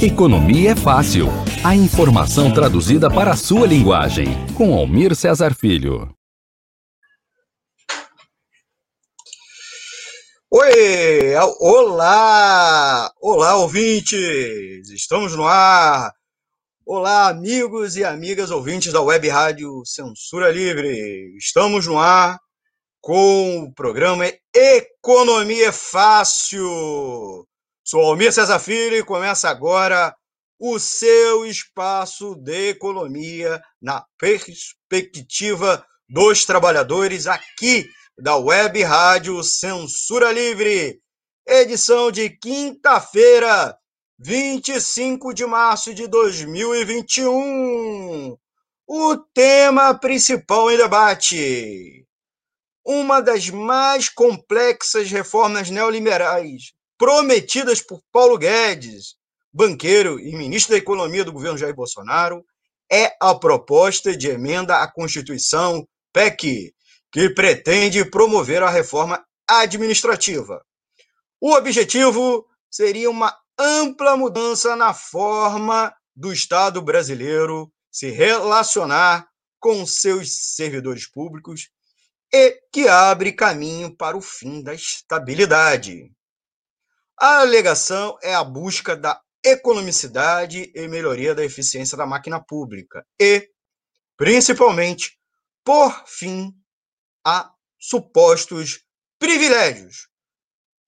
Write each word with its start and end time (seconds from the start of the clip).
Economia 0.00 0.70
é 0.70 0.76
fácil. 0.76 1.26
A 1.64 1.74
informação 1.74 2.54
traduzida 2.54 3.10
para 3.10 3.32
a 3.32 3.36
sua 3.36 3.66
linguagem. 3.66 4.26
Com 4.54 4.72
Almir 4.72 5.16
Cesar 5.16 5.56
Filho. 5.56 6.14
Oi! 10.52 11.34
Olá! 11.58 13.10
Olá, 13.20 13.56
ouvintes! 13.56 14.88
Estamos 14.90 15.34
no 15.34 15.44
ar! 15.44 16.12
Olá, 16.86 17.28
amigos 17.28 17.96
e 17.96 18.04
amigas 18.04 18.52
ouvintes 18.52 18.92
da 18.92 19.00
Web 19.00 19.28
Rádio 19.28 19.82
Censura 19.84 20.52
Livre! 20.52 21.36
Estamos 21.36 21.88
no 21.88 21.98
ar 21.98 22.43
com 23.04 23.64
o 23.64 23.72
programa 23.74 24.24
Economia 24.54 25.68
é 25.68 25.72
Fácil! 25.72 27.46
Sou 27.84 28.00
Almir 28.00 28.32
Cesar 28.32 28.58
Filho 28.58 28.96
e 28.96 29.04
começa 29.04 29.46
agora 29.46 30.16
o 30.58 30.78
seu 30.78 31.44
espaço 31.44 32.34
de 32.36 32.70
economia 32.70 33.62
na 33.78 34.02
perspectiva 34.18 35.84
dos 36.08 36.46
trabalhadores 36.46 37.26
aqui 37.26 37.86
da 38.16 38.38
Web 38.38 38.82
Rádio 38.82 39.42
Censura 39.42 40.32
Livre. 40.32 40.98
Edição 41.46 42.10
de 42.10 42.30
quinta-feira, 42.30 43.76
25 44.18 45.34
de 45.34 45.44
março 45.44 45.92
de 45.92 46.08
2021. 46.08 48.34
O 48.88 49.16
tema 49.34 49.92
principal 49.92 50.70
em 50.70 50.78
debate. 50.78 52.03
Uma 52.84 53.22
das 53.22 53.48
mais 53.48 54.10
complexas 54.10 55.10
reformas 55.10 55.70
neoliberais 55.70 56.72
prometidas 56.98 57.80
por 57.80 58.02
Paulo 58.12 58.36
Guedes, 58.36 59.16
banqueiro 59.50 60.20
e 60.20 60.36
ministro 60.36 60.72
da 60.72 60.78
Economia 60.78 61.24
do 61.24 61.32
governo 61.32 61.56
Jair 61.56 61.74
Bolsonaro, 61.74 62.44
é 62.92 63.16
a 63.18 63.34
proposta 63.34 64.14
de 64.14 64.28
emenda 64.28 64.82
à 64.82 64.90
Constituição 64.90 65.88
PEC, 66.12 66.74
que 67.10 67.30
pretende 67.30 68.04
promover 68.04 68.62
a 68.62 68.68
reforma 68.68 69.24
administrativa. 69.48 70.62
O 71.40 71.54
objetivo 71.54 72.46
seria 72.70 73.08
uma 73.08 73.34
ampla 73.58 74.16
mudança 74.16 74.76
na 74.76 74.92
forma 74.92 75.94
do 76.14 76.32
Estado 76.32 76.82
brasileiro 76.82 77.72
se 77.90 78.10
relacionar 78.10 79.26
com 79.58 79.86
seus 79.86 80.54
servidores 80.54 81.06
públicos 81.10 81.70
e 82.36 82.60
que 82.72 82.88
abre 82.88 83.30
caminho 83.30 83.96
para 83.96 84.16
o 84.16 84.20
fim 84.20 84.60
da 84.60 84.74
estabilidade. 84.74 86.10
A 87.16 87.42
alegação 87.42 88.18
é 88.20 88.34
a 88.34 88.42
busca 88.42 88.96
da 88.96 89.22
economicidade 89.44 90.72
e 90.74 90.88
melhoria 90.88 91.32
da 91.32 91.44
eficiência 91.44 91.96
da 91.96 92.04
máquina 92.04 92.44
pública 92.44 93.06
e, 93.20 93.48
principalmente, 94.16 95.16
por 95.62 96.08
fim 96.08 96.52
a 97.24 97.52
supostos 97.78 98.84
privilégios. 99.16 100.08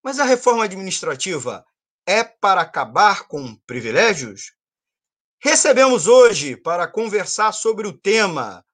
Mas 0.03 0.19
a 0.19 0.25
reforma 0.25 0.65
administrativa 0.65 1.65
é 2.05 2.25
para 2.25 2.63
acabar 2.63 3.29
com 3.29 3.55
privilégios? 3.69 4.53
Recebemos 5.41 6.09
hoje, 6.09 6.57
para 6.57 6.89
conversar 6.89 7.53
sobre 7.53 7.87
o 7.87 7.97
tema, 7.97 8.67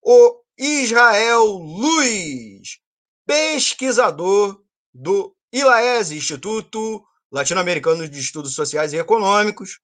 o 0.00 0.39
Israel 0.62 1.44
Luiz, 1.46 2.78
pesquisador 3.26 4.62
do 4.92 5.34
ILAES, 5.50 6.10
Instituto 6.10 7.02
Latino-Americano 7.32 8.06
de 8.06 8.20
Estudos 8.20 8.54
Sociais 8.54 8.92
e 8.92 8.98
Econômicos, 8.98 9.80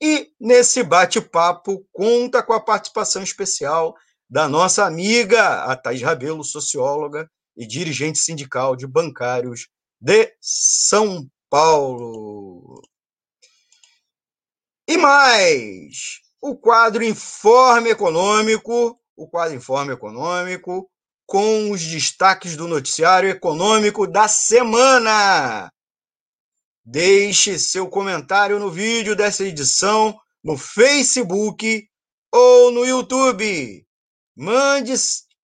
e 0.00 0.32
nesse 0.40 0.82
bate-papo 0.82 1.86
conta 1.92 2.42
com 2.42 2.54
a 2.54 2.60
participação 2.60 3.22
especial 3.22 3.94
da 4.28 4.48
nossa 4.48 4.86
amiga, 4.86 5.64
a 5.64 5.76
Thais 5.76 6.00
Rabelo, 6.00 6.42
socióloga 6.42 7.30
e 7.54 7.66
dirigente 7.66 8.18
sindical 8.18 8.74
de 8.74 8.86
bancários 8.86 9.68
de 10.00 10.34
São 10.40 11.28
Paulo. 11.50 12.80
E 14.88 14.96
mais, 14.96 16.20
o 16.40 16.56
quadro 16.56 17.04
Informe 17.04 17.90
Econômico, 17.90 18.98
o 19.16 19.28
quadro 19.28 19.56
Informe 19.56 19.92
Econômico, 19.92 20.90
com 21.26 21.70
os 21.70 21.82
destaques 21.82 22.56
do 22.56 22.68
noticiário 22.68 23.30
econômico 23.30 24.06
da 24.06 24.28
semana. 24.28 25.70
Deixe 26.84 27.58
seu 27.58 27.88
comentário 27.88 28.58
no 28.58 28.70
vídeo 28.70 29.16
dessa 29.16 29.44
edição 29.44 30.18
no 30.42 30.58
Facebook 30.58 31.88
ou 32.30 32.70
no 32.70 32.84
YouTube. 32.84 33.86
Mande 34.36 34.92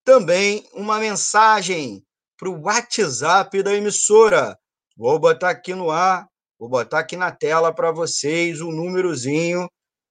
também 0.04 0.68
uma 0.74 0.98
mensagem 0.98 2.04
para 2.36 2.50
o 2.50 2.60
WhatsApp 2.60 3.62
da 3.62 3.74
emissora. 3.74 4.58
Vou 4.96 5.18
botar 5.18 5.50
aqui 5.50 5.74
no 5.74 5.90
ar, 5.90 6.28
vou 6.58 6.68
botar 6.68 6.98
aqui 6.98 7.16
na 7.16 7.32
tela 7.32 7.72
para 7.72 7.90
vocês 7.90 8.60
o 8.60 8.70
númerozinho 8.70 9.66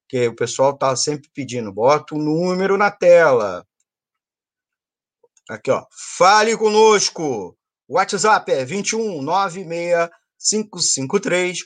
que 0.09 0.28
o 0.28 0.36
pessoal 0.36 0.72
está 0.72 0.94
sempre 0.96 1.30
pedindo. 1.34 1.72
Bota 1.72 2.16
o 2.16 2.18
número 2.18 2.75
na 2.78 2.90
tela. 2.90 3.64
Aqui, 5.47 5.70
ó. 5.70 5.86
Fale 6.18 6.58
conosco. 6.58 7.56
WhatsApp 7.88 8.52
é 8.52 8.66
21 8.66 9.22
96 9.22 10.09
553 10.38 11.59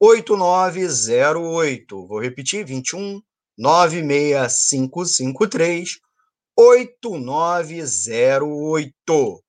8908. 0.00 2.06
Vou 2.06 2.20
repetir: 2.20 2.64
21 2.64 3.20
96 3.56 4.68
553 4.68 5.98
8908. 6.56 9.44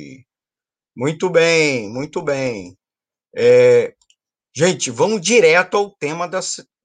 Muito 0.96 1.28
bem, 1.28 1.90
muito 1.90 2.22
bem. 2.22 2.76
É, 3.36 3.94
Gente, 4.58 4.90
vamos 4.90 5.20
direto 5.20 5.76
ao 5.76 5.88
tema 5.88 6.26
da, 6.26 6.40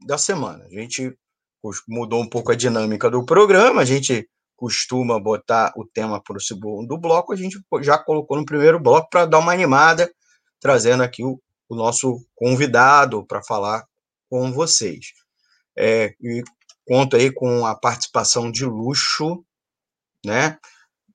da 0.05 0.15
semana. 0.15 0.63
A 0.63 0.69
gente 0.69 1.11
mudou 1.88 2.21
um 2.21 2.29
pouco 2.29 2.51
a 2.51 2.55
dinâmica 2.55 3.09
do 3.09 3.25
programa, 3.25 3.81
a 3.81 3.85
gente 3.85 4.30
costuma 4.63 5.19
botar 5.19 5.74
o 5.75 5.83
tema 5.83 6.24
para 6.24 6.38
o 6.38 6.42
segundo 6.42 6.98
bloco, 6.98 7.33
a 7.33 7.36
gente 7.36 7.60
já 7.81 7.98
colocou 7.98 8.38
no 8.38 8.45
primeiro 8.45 8.80
bloco 8.80 9.10
para 9.10 9.25
dar 9.25 9.39
uma 9.39 9.51
animada, 9.51 10.10
trazendo 10.57 11.04
aqui 11.04 11.21
o, 11.21 11.38
o 11.68 11.75
nosso 11.75 12.25
convidado 12.33 13.25
para 13.25 13.44
falar 13.44 13.86
com 14.30 14.54
vocês. 14.54 15.07
É, 15.77 16.15
e 16.21 16.42
conto 16.88 17.18
aí 17.18 17.30
com 17.30 17.65
a 17.65 17.75
participação 17.75 18.50
de 18.50 18.63
luxo, 18.63 19.44
né, 20.25 20.57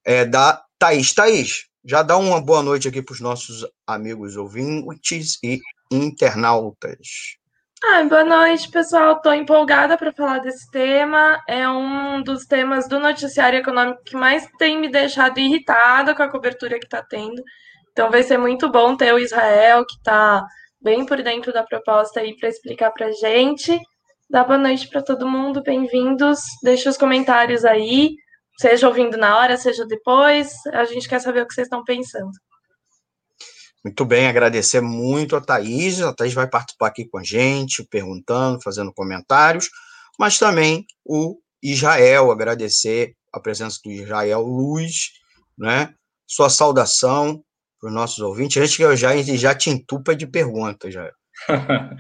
é, 0.05 0.27
da 0.27 0.63
Thaís. 0.79 1.15
Thaís, 1.15 1.69
já 1.83 2.03
dá 2.03 2.19
uma 2.19 2.43
boa 2.43 2.63
noite 2.63 2.87
aqui 2.87 3.01
para 3.01 3.15
os 3.15 3.21
nossos 3.21 3.67
amigos 3.87 4.37
ouvintes 4.37 5.39
e 5.43 5.59
internautas. 5.91 7.39
Boa 7.81 8.25
noite, 8.25 8.69
pessoal. 8.71 9.17
Estou 9.17 9.33
empolgada 9.33 9.97
para 9.97 10.13
falar 10.13 10.41
desse 10.41 10.69
tema. 10.71 11.41
É 11.49 11.69
um 11.69 12.23
dos 12.23 12.45
temas 12.45 12.89
do 12.89 12.99
noticiário 12.99 13.61
econômico 13.61 14.03
que 14.05 14.17
mais 14.17 14.49
tem 14.59 14.79
me 14.81 14.89
deixado 14.91 15.39
irritada 15.39 16.15
com 16.15 16.23
a 16.23 16.31
cobertura 16.31 16.79
que 16.79 16.87
está 16.87 17.03
tendo. 17.03 17.41
Então, 17.93 18.11
vai 18.11 18.23
ser 18.25 18.37
muito 18.37 18.69
bom 18.69 18.97
ter 18.97 19.15
o 19.15 19.19
Israel, 19.19 19.87
que 19.87 19.95
está 19.95 20.45
bem 20.81 21.07
por 21.07 21.23
dentro 21.23 21.53
da 21.53 21.63
proposta 21.63 22.21
aí 22.21 22.37
para 22.37 22.49
explicar 22.49 22.91
para 22.91 23.13
gente. 23.13 23.81
Dá 24.29 24.43
boa 24.43 24.59
noite 24.59 24.89
para 24.89 25.03
todo 25.03 25.29
mundo, 25.29 25.63
bem-vindos. 25.63 26.41
Deixe 26.63 26.89
os 26.89 26.97
comentários 26.97 27.65
aí. 27.65 28.17
seja 28.61 28.89
ouvindo 28.89 29.17
na 29.17 29.39
hora, 29.39 29.57
seja 29.57 29.87
depois. 29.87 30.53
A 30.73 30.85
gente 30.85 31.09
quer 31.09 31.21
saber 31.21 31.43
o 31.43 31.47
que 31.47 31.55
vocês 31.55 31.67
estão 31.67 31.85
pensando. 31.85 32.31
Muito 33.85 34.05
bem, 34.05 34.27
agradecer 34.27 34.81
muito 34.81 35.37
a 35.37 35.41
Thaís. 35.41 36.01
A 36.01 36.13
Thaís 36.13 36.35
vai 36.35 36.49
participar 36.49 36.89
aqui 36.89 37.07
com 37.07 37.19
a 37.19 37.25
gente, 37.25 37.85
perguntando, 37.85 38.61
fazendo 38.63 38.93
comentários, 38.93 39.71
mas 40.19 40.39
também 40.39 40.85
o 41.05 41.39
Israel, 41.63 42.31
agradecer 42.31 43.15
a 43.33 43.41
presença 43.41 43.79
do 43.85 43.91
Israel 43.91 44.43
Luz, 44.43 45.13
né? 45.57 45.95
Sua 46.27 46.51
saudação 46.51 47.43
para 47.81 47.89
os 47.89 47.95
nossos 47.95 48.19
ouvintes. 48.19 48.57
Antes 48.57 48.77
que 48.77 48.83
eu 48.83 48.97
já, 48.97 49.17
já 49.23 49.55
te 49.55 49.71
entupa 49.71 50.15
de 50.15 50.27
perguntas, 50.27 50.93
já. 50.93 51.11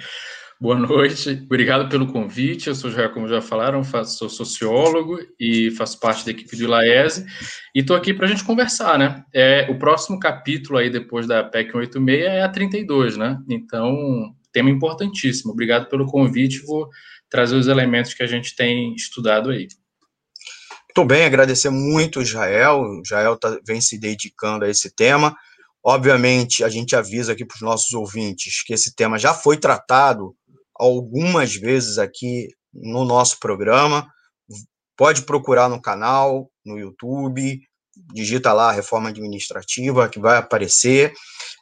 Boa 0.61 0.75
noite, 0.75 1.41
obrigado 1.45 1.89
pelo 1.89 2.13
convite. 2.13 2.67
Eu 2.67 2.75
sou, 2.75 2.91
como 3.15 3.29
já 3.29 3.41
falaram, 3.41 3.81
sou 4.05 4.29
sociólogo 4.29 5.17
e 5.39 5.71
faço 5.71 6.01
parte 6.01 6.25
da 6.25 6.33
equipe 6.33 6.57
do 6.57 6.65
Ilaese 6.65 7.25
e 7.73 7.79
estou 7.79 7.95
aqui 7.95 8.13
para 8.13 8.27
a 8.27 8.29
gente 8.29 8.43
conversar, 8.43 8.99
né? 8.99 9.25
É, 9.33 9.69
o 9.71 9.79
próximo 9.79 10.19
capítulo 10.19 10.77
aí, 10.77 10.91
depois 10.91 11.29
da 11.29 11.45
PEC 11.45 11.71
186, 11.71 12.25
é 12.25 12.43
a 12.43 12.49
32, 12.49 13.17
né? 13.17 13.39
Então, 13.49 14.35
tema 14.53 14.69
importantíssimo. 14.69 15.53
Obrigado 15.53 15.89
pelo 15.89 16.07
convite, 16.07 16.67
vou 16.67 16.89
trazer 17.31 17.55
os 17.55 17.69
elementos 17.69 18.13
que 18.13 18.25
a 18.25 18.27
gente 18.27 18.57
tem 18.57 18.97
estudado 18.97 19.51
aí. 19.51 19.69
Muito 20.89 21.07
bem, 21.07 21.25
agradecer 21.25 21.71
muito 21.71 22.21
Israel. 22.21 22.81
O 22.81 23.03
Israel 23.05 23.37
tá, 23.37 23.57
vem 23.65 23.81
se 23.81 23.97
dedicando 23.97 24.65
a 24.65 24.69
esse 24.69 24.93
tema. 24.93 25.37
Obviamente, 25.85 26.65
a 26.65 26.69
gente 26.69 26.97
avisa 26.97 27.33
aqui 27.33 27.45
para 27.45 27.55
os 27.55 27.63
nossos 27.63 27.93
ouvintes 27.93 28.65
que 28.65 28.75
esse 28.75 28.93
tema 28.97 29.21
já 29.21 29.33
foi 29.33 29.57
tratado 29.57 30.35
algumas 30.79 31.55
vezes 31.55 31.99
aqui 31.99 32.49
no 32.73 33.05
nosso 33.05 33.39
programa. 33.39 34.07
Pode 34.97 35.23
procurar 35.23 35.69
no 35.69 35.81
canal, 35.81 36.51
no 36.65 36.79
YouTube, 36.79 37.61
digita 38.13 38.53
lá 38.53 38.73
reforma 38.73 39.09
administrativa 39.09 40.09
que 40.09 40.19
vai 40.19 40.39
aparecer. 40.39 41.13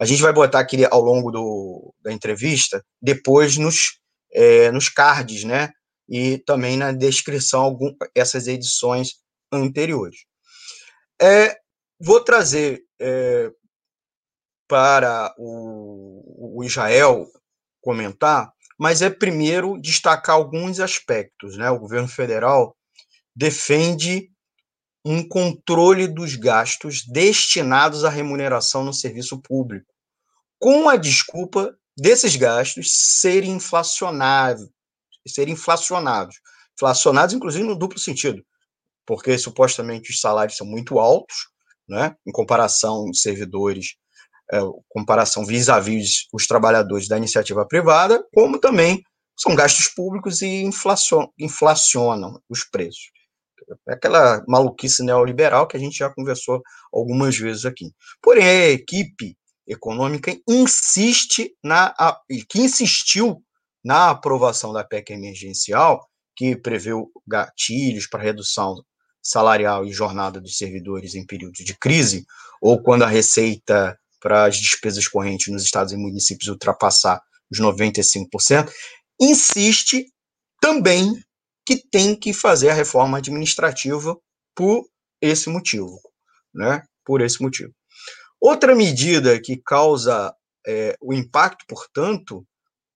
A 0.00 0.04
gente 0.04 0.22
vai 0.22 0.32
botar 0.32 0.60
aqui 0.60 0.84
ao 0.84 1.00
longo 1.00 1.30
do, 1.30 1.94
da 2.02 2.12
entrevista, 2.12 2.84
depois 3.00 3.56
nos, 3.56 3.98
é, 4.32 4.70
nos 4.70 4.88
cards, 4.88 5.44
né? 5.44 5.70
E 6.08 6.38
também 6.38 6.76
na 6.76 6.92
descrição 6.92 7.62
algum, 7.62 7.92
essas 8.14 8.46
edições 8.46 9.14
anteriores. 9.52 10.18
É, 11.20 11.56
vou 11.98 12.22
trazer 12.22 12.82
é, 13.00 13.50
para 14.68 15.34
o, 15.38 16.58
o 16.58 16.64
Israel 16.64 17.26
comentar 17.80 18.52
mas 18.78 19.02
é 19.02 19.10
primeiro 19.10 19.80
destacar 19.80 20.36
alguns 20.36 20.80
aspectos. 20.80 21.56
Né? 21.56 21.70
O 21.70 21.78
governo 21.78 22.08
federal 22.08 22.76
defende 23.34 24.30
um 25.04 25.26
controle 25.26 26.08
dos 26.08 26.34
gastos 26.34 27.04
destinados 27.06 28.04
à 28.04 28.10
remuneração 28.10 28.82
no 28.82 28.92
serviço 28.92 29.40
público, 29.40 29.86
com 30.58 30.88
a 30.88 30.96
desculpa 30.96 31.76
desses 31.96 32.34
gastos 32.34 32.90
serem 33.20 33.52
inflacionados, 33.52 34.68
serem 35.26 35.54
inflacionados, 35.54 36.40
inflacionados 36.74 37.34
inclusive 37.34 37.64
no 37.64 37.78
duplo 37.78 38.00
sentido, 38.00 38.44
porque 39.06 39.38
supostamente 39.38 40.10
os 40.10 40.20
salários 40.20 40.56
são 40.56 40.66
muito 40.66 40.98
altos, 40.98 41.36
né, 41.88 42.16
em 42.26 42.32
comparação 42.32 43.08
de 43.08 43.18
servidores 43.18 43.94
é, 44.52 44.60
comparação 44.88 45.44
vis-à-vis 45.44 46.26
os 46.32 46.46
trabalhadores 46.46 47.08
da 47.08 47.16
iniciativa 47.16 47.66
privada, 47.66 48.24
como 48.34 48.58
também 48.58 49.02
são 49.36 49.54
gastos 49.54 49.88
públicos 49.88 50.40
e 50.40 50.62
inflacion, 50.62 51.26
inflacionam 51.38 52.40
os 52.48 52.64
preços. 52.64 53.10
É 53.88 53.94
aquela 53.94 54.44
maluquice 54.46 55.02
neoliberal 55.02 55.66
que 55.66 55.76
a 55.76 55.80
gente 55.80 55.98
já 55.98 56.08
conversou 56.08 56.62
algumas 56.92 57.36
vezes 57.36 57.64
aqui. 57.64 57.90
Porém, 58.22 58.44
a 58.44 58.68
equipe 58.70 59.36
econômica 59.66 60.36
insiste 60.48 61.52
na 61.62 61.92
que 62.48 62.60
insistiu 62.60 63.42
na 63.84 64.10
aprovação 64.10 64.72
da 64.72 64.84
PEC 64.84 65.12
emergencial, 65.12 66.06
que 66.36 66.56
preveu 66.56 67.10
gatilhos 67.26 68.06
para 68.06 68.22
redução 68.22 68.76
salarial 69.22 69.84
e 69.84 69.92
jornada 69.92 70.40
dos 70.40 70.56
servidores 70.56 71.14
em 71.14 71.26
períodos 71.26 71.64
de 71.64 71.76
crise, 71.76 72.24
ou 72.60 72.80
quando 72.80 73.02
a 73.02 73.08
receita 73.08 73.98
para 74.20 74.46
as 74.46 74.56
despesas 74.56 75.06
correntes 75.08 75.52
nos 75.52 75.62
estados 75.62 75.92
e 75.92 75.96
municípios 75.96 76.48
ultrapassar 76.48 77.20
os 77.50 77.60
95%, 77.60 78.70
insiste 79.20 80.06
também 80.60 81.12
que 81.64 81.76
tem 81.90 82.14
que 82.14 82.32
fazer 82.32 82.70
a 82.70 82.74
reforma 82.74 83.18
administrativa 83.18 84.16
por 84.54 84.84
esse 85.20 85.48
motivo, 85.48 85.98
né? 86.54 86.82
Por 87.04 87.20
esse 87.20 87.42
motivo. 87.42 87.72
Outra 88.40 88.74
medida 88.74 89.40
que 89.40 89.56
causa 89.56 90.34
é, 90.66 90.96
o 91.00 91.12
impacto, 91.12 91.64
portanto, 91.68 92.46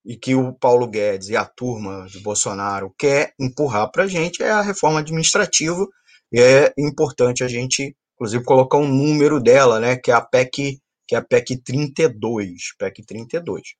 e 0.04 0.16
que 0.16 0.34
o 0.34 0.52
Paulo 0.52 0.88
Guedes 0.88 1.28
e 1.28 1.36
a 1.36 1.44
turma 1.44 2.06
de 2.06 2.20
Bolsonaro 2.20 2.94
quer 2.98 3.34
empurrar 3.38 3.90
para 3.90 4.04
a 4.04 4.06
gente 4.06 4.42
é 4.42 4.50
a 4.50 4.62
reforma 4.62 5.00
administrativa. 5.00 5.86
E 6.32 6.40
é 6.40 6.72
importante 6.78 7.44
a 7.44 7.48
gente, 7.48 7.96
inclusive, 8.14 8.44
colocar 8.44 8.78
um 8.78 8.88
número 8.88 9.40
dela, 9.40 9.78
né? 9.78 9.96
Que 9.96 10.10
é 10.10 10.14
a 10.14 10.20
PEC 10.20 10.80
que 11.10 11.16
é 11.16 11.18
a 11.18 11.24
PEC 11.24 11.56
32, 11.56 12.72
PEC 12.78 13.04
32, 13.04 13.74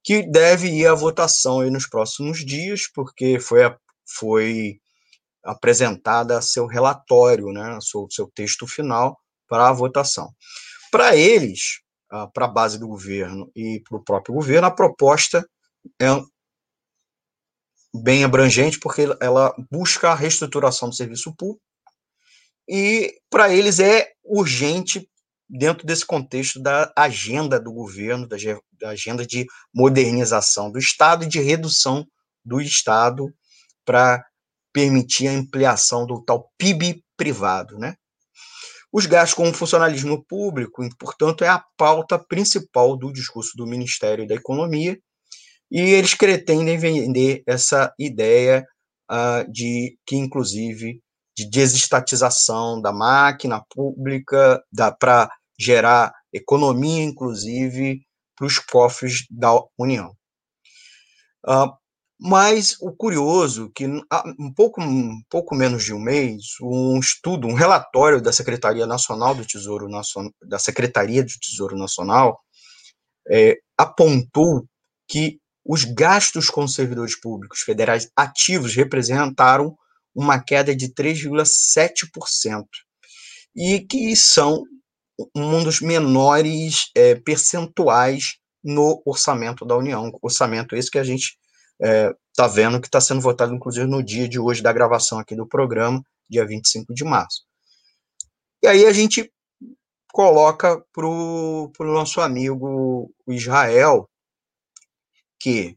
que 0.00 0.22
deve 0.22 0.68
ir 0.68 0.86
à 0.86 0.94
votação 0.94 1.58
aí 1.58 1.70
nos 1.72 1.88
próximos 1.88 2.46
dias, 2.46 2.86
porque 2.86 3.40
foi, 3.40 3.62
foi 4.06 4.80
apresentada 5.42 6.40
seu 6.40 6.66
relatório, 6.66 7.52
né, 7.52 7.80
seu, 7.80 8.06
seu 8.08 8.30
texto 8.32 8.64
final 8.68 9.18
para 9.48 9.70
a 9.70 9.72
votação. 9.72 10.32
Para 10.92 11.16
eles, 11.16 11.80
para 12.32 12.44
a 12.44 12.48
base 12.48 12.78
do 12.78 12.86
governo 12.86 13.50
e 13.56 13.80
para 13.80 13.98
o 13.98 14.04
próprio 14.04 14.32
governo, 14.32 14.68
a 14.68 14.70
proposta 14.70 15.44
é 16.00 16.06
bem 17.92 18.22
abrangente, 18.22 18.78
porque 18.78 19.02
ela 19.20 19.52
busca 19.68 20.10
a 20.10 20.14
reestruturação 20.14 20.90
do 20.90 20.94
serviço 20.94 21.34
público, 21.34 21.60
e 22.68 23.20
para 23.28 23.52
eles 23.52 23.80
é 23.80 24.12
urgente 24.22 25.10
dentro 25.52 25.86
desse 25.86 26.06
contexto 26.06 26.58
da 26.58 26.90
agenda 26.96 27.60
do 27.60 27.70
governo, 27.70 28.26
da, 28.26 28.36
da 28.80 28.88
agenda 28.88 29.26
de 29.26 29.46
modernização 29.74 30.72
do 30.72 30.78
Estado 30.78 31.24
e 31.24 31.28
de 31.28 31.40
redução 31.40 32.06
do 32.42 32.58
Estado 32.58 33.30
para 33.84 34.24
permitir 34.72 35.28
a 35.28 35.32
ampliação 35.32 36.06
do 36.06 36.24
tal 36.24 36.50
PIB 36.56 37.04
privado, 37.18 37.78
né? 37.78 37.94
Os 38.90 39.04
gastos 39.04 39.34
com 39.34 39.48
o 39.48 39.54
funcionalismo 39.54 40.24
público, 40.24 40.82
portanto, 40.98 41.44
é 41.44 41.48
a 41.48 41.62
pauta 41.76 42.18
principal 42.18 42.96
do 42.96 43.12
discurso 43.12 43.52
do 43.54 43.66
Ministério 43.66 44.26
da 44.26 44.34
Economia, 44.34 44.98
e 45.70 45.80
eles 45.80 46.14
pretendem 46.14 46.78
vender 46.78 47.42
essa 47.46 47.92
ideia 47.98 48.64
uh, 49.10 49.50
de 49.50 49.98
que, 50.06 50.16
inclusive, 50.16 51.00
de 51.36 51.48
desestatização 51.48 52.80
da 52.80 52.92
máquina 52.92 53.62
pública, 53.70 54.62
para 54.98 55.30
gerar 55.58 56.12
economia, 56.32 57.02
inclusive, 57.02 58.02
para 58.36 58.46
os 58.46 58.58
cofres 58.58 59.26
da 59.30 59.52
União. 59.78 60.14
Uh, 61.46 61.72
mas 62.24 62.76
o 62.80 62.92
curioso 62.92 63.70
que 63.74 63.84
um 63.84 64.52
pouco, 64.54 64.80
um 64.80 65.20
pouco 65.28 65.56
menos 65.56 65.84
de 65.84 65.92
um 65.92 65.98
mês, 65.98 66.54
um 66.62 67.00
estudo, 67.00 67.48
um 67.48 67.54
relatório 67.54 68.22
da 68.22 68.32
Secretaria 68.32 68.86
Nacional 68.86 69.34
do 69.34 69.44
Tesouro 69.44 69.88
Nacional, 69.88 70.32
da 70.40 70.58
Secretaria 70.58 71.24
do 71.24 71.32
Tesouro 71.40 71.76
Nacional, 71.76 72.40
é, 73.28 73.58
apontou 73.76 74.64
que 75.08 75.40
os 75.64 75.84
gastos 75.84 76.48
com 76.48 76.66
servidores 76.68 77.18
públicos 77.18 77.60
federais 77.60 78.08
ativos 78.16 78.74
representaram 78.74 79.76
uma 80.14 80.38
queda 80.40 80.76
de 80.76 80.94
3,7%, 80.94 82.64
e 83.56 83.80
que 83.80 84.14
são 84.14 84.62
um 85.34 85.62
dos 85.62 85.80
menores 85.80 86.90
é, 86.94 87.14
percentuais 87.14 88.38
no 88.62 89.02
orçamento 89.04 89.64
da 89.64 89.76
União. 89.76 90.10
Orçamento 90.22 90.76
esse 90.76 90.90
que 90.90 90.98
a 90.98 91.04
gente 91.04 91.36
está 91.80 92.46
é, 92.46 92.48
vendo 92.48 92.80
que 92.80 92.86
está 92.86 93.00
sendo 93.00 93.20
votado, 93.20 93.54
inclusive, 93.54 93.86
no 93.86 94.02
dia 94.02 94.28
de 94.28 94.38
hoje 94.38 94.62
da 94.62 94.72
gravação 94.72 95.18
aqui 95.18 95.34
do 95.34 95.46
programa, 95.46 96.02
dia 96.28 96.46
25 96.46 96.94
de 96.94 97.04
março. 97.04 97.42
E 98.62 98.68
aí 98.68 98.86
a 98.86 98.92
gente 98.92 99.32
coloca 100.12 100.80
para 100.92 101.06
o 101.06 101.72
nosso 101.80 102.20
amigo 102.20 103.12
Israel 103.26 104.08
que, 105.40 105.74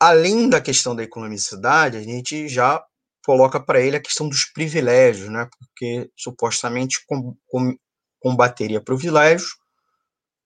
além 0.00 0.48
da 0.48 0.60
questão 0.60 0.96
da 0.96 1.04
economicidade, 1.04 1.96
a 1.96 2.02
gente 2.02 2.48
já 2.48 2.84
coloca 3.24 3.60
para 3.60 3.80
ele 3.80 3.96
a 3.96 4.02
questão 4.02 4.28
dos 4.28 4.46
privilégios, 4.46 5.28
né? 5.28 5.48
porque 5.58 6.10
supostamente 6.16 7.04
com, 7.06 7.36
com, 7.46 7.76
combateria 8.20 8.80
privilégios, 8.80 9.56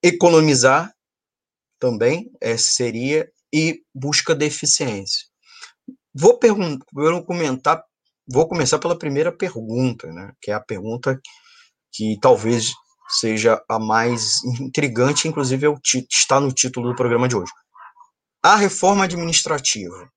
economizar 0.02 0.92
também 1.78 2.30
é, 2.40 2.56
seria 2.56 3.30
e 3.52 3.82
busca 3.94 4.34
da 4.34 4.44
eficiência. 4.44 5.26
Vou, 6.14 6.38
vou 6.92 7.24
comentar 7.24 7.84
vou 8.26 8.48
começar 8.48 8.78
pela 8.78 8.98
primeira 8.98 9.30
pergunta, 9.30 10.10
né, 10.10 10.32
que 10.40 10.50
é 10.50 10.54
a 10.54 10.60
pergunta 10.60 11.20
que 11.92 12.18
talvez 12.20 12.72
seja 13.08 13.62
a 13.68 13.78
mais 13.78 14.42
intrigante, 14.60 15.28
inclusive 15.28 15.66
é 15.66 15.68
o 15.68 15.78
está 16.10 16.40
no 16.40 16.52
título 16.52 16.90
do 16.90 16.96
programa 16.96 17.28
de 17.28 17.36
hoje. 17.36 17.52
A 18.42 18.56
reforma 18.56 19.04
administrativa, 19.04 20.10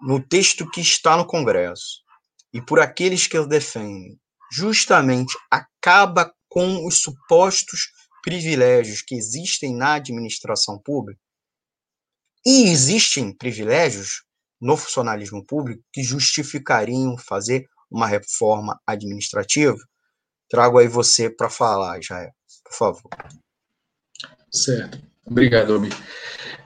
no 0.00 0.20
texto 0.20 0.68
que 0.70 0.80
está 0.80 1.16
no 1.16 1.26
Congresso, 1.26 2.02
e 2.52 2.60
por 2.60 2.80
aqueles 2.80 3.26
que 3.26 3.36
defendem, 3.46 4.18
justamente 4.52 5.36
acaba 5.50 6.32
com 6.48 6.86
os 6.86 7.00
supostos 7.00 7.88
privilégios 8.22 9.02
que 9.02 9.14
existem 9.14 9.74
na 9.74 9.94
administração 9.94 10.78
pública? 10.78 11.20
E 12.44 12.70
existem 12.70 13.36
privilégios 13.36 14.24
no 14.60 14.76
funcionalismo 14.76 15.44
público 15.44 15.82
que 15.92 16.02
justificariam 16.02 17.16
fazer 17.16 17.66
uma 17.90 18.06
reforma 18.06 18.80
administrativa? 18.86 19.78
Trago 20.48 20.78
aí 20.78 20.88
você 20.88 21.30
para 21.30 21.48
falar, 21.48 22.02
Jair, 22.02 22.30
por 22.64 22.76
favor. 22.76 23.10
Certo. 24.50 25.00
Obrigado, 25.24 25.76
Obi. 25.76 25.90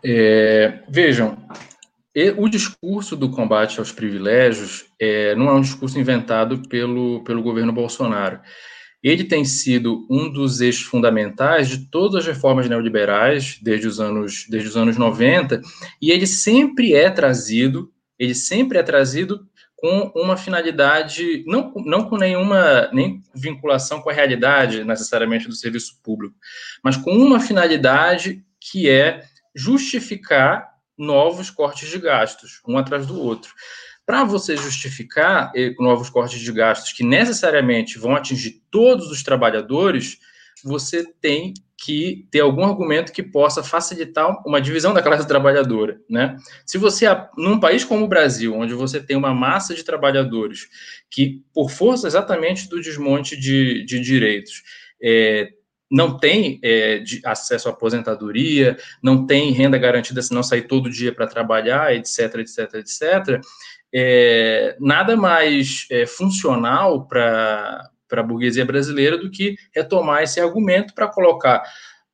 É, 0.02 0.82
vejam, 0.88 1.36
o 2.37 2.49
discurso 2.49 3.16
do 3.16 3.28
combate 3.30 3.80
aos 3.80 3.90
privilégios 3.90 4.85
é, 5.00 5.35
não 5.35 5.49
é 5.49 5.52
um 5.52 5.61
discurso 5.61 5.99
inventado 5.99 6.62
pelo, 6.68 7.25
pelo 7.25 7.42
governo 7.42 7.73
Bolsonaro. 7.73 8.40
Ele 9.02 9.25
tem 9.25 9.44
sido 9.44 10.06
um 10.09 10.33
dos 10.33 10.61
eixos 10.61 10.85
fundamentais 10.85 11.68
de 11.68 11.90
todas 11.90 12.21
as 12.21 12.26
reformas 12.26 12.68
neoliberais 12.68 13.59
desde 13.61 13.87
os 13.87 14.00
anos, 14.00 14.47
desde 14.49 14.68
os 14.68 14.76
anos 14.76 14.97
90, 14.97 15.61
e 16.00 16.11
ele 16.11 16.26
sempre 16.26 16.94
é 16.94 17.11
trazido, 17.11 17.92
ele 18.18 18.35
sempre 18.35 18.78
é 18.78 18.83
trazido 18.83 19.47
com 19.76 20.11
uma 20.14 20.37
finalidade, 20.37 21.44
não, 21.47 21.71
não 21.85 22.09
com 22.09 22.16
nenhuma 22.16 22.88
nem 22.92 23.21
vinculação 23.35 24.00
com 24.00 24.09
a 24.09 24.14
realidade 24.14 24.85
necessariamente 24.85 25.49
do 25.49 25.54
serviço 25.54 26.00
público, 26.02 26.35
mas 26.83 26.97
com 26.97 27.11
uma 27.11 27.38
finalidade 27.38 28.42
que 28.59 28.88
é 28.88 29.23
justificar 29.54 30.73
novos 30.96 31.50
cortes 31.50 31.88
de 31.88 31.98
gastos, 31.98 32.60
um 32.66 32.78
atrás 32.78 33.06
do 33.06 33.20
outro. 33.20 33.52
Para 34.06 34.24
você 34.24 34.56
justificar 34.56 35.50
eh, 35.56 35.74
novos 35.78 36.10
cortes 36.10 36.40
de 36.40 36.52
gastos 36.52 36.92
que 36.92 37.02
necessariamente 37.02 37.98
vão 37.98 38.14
atingir 38.14 38.62
todos 38.70 39.10
os 39.10 39.22
trabalhadores, 39.22 40.18
você 40.62 41.04
tem 41.20 41.54
que 41.76 42.26
ter 42.30 42.40
algum 42.40 42.64
argumento 42.64 43.12
que 43.12 43.22
possa 43.22 43.62
facilitar 43.62 44.42
uma 44.46 44.60
divisão 44.60 44.94
da 44.94 45.02
classe 45.02 45.26
trabalhadora, 45.26 46.00
né? 46.08 46.36
Se 46.64 46.78
você, 46.78 47.06
num 47.36 47.58
país 47.58 47.84
como 47.84 48.04
o 48.04 48.08
Brasil, 48.08 48.54
onde 48.54 48.72
você 48.72 49.00
tem 49.00 49.16
uma 49.16 49.34
massa 49.34 49.74
de 49.74 49.84
trabalhadores 49.84 50.68
que, 51.10 51.42
por 51.52 51.70
força 51.70 52.06
exatamente 52.06 52.68
do 52.68 52.80
desmonte 52.80 53.36
de, 53.36 53.84
de 53.84 54.00
direitos, 54.00 54.62
é, 55.02 55.48
não 55.94 56.18
tem 56.18 56.58
é, 56.60 57.04
acesso 57.24 57.68
à 57.68 57.72
aposentadoria, 57.72 58.76
não 59.00 59.24
tem 59.24 59.52
renda 59.52 59.78
garantida 59.78 60.20
se 60.20 60.34
não 60.34 60.42
sair 60.42 60.62
todo 60.62 60.90
dia 60.90 61.14
para 61.14 61.28
trabalhar, 61.28 61.94
etc, 61.94 62.34
etc, 62.38 62.74
etc, 62.74 63.40
é, 63.94 64.76
nada 64.80 65.16
mais 65.16 65.86
é, 65.88 66.04
funcional 66.04 67.06
para 67.06 67.88
a 68.10 68.22
burguesia 68.24 68.64
brasileira 68.64 69.16
do 69.16 69.30
que 69.30 69.54
retomar 69.72 70.24
esse 70.24 70.40
argumento 70.40 70.92
para 70.94 71.06
colocar 71.06 71.62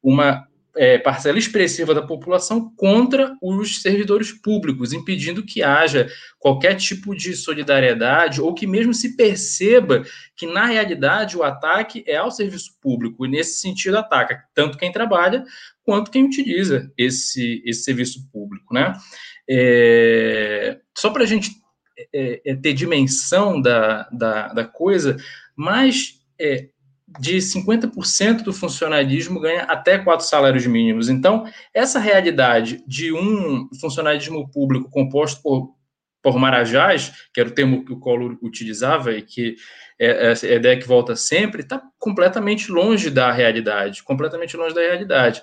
uma 0.03 0.47
é, 0.77 0.99
parcela 0.99 1.39
expressiva 1.39 1.95
da 1.95 2.03
população 2.03 2.73
contra 2.77 3.37
os 3.43 3.83
servidores 3.83 4.33
públicos, 4.33 4.93
impedindo 4.93 5.45
que 5.45 5.63
haja 5.63 6.09
qualquer 6.39 6.75
tipo 6.77 7.15
de 7.15 7.35
solidariedade 7.35 8.41
ou 8.41 8.55
que 8.55 8.67
mesmo 8.67 8.95
se 8.95 9.17
perceba 9.17 10.03
que, 10.37 10.47
na 10.47 10.67
realidade, 10.67 11.37
o 11.37 11.43
ataque 11.43 12.05
é 12.07 12.17
ao 12.17 12.31
serviço 12.31 12.79
público, 12.81 13.27
e 13.27 13.29
nesse 13.29 13.59
sentido 13.59 13.99
ataca 13.99 14.45
tanto 14.55 14.79
quem 14.79 14.93
trabalha 14.93 15.45
quanto 15.83 16.11
quem 16.11 16.25
utiliza 16.25 16.93
esse, 16.97 17.63
esse 17.65 17.83
serviço 17.83 18.29
público. 18.31 18.73
Né? 18.73 18.93
É, 19.49 20.79
só 20.97 21.11
para 21.11 21.25
a 21.25 21.27
gente 21.27 21.51
é, 22.13 22.41
é, 22.45 22.55
ter 22.55 22.73
dimensão 22.73 23.61
da, 23.61 24.09
da, 24.11 24.49
da 24.53 24.65
coisa, 24.65 25.17
mais 25.57 26.21
é, 26.39 26.69
de 27.19 27.39
50% 27.39 28.43
do 28.43 28.53
funcionalismo 28.53 29.41
ganha 29.41 29.63
até 29.63 29.99
quatro 29.99 30.27
salários 30.27 30.67
mínimos. 30.67 31.09
Então, 31.09 31.45
essa 31.75 31.99
realidade 31.99 32.83
de 32.87 33.13
um 33.13 33.69
funcionalismo 33.81 34.49
público 34.51 34.91
composto 34.91 35.43
por, 35.43 35.75
por 36.23 36.39
marajás, 36.39 37.13
que 37.33 37.41
era 37.41 37.49
o 37.49 37.53
termo 37.53 37.85
que 37.85 37.93
o 37.93 37.99
Collor 37.99 38.39
utilizava 38.43 39.13
e 39.13 39.23
que 39.23 39.57
é, 39.99 40.33
é 40.33 40.53
a 40.53 40.57
ideia 40.57 40.79
que 40.79 40.87
volta 40.87 41.17
sempre, 41.17 41.63
está 41.63 41.83
completamente 41.99 42.71
longe 42.71 43.11
da 43.11 43.33
realidade, 43.33 44.03
completamente 44.03 44.57
longe 44.57 44.75
da 44.75 44.81
realidade. 44.81 45.43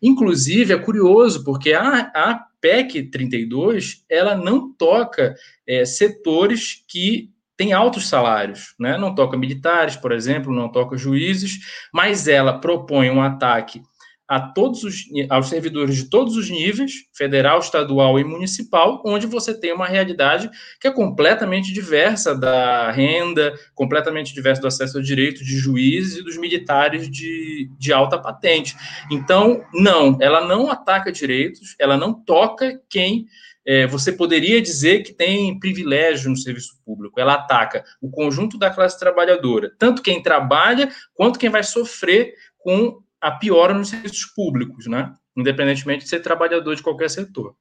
Inclusive, 0.00 0.72
é 0.72 0.78
curioso, 0.78 1.44
porque 1.44 1.72
a, 1.72 2.10
a 2.14 2.46
PEC 2.60 3.10
32, 3.10 4.04
ela 4.08 4.36
não 4.36 4.72
toca 4.72 5.34
é, 5.66 5.84
setores 5.84 6.84
que 6.88 7.30
tem 7.58 7.72
altos 7.72 8.08
salários, 8.08 8.72
né? 8.78 8.96
não 8.96 9.12
toca 9.12 9.36
militares, 9.36 9.96
por 9.96 10.12
exemplo, 10.12 10.54
não 10.54 10.70
toca 10.70 10.96
juízes, 10.96 11.58
mas 11.92 12.28
ela 12.28 12.60
propõe 12.60 13.10
um 13.10 13.20
ataque 13.20 13.82
a 14.28 14.38
todos 14.38 14.84
os 14.84 15.04
aos 15.30 15.48
servidores 15.48 15.96
de 15.96 16.10
todos 16.10 16.36
os 16.36 16.50
níveis, 16.50 16.92
federal, 17.14 17.58
estadual 17.58 18.20
e 18.20 18.24
municipal, 18.24 19.02
onde 19.04 19.26
você 19.26 19.58
tem 19.58 19.72
uma 19.72 19.86
realidade 19.86 20.50
que 20.78 20.86
é 20.86 20.90
completamente 20.90 21.72
diversa 21.72 22.36
da 22.36 22.90
renda, 22.92 23.54
completamente 23.74 24.34
diversa 24.34 24.60
do 24.60 24.68
acesso 24.68 24.98
ao 24.98 25.02
direito 25.02 25.42
de 25.42 25.56
juízes 25.56 26.18
e 26.18 26.22
dos 26.22 26.36
militares 26.36 27.10
de, 27.10 27.70
de 27.78 27.92
alta 27.92 28.18
patente. 28.18 28.76
Então, 29.10 29.64
não, 29.72 30.18
ela 30.20 30.46
não 30.46 30.70
ataca 30.70 31.10
direitos, 31.10 31.74
ela 31.78 31.96
não 31.96 32.12
toca 32.12 32.78
quem 32.90 33.26
é, 33.70 33.86
você 33.86 34.10
poderia 34.10 34.62
dizer 34.62 35.02
que 35.02 35.12
tem 35.12 35.60
privilégio 35.60 36.30
no 36.30 36.36
serviço 36.38 36.80
público. 36.86 37.20
Ela 37.20 37.34
ataca 37.34 37.84
o 38.00 38.10
conjunto 38.10 38.56
da 38.56 38.70
classe 38.70 38.98
trabalhadora, 38.98 39.70
tanto 39.78 40.00
quem 40.00 40.22
trabalha 40.22 40.88
quanto 41.12 41.38
quem 41.38 41.50
vai 41.50 41.62
sofrer 41.62 42.32
com 42.56 43.02
a 43.20 43.30
piora 43.30 43.74
nos 43.74 43.90
serviços 43.90 44.24
públicos, 44.34 44.86
né? 44.86 45.12
Independentemente 45.36 46.04
de 46.04 46.08
ser 46.08 46.20
trabalhador 46.20 46.74
de 46.74 46.82
qualquer 46.82 47.10
setor. 47.10 47.54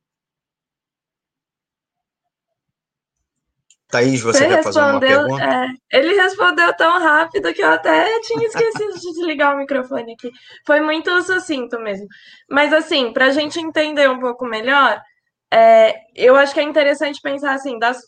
Thaís, 3.89 4.21
você, 4.21 4.39
você 4.39 4.47
quer 4.47 4.63
fazer 4.63 4.79
uma 4.79 4.99
pergunta? 5.01 5.43
É, 5.43 5.97
ele 5.99 6.13
respondeu 6.15 6.73
tão 6.77 6.99
rápido 6.99 7.53
que 7.53 7.61
eu 7.61 7.69
até 7.69 8.21
tinha 8.21 8.47
esquecido 8.47 8.93
de 8.93 9.01
desligar 9.01 9.55
o 9.55 9.57
microfone 9.57 10.13
aqui. 10.13 10.31
Foi 10.65 10.79
muito 10.79 11.21
sucinto 11.23 11.77
mesmo. 11.81 12.07
Mas, 12.49 12.71
assim, 12.71 13.11
para 13.11 13.25
a 13.25 13.31
gente 13.31 13.59
entender 13.59 14.09
um 14.09 14.19
pouco 14.19 14.45
melhor, 14.45 15.01
é, 15.53 15.95
eu 16.15 16.35
acho 16.35 16.53
que 16.53 16.59
é 16.59 16.63
interessante 16.63 17.21
pensar 17.21 17.53
assim, 17.53 17.79
das 17.79 17.99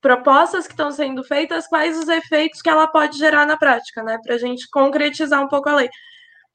propostas 0.00 0.66
que 0.66 0.72
estão 0.72 0.90
sendo 0.90 1.22
feitas, 1.22 1.66
quais 1.66 1.98
os 1.98 2.08
efeitos 2.08 2.62
que 2.62 2.70
ela 2.70 2.86
pode 2.86 3.18
gerar 3.18 3.46
na 3.46 3.56
prática, 3.56 4.02
né? 4.02 4.18
Para 4.24 4.34
a 4.34 4.38
gente 4.38 4.68
concretizar 4.70 5.42
um 5.42 5.48
pouco 5.48 5.68
a 5.68 5.76
lei. 5.76 5.90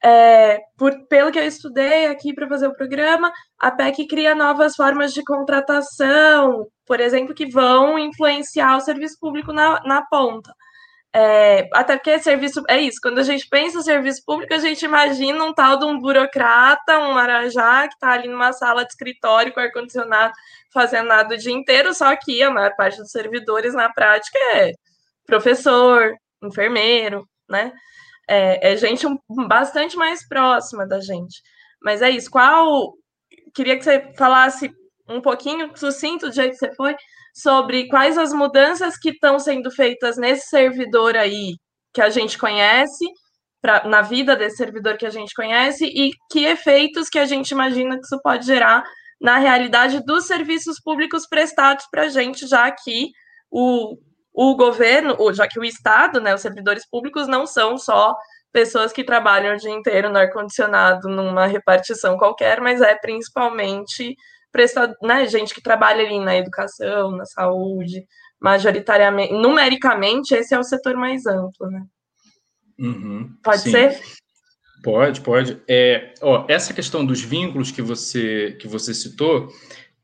É, 0.04 0.58
por, 0.76 0.92
pelo 1.08 1.32
que 1.32 1.38
eu 1.38 1.44
estudei 1.46 2.06
aqui 2.06 2.34
para 2.34 2.48
fazer 2.48 2.66
o 2.66 2.74
programa, 2.74 3.32
a 3.58 3.70
PEC 3.70 4.06
cria 4.06 4.34
novas 4.34 4.76
formas 4.76 5.12
de 5.12 5.24
contratação, 5.24 6.66
por 6.84 7.00
exemplo, 7.00 7.34
que 7.34 7.46
vão 7.46 7.98
influenciar 7.98 8.76
o 8.76 8.80
serviço 8.80 9.16
público 9.20 9.52
na, 9.52 9.80
na 9.84 10.02
ponta. 10.06 10.52
É, 11.18 11.66
até 11.72 11.96
porque 11.96 12.18
serviço 12.18 12.62
é 12.68 12.78
isso, 12.78 12.98
quando 13.02 13.18
a 13.18 13.22
gente 13.22 13.48
pensa 13.48 13.78
em 13.78 13.82
serviço 13.82 14.22
público, 14.22 14.52
a 14.52 14.58
gente 14.58 14.84
imagina 14.84 15.42
um 15.42 15.54
tal 15.54 15.78
de 15.78 15.86
um 15.86 15.98
burocrata, 15.98 16.98
um 16.98 17.14
marajá, 17.14 17.88
que 17.88 17.94
está 17.94 18.10
ali 18.12 18.28
numa 18.28 18.52
sala 18.52 18.84
de 18.84 18.90
escritório 18.90 19.50
com 19.54 19.60
ar-condicionado, 19.60 20.34
fazendo 20.70 21.06
nada 21.06 21.34
o 21.34 21.38
dia 21.38 21.54
inteiro, 21.54 21.94
só 21.94 22.14
que 22.16 22.42
a 22.42 22.50
maior 22.50 22.76
parte 22.76 22.98
dos 22.98 23.10
servidores 23.10 23.72
na 23.72 23.90
prática 23.90 24.38
é 24.52 24.72
professor, 25.24 26.14
enfermeiro, 26.42 27.26
né? 27.48 27.72
É, 28.28 28.72
é 28.72 28.76
gente 28.76 29.06
um, 29.06 29.18
bastante 29.48 29.96
mais 29.96 30.28
próxima 30.28 30.86
da 30.86 31.00
gente. 31.00 31.40
Mas 31.82 32.02
é 32.02 32.10
isso. 32.10 32.30
Qual. 32.30 32.92
Queria 33.54 33.78
que 33.78 33.84
você 33.84 34.12
falasse 34.18 34.70
um 35.08 35.22
pouquinho 35.22 35.70
sucinto 35.76 36.26
do 36.28 36.34
jeito 36.34 36.52
que 36.52 36.58
você 36.58 36.74
foi 36.74 36.94
sobre 37.36 37.86
quais 37.88 38.16
as 38.16 38.32
mudanças 38.32 38.96
que 38.96 39.10
estão 39.10 39.38
sendo 39.38 39.70
feitas 39.70 40.16
nesse 40.16 40.48
servidor 40.48 41.14
aí 41.16 41.56
que 41.92 42.00
a 42.00 42.08
gente 42.08 42.38
conhece, 42.38 43.04
pra, 43.60 43.84
na 43.84 44.00
vida 44.00 44.34
desse 44.34 44.56
servidor 44.56 44.96
que 44.96 45.04
a 45.04 45.10
gente 45.10 45.34
conhece, 45.34 45.84
e 45.84 46.12
que 46.30 46.46
efeitos 46.46 47.10
que 47.10 47.18
a 47.18 47.26
gente 47.26 47.50
imagina 47.50 47.98
que 47.98 48.04
isso 48.04 48.18
pode 48.22 48.46
gerar 48.46 48.82
na 49.20 49.36
realidade 49.36 50.02
dos 50.04 50.26
serviços 50.26 50.80
públicos 50.82 51.26
prestados 51.28 51.86
para 51.90 52.04
a 52.04 52.08
gente, 52.08 52.46
já 52.46 52.70
que 52.70 53.10
o, 53.50 53.98
o 54.32 54.56
governo, 54.56 55.16
já 55.34 55.46
que 55.46 55.60
o 55.60 55.64
Estado, 55.64 56.20
né, 56.20 56.34
os 56.34 56.40
servidores 56.40 56.88
públicos 56.88 57.28
não 57.28 57.46
são 57.46 57.76
só 57.76 58.14
pessoas 58.50 58.92
que 58.92 59.04
trabalham 59.04 59.54
o 59.54 59.58
dia 59.58 59.70
inteiro 59.72 60.08
no 60.08 60.18
ar-condicionado 60.18 61.08
numa 61.08 61.46
repartição 61.46 62.16
qualquer, 62.16 62.62
mas 62.62 62.80
é 62.80 62.94
principalmente 62.94 64.16
prestado, 64.56 64.94
né, 65.02 65.26
gente 65.26 65.54
que 65.54 65.60
trabalha 65.60 66.02
ali 66.02 66.18
na 66.18 66.34
educação, 66.34 67.10
na 67.10 67.26
saúde, 67.26 68.06
majoritariamente, 68.40 69.34
numericamente, 69.34 70.34
esse 70.34 70.54
é 70.54 70.58
o 70.58 70.64
setor 70.64 70.96
mais 70.96 71.26
amplo, 71.26 71.70
né? 71.70 71.82
Uhum, 72.78 73.36
pode 73.44 73.60
sim. 73.60 73.70
ser? 73.70 74.00
Pode, 74.82 75.20
pode. 75.20 75.60
É, 75.68 76.14
ó, 76.22 76.46
essa 76.48 76.72
questão 76.72 77.04
dos 77.04 77.20
vínculos 77.20 77.70
que 77.70 77.82
você, 77.82 78.56
que 78.58 78.66
você 78.66 78.94
citou, 78.94 79.48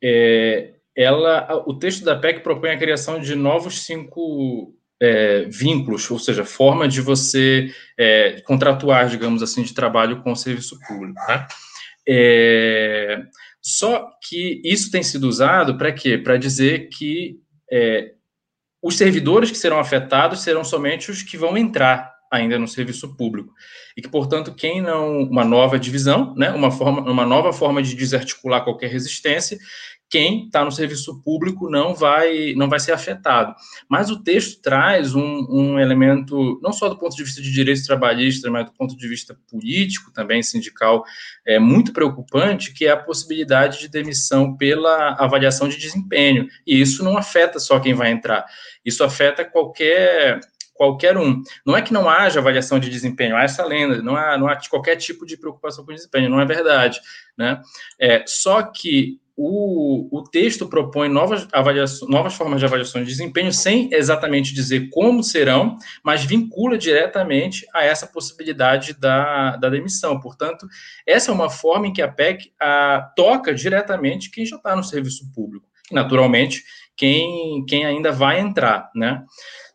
é, 0.04 0.74
ela, 0.94 1.62
o 1.66 1.78
texto 1.78 2.04
da 2.04 2.16
PEC 2.16 2.40
propõe 2.40 2.70
a 2.70 2.78
criação 2.78 3.18
de 3.20 3.34
novos 3.34 3.86
cinco 3.86 4.74
é, 5.00 5.46
vínculos, 5.48 6.10
ou 6.10 6.18
seja, 6.18 6.44
forma 6.44 6.86
de 6.86 7.00
você 7.00 7.72
é, 7.98 8.42
contratuar, 8.42 9.08
digamos 9.08 9.42
assim, 9.42 9.62
de 9.62 9.72
trabalho 9.72 10.22
com 10.22 10.32
o 10.32 10.36
serviço 10.36 10.78
público. 10.86 11.18
Né? 11.26 11.46
É, 12.06 13.22
só 13.62 14.10
que 14.20 14.60
isso 14.64 14.90
tem 14.90 15.02
sido 15.02 15.28
usado 15.28 15.78
para 15.78 15.92
quê? 15.92 16.18
Para 16.18 16.36
dizer 16.36 16.88
que 16.88 17.38
é, 17.70 18.12
os 18.82 18.96
servidores 18.96 19.50
que 19.50 19.56
serão 19.56 19.78
afetados 19.78 20.42
serão 20.42 20.64
somente 20.64 21.10
os 21.10 21.22
que 21.22 21.36
vão 21.36 21.56
entrar 21.56 22.12
ainda 22.32 22.58
no 22.58 22.66
serviço 22.66 23.14
público. 23.14 23.52
E 23.96 24.00
que, 24.00 24.08
portanto, 24.08 24.54
quem 24.54 24.80
não. 24.80 25.22
Uma 25.22 25.44
nova 25.44 25.78
divisão, 25.78 26.34
né, 26.34 26.50
uma, 26.50 26.70
forma, 26.70 27.02
uma 27.02 27.26
nova 27.26 27.52
forma 27.52 27.82
de 27.82 27.94
desarticular 27.94 28.64
qualquer 28.64 28.90
resistência, 28.90 29.58
quem 30.12 30.44
está 30.44 30.62
no 30.62 30.70
serviço 30.70 31.22
público 31.22 31.70
não 31.70 31.94
vai, 31.94 32.52
não 32.54 32.68
vai 32.68 32.78
ser 32.78 32.92
afetado. 32.92 33.54
Mas 33.88 34.10
o 34.10 34.22
texto 34.22 34.60
traz 34.60 35.14
um, 35.14 35.46
um, 35.48 35.78
elemento, 35.78 36.60
não 36.62 36.70
só 36.70 36.86
do 36.90 36.98
ponto 36.98 37.16
de 37.16 37.24
vista 37.24 37.40
de 37.40 37.50
direitos 37.50 37.86
trabalhistas, 37.86 38.52
mas 38.52 38.66
do 38.66 38.72
ponto 38.72 38.94
de 38.94 39.08
vista 39.08 39.34
político, 39.50 40.12
também 40.12 40.42
sindical, 40.42 41.02
é 41.46 41.58
muito 41.58 41.94
preocupante, 41.94 42.74
que 42.74 42.84
é 42.84 42.90
a 42.90 42.96
possibilidade 42.96 43.80
de 43.80 43.88
demissão 43.88 44.54
pela 44.54 45.14
avaliação 45.14 45.66
de 45.66 45.78
desempenho. 45.78 46.46
E 46.66 46.78
isso 46.78 47.02
não 47.02 47.16
afeta 47.16 47.58
só 47.58 47.80
quem 47.80 47.94
vai 47.94 48.10
entrar, 48.10 48.44
isso 48.84 49.02
afeta 49.02 49.46
qualquer 49.46 50.40
qualquer 50.74 51.16
um. 51.16 51.40
Não 51.64 51.76
é 51.76 51.82
que 51.82 51.92
não 51.92 52.08
haja 52.08 52.40
avaliação 52.40 52.78
de 52.80 52.90
desempenho, 52.90 53.36
há 53.36 53.44
essa 53.44 53.64
lenda, 53.64 54.02
não 54.02 54.16
há, 54.16 54.36
não 54.36 54.48
há 54.48 54.58
qualquer 54.68 54.96
tipo 54.96 55.24
de 55.24 55.36
preocupação 55.36 55.86
com 55.86 55.94
desempenho, 55.94 56.28
não 56.28 56.40
é 56.40 56.44
verdade. 56.44 57.00
Né? 57.38 57.60
É, 58.00 58.24
só 58.26 58.62
que 58.62 59.21
o, 59.44 60.08
o 60.10 60.22
texto 60.22 60.68
propõe 60.68 61.08
novas, 61.08 61.48
avaliações, 61.52 62.08
novas 62.08 62.34
formas 62.34 62.60
de 62.60 62.66
avaliação 62.66 63.02
de 63.02 63.08
desempenho, 63.08 63.52
sem 63.52 63.92
exatamente 63.92 64.54
dizer 64.54 64.88
como 64.90 65.22
serão, 65.22 65.76
mas 66.04 66.24
vincula 66.24 66.78
diretamente 66.78 67.66
a 67.74 67.84
essa 67.84 68.06
possibilidade 68.06 68.94
da, 68.94 69.56
da 69.56 69.68
demissão. 69.68 70.20
Portanto, 70.20 70.66
essa 71.04 71.32
é 71.32 71.34
uma 71.34 71.50
forma 71.50 71.88
em 71.88 71.92
que 71.92 72.00
a 72.00 72.06
PEC 72.06 72.52
a, 72.60 73.12
toca 73.16 73.52
diretamente 73.52 74.30
quem 74.30 74.46
já 74.46 74.56
está 74.56 74.76
no 74.76 74.84
serviço 74.84 75.28
público, 75.34 75.66
naturalmente, 75.90 76.62
quem, 76.96 77.64
quem 77.66 77.84
ainda 77.84 78.12
vai 78.12 78.38
entrar. 78.38 78.90
Né? 78.94 79.24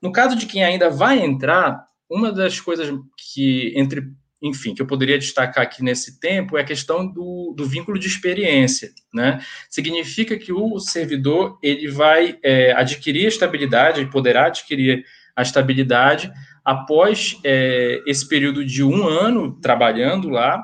No 0.02 0.14
caso 0.14 0.38
de 0.38 0.46
quem 0.46 0.64
ainda 0.64 0.90
vai 0.90 1.20
entrar, 1.20 1.86
uma 2.10 2.32
das 2.32 2.58
coisas 2.62 2.90
que, 3.18 3.74
entre 3.76 4.04
enfim, 4.42 4.76
que 4.76 4.82
eu 4.82 4.86
poderia 4.86 5.18
destacar 5.18 5.64
aqui 5.64 5.84
nesse 5.84 6.20
tempo 6.20 6.58
é 6.58 6.62
a 6.62 6.66
questão 6.66 7.08
do, 7.08 7.54
do 7.58 7.66
vínculo 7.66 7.98
de 7.98 8.08
experiência, 8.08 8.92
né? 9.14 9.40
Significa 9.70 10.38
que 10.38 10.54
o 10.54 10.80
servidor 10.80 11.58
ele 11.62 11.88
vai 11.88 12.38
é, 12.44 12.72
adquirir 12.74 13.26
a 13.26 13.30
estabilidade, 13.30 14.00
ele 14.00 14.12
poderá 14.12 14.46
adquirir 14.46 15.04
a 15.36 15.42
estabilidade 15.42 16.32
após 16.64 17.40
é, 17.44 18.02
esse 18.06 18.28
período 18.28 18.66
de 18.66 18.84
um 18.84 19.08
ano 19.08 19.60
trabalhando 19.62 20.30
lá, 20.30 20.64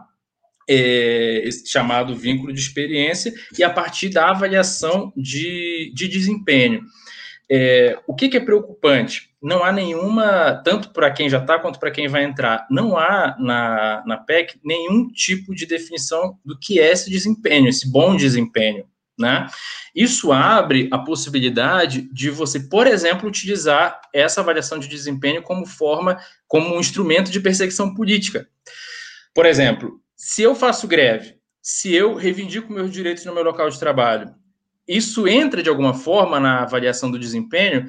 é, 0.69 1.47
chamado 1.65 2.15
vínculo 2.15 2.53
de 2.53 2.59
experiência, 2.59 3.33
e 3.57 3.63
a 3.63 3.69
partir 3.69 4.09
da 4.09 4.29
avaliação 4.29 5.11
de, 5.15 5.91
de 5.95 6.07
desempenho. 6.07 6.81
É, 7.49 7.97
o 8.07 8.15
que, 8.15 8.29
que, 8.29 8.37
é 8.37 8.39
preocupante? 8.39 9.29
Não 9.43 9.61
há 9.61 9.73
nenhuma, 9.73 10.61
tanto 10.63 10.91
para 10.91 11.11
quem 11.11 11.29
já 11.29 11.37
está 11.37 11.59
quanto 11.59 11.77
para 11.77 11.91
quem 11.91 12.07
vai 12.07 12.23
entrar, 12.23 12.65
não 12.71 12.97
há 12.97 13.35
na, 13.37 14.01
na 14.05 14.17
PEC 14.17 14.57
nenhum 14.63 15.09
tipo 15.09 15.53
de 15.53 15.65
definição 15.65 16.39
do 16.45 16.57
que 16.57 16.79
é 16.79 16.89
esse 16.89 17.09
desempenho, 17.09 17.67
esse 17.67 17.91
bom 17.91 18.15
desempenho. 18.15 18.85
Né? 19.19 19.45
Isso 19.93 20.31
abre 20.31 20.87
a 20.91 20.97
possibilidade 20.97 22.09
de 22.13 22.29
você, 22.29 22.57
por 22.61 22.87
exemplo, 22.87 23.27
utilizar 23.27 23.99
essa 24.13 24.39
avaliação 24.39 24.79
de 24.79 24.87
desempenho 24.87 25.43
como 25.43 25.65
forma, 25.65 26.17
como 26.47 26.73
um 26.73 26.79
instrumento 26.79 27.29
de 27.29 27.41
perseguição 27.41 27.93
política. 27.93 28.47
Por 29.35 29.45
exemplo, 29.45 29.99
se 30.15 30.41
eu 30.41 30.55
faço 30.55 30.87
greve, 30.87 31.35
se 31.61 31.93
eu 31.93 32.15
reivindico 32.15 32.71
meus 32.71 32.91
direitos 32.91 33.25
no 33.25 33.33
meu 33.33 33.43
local 33.43 33.69
de 33.69 33.77
trabalho, 33.77 34.33
isso 34.87 35.27
entra 35.27 35.61
de 35.61 35.69
alguma 35.69 35.93
forma 35.93 36.39
na 36.39 36.61
avaliação 36.61 37.11
do 37.11 37.19
desempenho? 37.19 37.87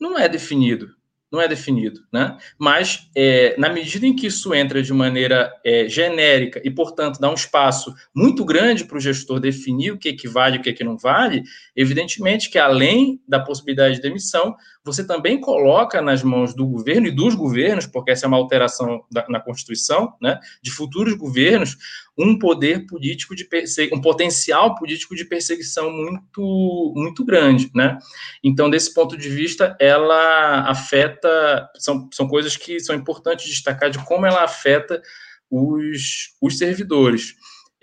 Não 0.00 0.18
é 0.18 0.28
definido, 0.28 0.94
não 1.34 1.40
é 1.40 1.48
definido, 1.48 2.00
né? 2.12 2.36
Mas 2.58 3.10
é, 3.14 3.56
na 3.58 3.68
medida 3.68 4.06
em 4.06 4.14
que 4.14 4.28
isso 4.28 4.54
entra 4.54 4.82
de 4.82 4.92
maneira 4.92 5.52
é, 5.64 5.88
genérica 5.88 6.60
e, 6.64 6.70
portanto, 6.70 7.18
dá 7.18 7.28
um 7.30 7.34
espaço 7.34 7.92
muito 8.14 8.44
grande 8.44 8.84
para 8.84 8.96
o 8.96 9.00
gestor 9.00 9.40
definir 9.40 9.92
o 9.92 9.98
que, 9.98 10.12
que 10.12 10.28
vale 10.28 10.56
e 10.56 10.60
o 10.60 10.62
que, 10.62 10.72
que 10.72 10.84
não 10.84 10.96
vale, 10.96 11.42
evidentemente 11.74 12.48
que 12.48 12.58
além 12.58 13.20
da 13.26 13.40
possibilidade 13.40 13.96
de 13.96 14.02
demissão, 14.02 14.54
você 14.84 15.06
também 15.06 15.40
coloca 15.40 16.02
nas 16.02 16.22
mãos 16.22 16.54
do 16.54 16.66
governo 16.66 17.06
e 17.06 17.10
dos 17.10 17.34
governos, 17.34 17.86
porque 17.86 18.10
essa 18.10 18.26
é 18.26 18.28
uma 18.28 18.36
alteração 18.36 19.02
da, 19.10 19.26
na 19.28 19.40
Constituição, 19.40 20.14
né, 20.20 20.38
de 20.62 20.70
futuros 20.70 21.14
governos, 21.14 21.76
um 22.18 22.38
poder 22.38 22.86
político 22.86 23.34
de 23.34 23.48
um 23.92 24.00
potencial 24.00 24.74
político 24.74 25.16
de 25.16 25.24
perseguição 25.24 25.90
muito 25.90 26.92
muito 26.94 27.24
grande, 27.24 27.70
né? 27.74 27.98
Então, 28.42 28.70
desse 28.70 28.92
ponto 28.92 29.16
de 29.16 29.28
vista, 29.28 29.76
ela 29.80 30.60
afeta 30.68 31.68
são, 31.76 32.08
são 32.12 32.28
coisas 32.28 32.56
que 32.56 32.78
são 32.78 32.94
importantes 32.94 33.46
destacar 33.46 33.90
de 33.90 33.98
como 34.04 34.26
ela 34.26 34.44
afeta 34.44 35.02
os, 35.50 36.34
os 36.40 36.58
servidores. 36.58 37.34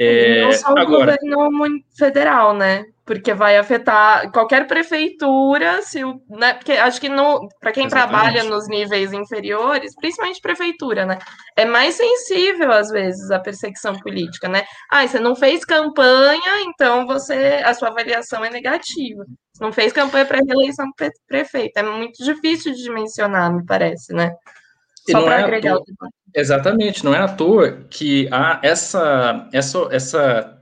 É, 0.04 0.42
não 0.42 0.52
só 0.54 0.74
o 0.74 0.80
agora, 0.80 1.16
governo 1.22 1.80
federal, 1.96 2.56
né? 2.56 2.86
Porque 3.06 3.34
vai 3.34 3.58
afetar 3.58 4.32
qualquer 4.32 4.66
prefeitura, 4.66 5.82
se 5.84 6.04
o, 6.04 6.20
né? 6.30 6.54
Porque 6.54 6.72
acho 6.72 7.00
que 7.00 7.10
para 7.60 7.72
quem 7.72 7.86
Exatamente. 7.86 7.92
trabalha 7.92 8.44
nos 8.46 8.68
níveis 8.68 9.14
inferiores, 9.14 9.94
principalmente 9.96 10.42
prefeitura, 10.42 11.06
né? 11.06 11.20
É 11.56 11.66
mais 11.66 11.96
sensível 11.96 12.72
às 12.72 12.90
vezes 12.90 13.30
à 13.30 13.40
perseguição 13.40 13.94
política, 14.00 14.48
né? 14.48 14.64
Ah, 14.90 15.06
você 15.06 15.20
não 15.20 15.36
fez 15.36 15.64
campanha, 15.64 16.62
então 16.66 17.06
você 17.06 17.62
a 17.64 17.74
sua 17.74 17.90
avaliação 17.90 18.44
é 18.44 18.50
negativa. 18.50 19.24
Você 19.54 19.64
não 19.64 19.72
fez 19.72 19.94
campanha 19.94 20.26
para 20.26 20.40
reeleição 20.40 20.90
prefeito. 21.28 21.78
É 21.78 21.84
muito 21.84 22.24
difícil 22.24 22.74
de 22.74 22.84
dimensionar, 22.84 23.54
me 23.54 23.64
parece, 23.66 24.14
né? 24.14 24.32
Só 25.12 25.24
para 25.24 25.40
é 25.40 25.44
agregar 25.44 25.76
o 25.76 25.84
debate. 25.84 26.14
Exatamente, 26.34 27.04
não 27.04 27.14
é 27.14 27.20
à 27.20 27.28
toa 27.28 27.86
que 27.90 28.28
há 28.32 28.60
essa, 28.64 29.50
essa, 29.52 29.88
essa, 29.92 30.62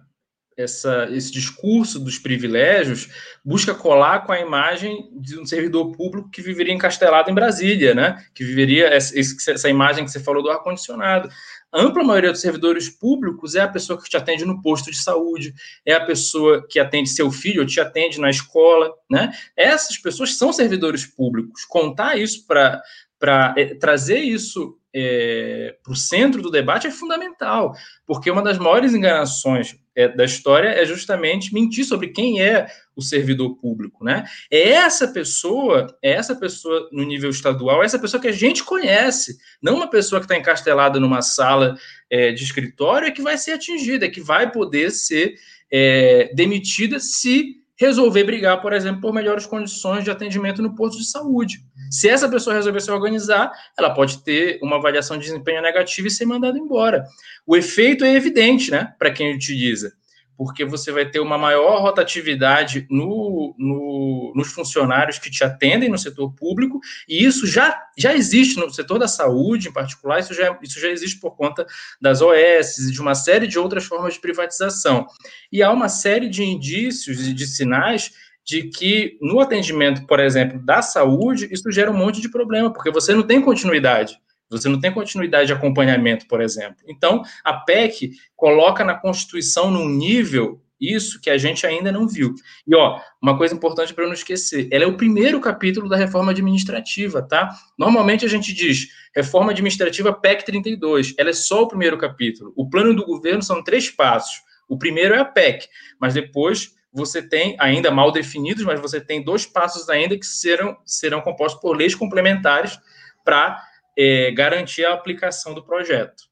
essa, 0.57 1.07
esse 1.11 1.31
discurso 1.31 1.99
dos 1.99 2.17
privilégios 2.17 3.09
busca 3.45 3.73
colar 3.73 4.25
com 4.25 4.31
a 4.31 4.39
imagem 4.39 5.09
de 5.13 5.39
um 5.39 5.45
servidor 5.45 5.91
público 5.95 6.29
que 6.29 6.41
viveria 6.41 6.73
encastelado 6.73 7.29
em 7.29 7.35
Brasília, 7.35 7.93
né? 7.93 8.17
Que 8.33 8.43
viveria 8.43 8.87
essa, 8.87 9.13
essa 9.17 9.69
imagem 9.69 10.05
que 10.05 10.11
você 10.11 10.19
falou 10.19 10.41
do 10.41 10.49
ar-condicionado. 10.49 11.29
A 11.71 11.81
ampla 11.81 12.03
maioria 12.03 12.31
dos 12.31 12.41
servidores 12.41 12.89
públicos 12.89 13.53
é 13.53 13.61
a 13.61 13.67
pessoa 13.67 14.01
que 14.01 14.09
te 14.09 14.17
atende 14.17 14.43
no 14.43 14.59
posto 14.59 14.89
de 14.89 14.97
saúde, 14.97 15.53
é 15.85 15.93
a 15.93 16.03
pessoa 16.03 16.65
que 16.67 16.79
atende 16.79 17.09
seu 17.09 17.31
filho 17.31 17.61
ou 17.61 17.67
te 17.67 17.79
atende 17.79 18.19
na 18.19 18.29
escola, 18.29 18.91
né? 19.09 19.31
Essas 19.55 19.97
pessoas 19.97 20.35
são 20.35 20.51
servidores 20.51 21.05
públicos. 21.05 21.65
Contar 21.65 22.17
isso 22.17 22.45
para 22.47 22.81
para 23.19 23.53
é, 23.57 23.75
trazer 23.75 24.19
isso 24.19 24.79
é, 24.93 25.75
para 25.83 25.93
o 25.93 25.95
centro 25.95 26.41
do 26.41 26.49
debate 26.49 26.87
é 26.87 26.91
fundamental, 26.91 27.75
porque 28.07 28.31
uma 28.31 28.41
das 28.41 28.57
maiores 28.57 28.93
enganações 28.93 29.75
é, 29.95 30.07
da 30.07 30.25
história 30.25 30.69
é 30.69 30.83
justamente 30.85 31.53
mentir 31.53 31.85
sobre 31.85 32.07
quem 32.07 32.41
é 32.41 32.67
o 32.95 33.01
servidor 33.01 33.55
público, 33.57 34.03
né? 34.03 34.25
É 34.49 34.69
essa 34.69 35.07
pessoa, 35.07 35.87
é 36.01 36.11
essa 36.13 36.35
pessoa 36.35 36.89
no 36.91 37.03
nível 37.03 37.29
estadual, 37.29 37.83
é 37.83 37.85
essa 37.85 37.99
pessoa 37.99 38.19
que 38.19 38.27
a 38.27 38.33
gente 38.33 38.63
conhece, 38.63 39.37
não 39.61 39.75
uma 39.75 39.89
pessoa 39.89 40.19
que 40.19 40.25
está 40.25 40.37
encastelada 40.37 40.99
numa 40.99 41.21
sala 41.21 41.77
é, 42.09 42.31
de 42.31 42.43
escritório 42.43 43.07
é 43.07 43.11
que 43.11 43.21
vai 43.21 43.37
ser 43.37 43.51
atingida, 43.51 44.09
que 44.09 44.21
vai 44.21 44.51
poder 44.51 44.89
ser 44.89 45.35
é, 45.71 46.31
demitida 46.33 46.99
se 46.99 47.58
resolver 47.79 48.25
brigar, 48.25 48.61
por 48.61 48.73
exemplo, 48.73 48.99
por 48.99 49.13
melhores 49.13 49.45
condições 49.45 50.03
de 50.03 50.11
atendimento 50.11 50.61
no 50.61 50.75
posto 50.75 50.97
de 50.99 51.09
saúde. 51.09 51.59
Se 51.89 52.09
essa 52.09 52.27
pessoa 52.27 52.55
resolver 52.55 52.81
se 52.81 52.91
organizar, 52.91 53.51
ela 53.77 53.93
pode 53.93 54.21
ter 54.23 54.59
uma 54.61 54.75
avaliação 54.75 55.17
de 55.17 55.25
desempenho 55.25 55.61
negativa 55.61 56.07
e 56.07 56.11
ser 56.11 56.25
mandada 56.25 56.57
embora. 56.57 57.05
O 57.47 57.55
efeito 57.55 58.03
é 58.03 58.13
evidente, 58.13 58.69
né, 58.69 58.93
para 58.99 59.11
quem 59.11 59.33
utiliza 59.33 59.93
porque 60.39 60.63
você 60.63 60.89
vai 60.89 61.05
ter 61.05 61.19
uma 61.19 61.37
maior 61.37 61.81
rotatividade 61.81 62.87
no, 62.89 63.53
no, 63.57 64.31
nos 64.33 64.53
funcionários 64.53 65.19
que 65.19 65.29
te 65.29 65.43
atendem 65.43 65.89
no 65.89 65.97
setor 65.97 66.31
público, 66.31 66.79
e 67.09 67.25
isso 67.25 67.45
já, 67.45 67.77
já 67.97 68.15
existe 68.15 68.57
no 68.57 68.69
setor 68.69 68.97
da 68.97 69.07
saúde, 69.09 69.67
em 69.67 69.73
particular, 69.73 70.17
isso 70.17 70.33
já, 70.33 70.57
isso 70.63 70.79
já 70.79 70.87
existe 70.87 71.19
por 71.19 71.35
conta 71.35 71.67
das 71.99 72.21
OS 72.21 72.77
e 72.77 72.91
de 72.93 73.01
uma 73.01 73.15
série 73.15 73.47
de 73.47 73.59
outras 73.59 73.83
formas 73.83 74.13
de 74.13 74.21
privatização. 74.21 75.05
E 75.51 75.61
há 75.61 75.69
uma 75.73 75.89
série 75.89 76.29
de 76.29 76.41
indícios 76.41 77.27
e 77.27 77.33
de 77.33 77.45
sinais 77.45 78.13
de 78.45 78.69
que 78.69 79.17
no 79.21 79.41
atendimento, 79.41 80.07
por 80.07 80.21
exemplo, 80.21 80.57
da 80.57 80.81
saúde, 80.81 81.49
isso 81.51 81.69
gera 81.69 81.91
um 81.91 81.97
monte 81.97 82.21
de 82.21 82.29
problema, 82.29 82.71
porque 82.71 82.89
você 82.89 83.13
não 83.13 83.23
tem 83.23 83.41
continuidade. 83.41 84.17
Você 84.49 84.67
não 84.67 84.79
tem 84.79 84.91
continuidade 84.91 85.47
de 85.47 85.53
acompanhamento, 85.53 86.27
por 86.27 86.41
exemplo. 86.41 86.77
Então, 86.87 87.21
a 87.43 87.53
PEC 87.53 88.11
coloca 88.35 88.83
na 88.83 88.95
Constituição 88.95 89.69
num 89.69 89.87
nível 89.87 90.61
isso 90.79 91.19
que 91.19 91.29
a 91.29 91.37
gente 91.37 91.67
ainda 91.67 91.91
não 91.91 92.07
viu. 92.07 92.33
E 92.65 92.73
ó, 92.73 92.99
uma 93.21 93.37
coisa 93.37 93.53
importante 93.53 93.93
para 93.93 94.05
não 94.05 94.13
esquecer, 94.13 94.69
ela 94.71 94.85
é 94.85 94.87
o 94.87 94.95
primeiro 94.95 95.39
capítulo 95.41 95.89
da 95.89 95.97
reforma 95.97 96.31
administrativa, 96.31 97.21
tá? 97.21 97.53
Normalmente 97.77 98.25
a 98.25 98.29
gente 98.29 98.53
diz 98.53 98.87
reforma 99.13 99.51
administrativa 99.51 100.13
PEC 100.13 100.45
32, 100.45 101.15
ela 101.17 101.29
é 101.29 101.33
só 101.33 101.63
o 101.63 101.67
primeiro 101.67 101.97
capítulo. 101.97 102.53
O 102.55 102.69
plano 102.69 102.95
do 102.95 103.05
governo 103.05 103.43
são 103.43 103.63
três 103.63 103.89
passos. 103.89 104.41
O 104.69 104.77
primeiro 104.77 105.15
é 105.15 105.19
a 105.19 105.25
PEC, 105.25 105.67
mas 105.99 106.13
depois 106.13 106.75
você 106.91 107.21
tem 107.21 107.55
ainda 107.59 107.91
mal 107.91 108.11
definidos, 108.11 108.63
mas 108.63 108.79
você 108.79 109.01
tem 109.01 109.23
dois 109.23 109.45
passos 109.45 109.89
ainda 109.89 110.17
que 110.17 110.25
serão 110.25 110.77
serão 110.85 111.21
compostos 111.21 111.61
por 111.61 111.75
leis 111.75 111.93
complementares 111.93 112.79
para 113.23 113.61
é, 114.01 114.31
garantir 114.31 114.85
a 114.85 114.93
aplicação 114.93 115.53
do 115.53 115.61
projeto. 115.61 116.23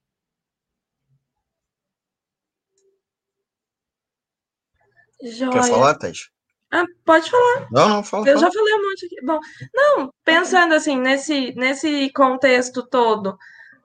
Joia. 5.21 5.51
Quer 5.51 5.63
falar, 5.63 5.95
Thais? 5.95 6.29
Ah, 6.71 6.85
pode 7.03 7.29
falar. 7.29 7.67
Não, 7.69 7.89
não, 7.89 8.03
fala. 8.03 8.29
Eu 8.29 8.39
fala. 8.39 8.45
já 8.45 8.57
falei 8.57 8.73
um 8.73 8.89
monte 8.89 9.05
aqui. 9.05 9.15
Bom, 9.21 9.39
não, 9.73 10.13
pensando 10.23 10.73
assim, 10.75 10.97
nesse, 10.97 11.53
nesse 11.55 12.09
contexto 12.13 12.87
todo, 12.87 13.37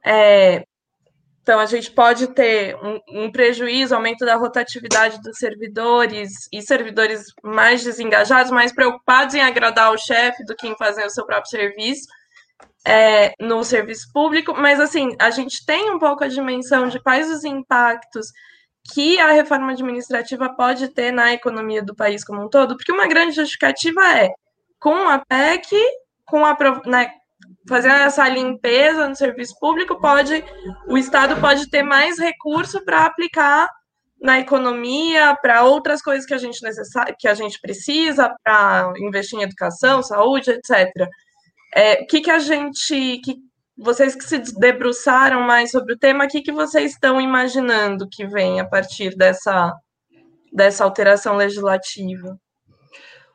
é, 0.04 0.64
então 1.42 1.58
a 1.58 1.66
gente 1.66 1.90
pode 1.90 2.28
ter 2.28 2.76
um, 2.76 3.00
um, 3.08 3.32
prejuízo, 3.32 3.96
aumento 3.96 4.24
da 4.24 4.36
rotatividade 4.36 5.20
dos 5.22 5.38
servidores 5.38 6.48
e 6.52 6.62
servidores 6.62 7.24
mais 7.42 7.82
desengajados, 7.82 8.52
mais 8.52 8.72
preocupados 8.72 9.34
em 9.34 9.40
agradar 9.40 9.92
o 9.92 9.98
chefe 9.98 10.44
do 10.44 10.54
que 10.54 10.68
em 10.68 10.76
fazer 10.76 11.04
o 11.04 11.10
seu 11.10 11.26
próprio 11.26 11.50
serviço 11.50 12.06
é, 12.86 13.32
no 13.40 13.62
serviço 13.64 14.10
público, 14.12 14.54
mas 14.54 14.80
assim, 14.80 15.14
a 15.18 15.30
gente 15.30 15.64
tem 15.64 15.90
um 15.90 15.98
pouco 15.98 16.24
a 16.24 16.28
dimensão 16.28 16.88
de 16.88 17.00
quais 17.00 17.30
os 17.30 17.44
impactos 17.44 18.26
que 18.92 19.18
a 19.20 19.30
reforma 19.30 19.72
administrativa 19.72 20.48
pode 20.54 20.88
ter 20.88 21.12
na 21.12 21.32
economia 21.32 21.82
do 21.82 21.94
país 21.94 22.24
como 22.24 22.42
um 22.42 22.48
todo, 22.48 22.76
porque 22.76 22.92
uma 22.92 23.06
grande 23.06 23.36
justificativa 23.36 24.00
é 24.18 24.30
com 24.80 25.08
a 25.08 25.18
PEC, 25.20 25.76
com 26.26 26.44
a 26.44 26.56
né, 26.86 27.12
fazendo 27.68 27.94
essa 27.94 28.28
limpeza 28.28 29.08
no 29.08 29.14
serviço 29.14 29.54
público, 29.60 30.00
pode 30.00 30.44
o 30.88 30.98
Estado 30.98 31.40
pode 31.40 31.70
ter 31.70 31.84
mais 31.84 32.18
recurso 32.18 32.84
para 32.84 33.06
aplicar 33.06 33.68
na 34.20 34.38
economia, 34.38 35.36
para 35.40 35.64
outras 35.64 36.00
coisas 36.00 36.24
que 36.24 36.34
a 36.34 36.38
gente 36.38 36.62
necessita, 36.62 37.14
que 37.18 37.26
a 37.26 37.34
gente 37.34 37.60
precisa, 37.60 38.32
para 38.42 38.92
investir 38.98 39.38
em 39.38 39.42
educação, 39.42 40.02
saúde, 40.02 40.50
etc. 40.50 40.90
É, 41.74 42.02
o 42.02 42.06
que, 42.06 42.20
que 42.20 42.30
a 42.30 42.38
gente, 42.38 43.18
que, 43.24 43.36
vocês 43.76 44.14
que 44.14 44.24
se 44.24 44.38
debruçaram 44.58 45.40
mais 45.42 45.70
sobre 45.70 45.94
o 45.94 45.98
tema, 45.98 46.24
o 46.24 46.28
que, 46.28 46.42
que 46.42 46.52
vocês 46.52 46.92
estão 46.92 47.20
imaginando 47.20 48.08
que 48.10 48.26
vem 48.26 48.60
a 48.60 48.64
partir 48.64 49.16
dessa, 49.16 49.74
dessa 50.52 50.84
alteração 50.84 51.36
legislativa? 51.36 52.38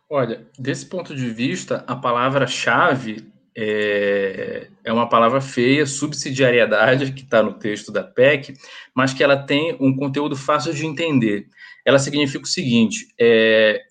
Olha, 0.10 0.48
desse 0.58 0.86
ponto 0.86 1.14
de 1.16 1.30
vista, 1.30 1.84
a 1.88 1.96
palavra-chave 1.96 3.30
é, 3.58 4.70
é 4.84 4.94
uma 4.94 5.10
palavra 5.10 5.42
feia, 5.42 5.86
subsidiariedade, 5.86 7.12
que 7.12 7.24
está 7.24 7.42
no 7.42 7.54
texto 7.54 7.92
da 7.92 8.04
PEC, 8.04 8.54
mas 8.96 9.14
que 9.14 9.24
ela 9.24 9.36
tem 9.36 9.76
um 9.82 9.96
conteúdo 9.96 10.36
fácil 10.36 10.74
de 10.74 10.86
entender. 10.86 11.48
Ela 11.84 11.98
significa 11.98 12.46
o 12.46 12.48
seguinte: 12.48 13.08
é, 13.20 13.82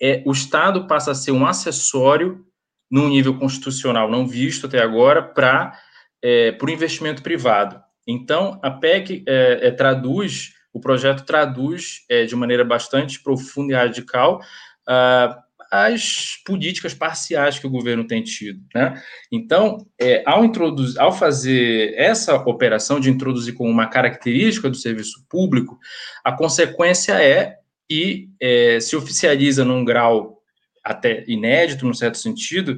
é, 0.00 0.22
o 0.26 0.32
Estado 0.32 0.86
passa 0.86 1.12
a 1.12 1.14
ser 1.14 1.32
um 1.32 1.46
acessório 1.46 2.45
num 2.90 3.08
nível 3.08 3.38
constitucional 3.38 4.10
não 4.10 4.26
visto 4.26 4.66
até 4.66 4.80
agora 4.80 5.22
para 5.22 5.72
é, 6.22 6.56
o 6.60 6.70
investimento 6.70 7.22
privado. 7.22 7.80
Então, 8.06 8.58
a 8.62 8.70
PEC 8.70 9.24
é, 9.26 9.68
é, 9.68 9.70
traduz, 9.70 10.52
o 10.72 10.80
projeto 10.80 11.24
traduz 11.24 12.04
é, 12.08 12.24
de 12.24 12.36
maneira 12.36 12.64
bastante 12.64 13.20
profunda 13.20 13.72
e 13.72 13.76
radical 13.76 14.40
uh, 14.88 15.46
as 15.70 16.40
políticas 16.44 16.94
parciais 16.94 17.58
que 17.58 17.66
o 17.66 17.70
governo 17.70 18.06
tem 18.06 18.22
tido. 18.22 18.60
Né? 18.74 19.02
Então, 19.32 19.84
é, 20.00 20.22
ao, 20.24 20.44
introduzir, 20.44 21.00
ao 21.00 21.12
fazer 21.12 21.94
essa 21.96 22.34
operação 22.34 23.00
de 23.00 23.10
introduzir 23.10 23.54
como 23.54 23.70
uma 23.70 23.88
característica 23.88 24.70
do 24.70 24.76
serviço 24.76 25.26
público, 25.28 25.78
a 26.24 26.32
consequência 26.32 27.14
é 27.14 27.56
que 27.88 28.28
é, 28.40 28.78
se 28.80 28.96
oficializa 28.96 29.64
num 29.64 29.84
grau 29.84 30.35
até 30.86 31.24
inédito, 31.26 31.84
num 31.84 31.94
certo 31.94 32.18
sentido, 32.18 32.76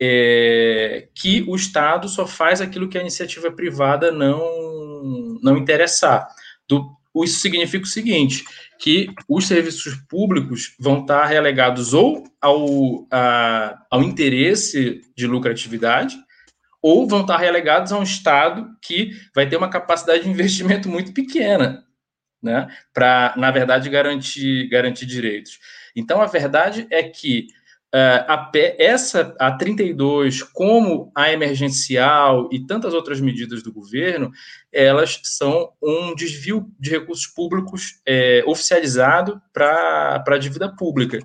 é, 0.00 1.08
que 1.14 1.42
o 1.48 1.56
Estado 1.56 2.08
só 2.08 2.26
faz 2.26 2.60
aquilo 2.60 2.88
que 2.88 2.98
a 2.98 3.00
iniciativa 3.00 3.50
privada 3.50 4.12
não, 4.12 5.38
não 5.42 5.56
interessar. 5.56 6.28
Do, 6.68 6.96
isso 7.24 7.40
significa 7.40 7.84
o 7.84 7.88
seguinte, 7.88 8.44
que 8.78 9.08
os 9.28 9.46
serviços 9.46 9.94
públicos 10.08 10.74
vão 10.78 11.00
estar 11.00 11.24
relegados 11.26 11.94
ou 11.94 12.24
ao, 12.40 13.06
a, 13.10 13.84
ao 13.90 14.02
interesse 14.02 15.00
de 15.16 15.26
lucratividade, 15.26 16.16
ou 16.80 17.08
vão 17.08 17.22
estar 17.22 17.38
relegados 17.38 17.90
a 17.90 17.98
um 17.98 18.04
Estado 18.04 18.68
que 18.80 19.10
vai 19.34 19.48
ter 19.48 19.56
uma 19.56 19.68
capacidade 19.70 20.22
de 20.22 20.30
investimento 20.30 20.88
muito 20.88 21.12
pequena, 21.12 21.84
né, 22.40 22.68
para, 22.94 23.34
na 23.36 23.50
verdade, 23.50 23.90
garantir, 23.90 24.68
garantir 24.68 25.06
direitos. 25.06 25.58
Então, 25.98 26.22
a 26.22 26.26
verdade 26.26 26.86
é 26.90 27.02
que 27.02 27.48
a, 27.94 28.50
essa, 28.78 29.34
a 29.38 29.52
32, 29.52 30.42
como 30.42 31.10
a 31.14 31.32
emergencial 31.32 32.48
e 32.52 32.60
tantas 32.66 32.92
outras 32.92 33.20
medidas 33.20 33.62
do 33.62 33.72
governo, 33.72 34.30
elas 34.72 35.20
são 35.24 35.70
um 35.82 36.14
desvio 36.14 36.70
de 36.78 36.90
recursos 36.90 37.26
públicos 37.26 38.00
é, 38.06 38.42
oficializado 38.46 39.40
para 39.52 40.22
a 40.26 40.38
dívida 40.38 40.68
pública. 40.74 41.18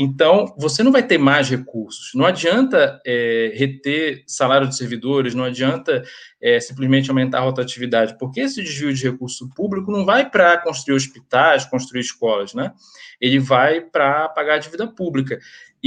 Então, 0.00 0.54
você 0.56 0.82
não 0.84 0.92
vai 0.92 1.02
ter 1.02 1.18
mais 1.18 1.50
recursos. 1.50 2.12
Não 2.14 2.24
adianta 2.24 3.00
é, 3.04 3.52
reter 3.56 4.22
salário 4.28 4.68
de 4.68 4.76
servidores, 4.76 5.34
não 5.34 5.42
adianta 5.42 6.04
é, 6.40 6.60
simplesmente 6.60 7.10
aumentar 7.10 7.38
a 7.38 7.42
rotatividade, 7.42 8.16
porque 8.16 8.40
esse 8.40 8.62
desvio 8.62 8.94
de 8.94 9.02
recurso 9.02 9.48
público 9.56 9.90
não 9.90 10.04
vai 10.04 10.30
para 10.30 10.56
construir 10.58 10.94
hospitais, 10.94 11.66
construir 11.66 12.00
escolas, 12.00 12.54
né? 12.54 12.72
Ele 13.20 13.40
vai 13.40 13.80
para 13.80 14.28
pagar 14.28 14.54
a 14.54 14.58
dívida 14.58 14.86
pública. 14.86 15.40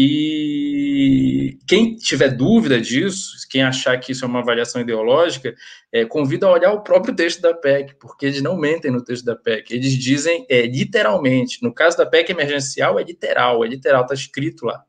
E 0.04 1.60
quem 1.68 1.96
tiver 1.96 2.30
dúvida 2.30 2.82
disso, 2.82 3.38
quem 3.48 3.62
achar 3.62 3.96
que 4.00 4.14
isso 4.14 4.26
é 4.26 4.28
uma 4.28 4.40
avaliação 4.40 4.82
ideológica, 4.82 5.54
é, 5.94 6.04
convido 6.06 6.48
a 6.48 6.52
olhar 6.52 6.72
o 6.72 6.82
próprio 6.82 7.16
texto 7.16 7.40
da 7.40 7.54
PEC, 7.54 7.94
porque 8.00 8.26
eles 8.26 8.42
não 8.42 8.58
mentem 8.58 8.90
no 8.90 9.04
texto 9.04 9.24
da 9.24 9.36
PEC. 9.36 9.76
Eles 9.76 9.94
dizem 9.94 10.44
é, 10.50 10.64
literalmente. 10.64 11.62
No 11.62 11.72
caso 11.72 11.98
da 11.98 12.06
PEC 12.08 12.32
emergencial, 12.32 13.00
é 13.00 13.04
literal, 13.04 13.64
é 13.64 13.68
literal, 13.68 14.02
está 14.02 14.16
escrito 14.16 14.66
lá. 14.66 14.84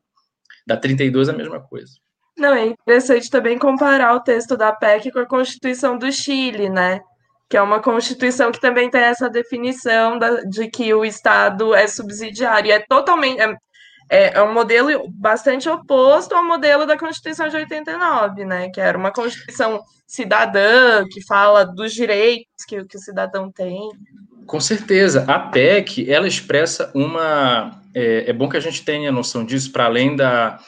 Da 0.66 0.78
32 0.78 1.28
é 1.28 1.32
a 1.32 1.36
mesma 1.36 1.60
coisa. 1.60 1.92
Não, 2.38 2.54
é 2.54 2.68
interessante 2.68 3.28
também 3.28 3.58
comparar 3.58 4.14
o 4.14 4.20
texto 4.20 4.56
da 4.56 4.72
PEC 4.72 5.10
com 5.10 5.18
a 5.18 5.26
Constituição 5.26 5.98
do 5.98 6.10
Chile, 6.10 6.70
né? 6.70 7.02
Que 7.50 7.58
é 7.58 7.60
uma 7.60 7.82
Constituição 7.82 8.50
que 8.50 8.58
também 8.58 8.88
tem 8.88 9.02
essa 9.02 9.28
definição 9.28 10.18
da, 10.18 10.40
de 10.44 10.70
que 10.70 10.94
o 10.94 11.04
Estado 11.04 11.74
é 11.74 11.86
subsidiário. 11.86 12.72
É 12.72 12.78
totalmente. 12.78 13.42
É, 13.42 13.54
é, 14.08 14.38
é 14.38 14.42
um 14.42 14.52
modelo 14.52 15.08
bastante 15.10 15.68
oposto 15.68 16.34
ao 16.34 16.44
modelo 16.44 16.86
da 16.86 16.98
Constituição 16.98 17.48
de 17.48 17.56
89, 17.56 18.44
né? 18.44 18.70
Que 18.70 18.80
era 18.80 18.96
uma 18.96 19.10
Constituição 19.10 19.82
cidadã, 20.06 21.04
que 21.10 21.24
fala 21.24 21.64
dos 21.64 21.92
direitos 21.92 22.64
que, 22.66 22.84
que 22.84 22.96
o 22.96 23.00
cidadão 23.00 23.50
tem. 23.50 23.90
Com 24.46 24.60
certeza. 24.60 25.24
A 25.26 25.38
PEC, 25.38 26.10
ela 26.10 26.28
expressa 26.28 26.90
uma. 26.94 27.80
É, 27.94 28.30
é 28.30 28.32
bom 28.32 28.48
que 28.48 28.56
a 28.56 28.60
gente 28.60 28.84
tenha 28.84 29.12
noção 29.12 29.44
disso, 29.44 29.72
para 29.72 29.86
além 29.86 30.16
da 30.16 30.58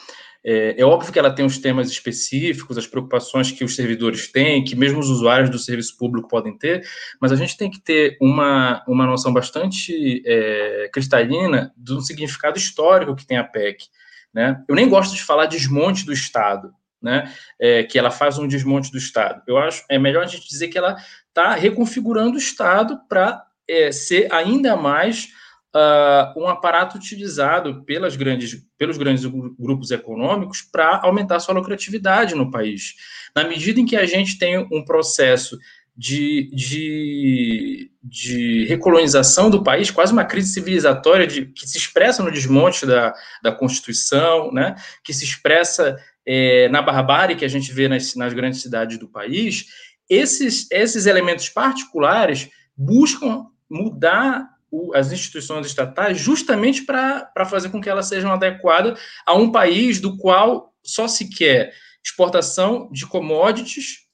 é, 0.47 0.79
é, 0.79 0.85
óbvio 0.85 1.11
que 1.11 1.17
ela 1.17 1.33
tem 1.33 1.43
os 1.43 1.57
temas 1.57 1.89
específicos, 1.89 2.77
as 2.77 2.85
preocupações 2.85 3.51
que 3.51 3.63
os 3.63 3.75
servidores 3.75 4.31
têm, 4.31 4.63
que 4.63 4.75
mesmo 4.75 4.99
os 4.99 5.09
usuários 5.09 5.49
do 5.49 5.57
serviço 5.57 5.97
público 5.97 6.27
podem 6.27 6.55
ter, 6.55 6.87
mas 7.19 7.31
a 7.31 7.35
gente 7.35 7.57
tem 7.57 7.71
que 7.71 7.81
ter 7.81 8.15
uma, 8.21 8.83
uma 8.87 9.07
noção 9.07 9.33
bastante 9.33 10.21
é, 10.23 10.87
cristalina 10.93 11.73
do 11.75 11.99
significado 11.99 12.59
histórico 12.59 13.15
que 13.15 13.25
tem 13.25 13.37
a 13.37 13.43
PEC. 13.43 13.85
Né? 14.31 14.63
Eu 14.69 14.75
nem 14.75 14.87
gosto 14.87 15.15
de 15.15 15.23
falar 15.23 15.47
desmonte 15.47 16.05
do 16.05 16.13
Estado, 16.13 16.71
né? 17.01 17.31
É, 17.59 17.83
que 17.83 17.97
ela 17.97 18.11
faz 18.11 18.37
um 18.37 18.47
desmonte 18.47 18.91
do 18.91 18.97
Estado. 18.97 19.41
Eu 19.47 19.57
acho 19.57 19.83
é 19.89 19.97
melhor 19.97 20.23
a 20.23 20.27
gente 20.27 20.47
dizer 20.47 20.67
que 20.67 20.77
ela 20.77 20.95
está 21.29 21.55
reconfigurando 21.55 22.35
o 22.35 22.39
Estado 22.39 22.99
para 23.09 23.43
é, 23.67 23.91
ser 23.91 24.31
ainda 24.31 24.75
mais 24.75 25.29
uh, 25.75 26.39
um 26.39 26.47
aparato 26.47 26.97
utilizado 26.97 27.83
pelas 27.83 28.15
grandes, 28.15 28.65
pelos 28.77 28.97
grandes 28.97 29.25
grupos 29.59 29.91
econômicos 29.91 30.61
para 30.61 31.01
aumentar 31.03 31.39
sua 31.39 31.53
lucratividade 31.53 32.33
no 32.33 32.49
país. 32.49 32.93
Na 33.35 33.43
medida 33.43 33.79
em 33.79 33.85
que 33.85 33.97
a 33.97 34.05
gente 34.05 34.37
tem 34.37 34.57
um 34.57 34.85
processo 34.85 35.57
de, 35.97 36.49
de, 36.53 37.91
de 38.03 38.65
recolonização 38.65 39.49
do 39.49 39.63
país, 39.63 39.91
quase 39.91 40.13
uma 40.13 40.25
crise 40.25 40.53
civilizatória 40.53 41.27
de, 41.27 41.45
que 41.47 41.67
se 41.67 41.77
expressa 41.77 42.23
no 42.23 42.31
desmonte 42.31 42.85
da, 42.85 43.13
da 43.43 43.51
Constituição, 43.51 44.51
né, 44.51 44.75
que 45.03 45.13
se 45.13 45.23
expressa 45.23 45.97
é, 46.25 46.67
na 46.69 46.81
barbárie 46.81 47.35
que 47.35 47.45
a 47.45 47.49
gente 47.49 47.71
vê 47.71 47.87
nas, 47.87 48.15
nas 48.15 48.33
grandes 48.33 48.61
cidades 48.61 48.97
do 48.97 49.07
país, 49.07 49.65
esses, 50.09 50.69
esses 50.71 51.05
elementos 51.05 51.49
particulares 51.49 52.49
buscam 52.77 53.45
mudar 53.69 54.54
as 54.93 55.11
instituições 55.11 55.67
estatais 55.67 56.19
justamente 56.19 56.83
para 56.83 57.45
fazer 57.49 57.69
com 57.69 57.81
que 57.81 57.89
elas 57.89 58.07
sejam 58.07 58.31
adequadas 58.31 58.99
a 59.25 59.33
um 59.33 59.51
país 59.51 59.99
do 59.99 60.17
qual 60.17 60.73
só 60.83 61.07
se 61.07 61.29
quer 61.29 61.73
exportação 62.03 62.89
de 62.91 63.05
commodities 63.07 64.05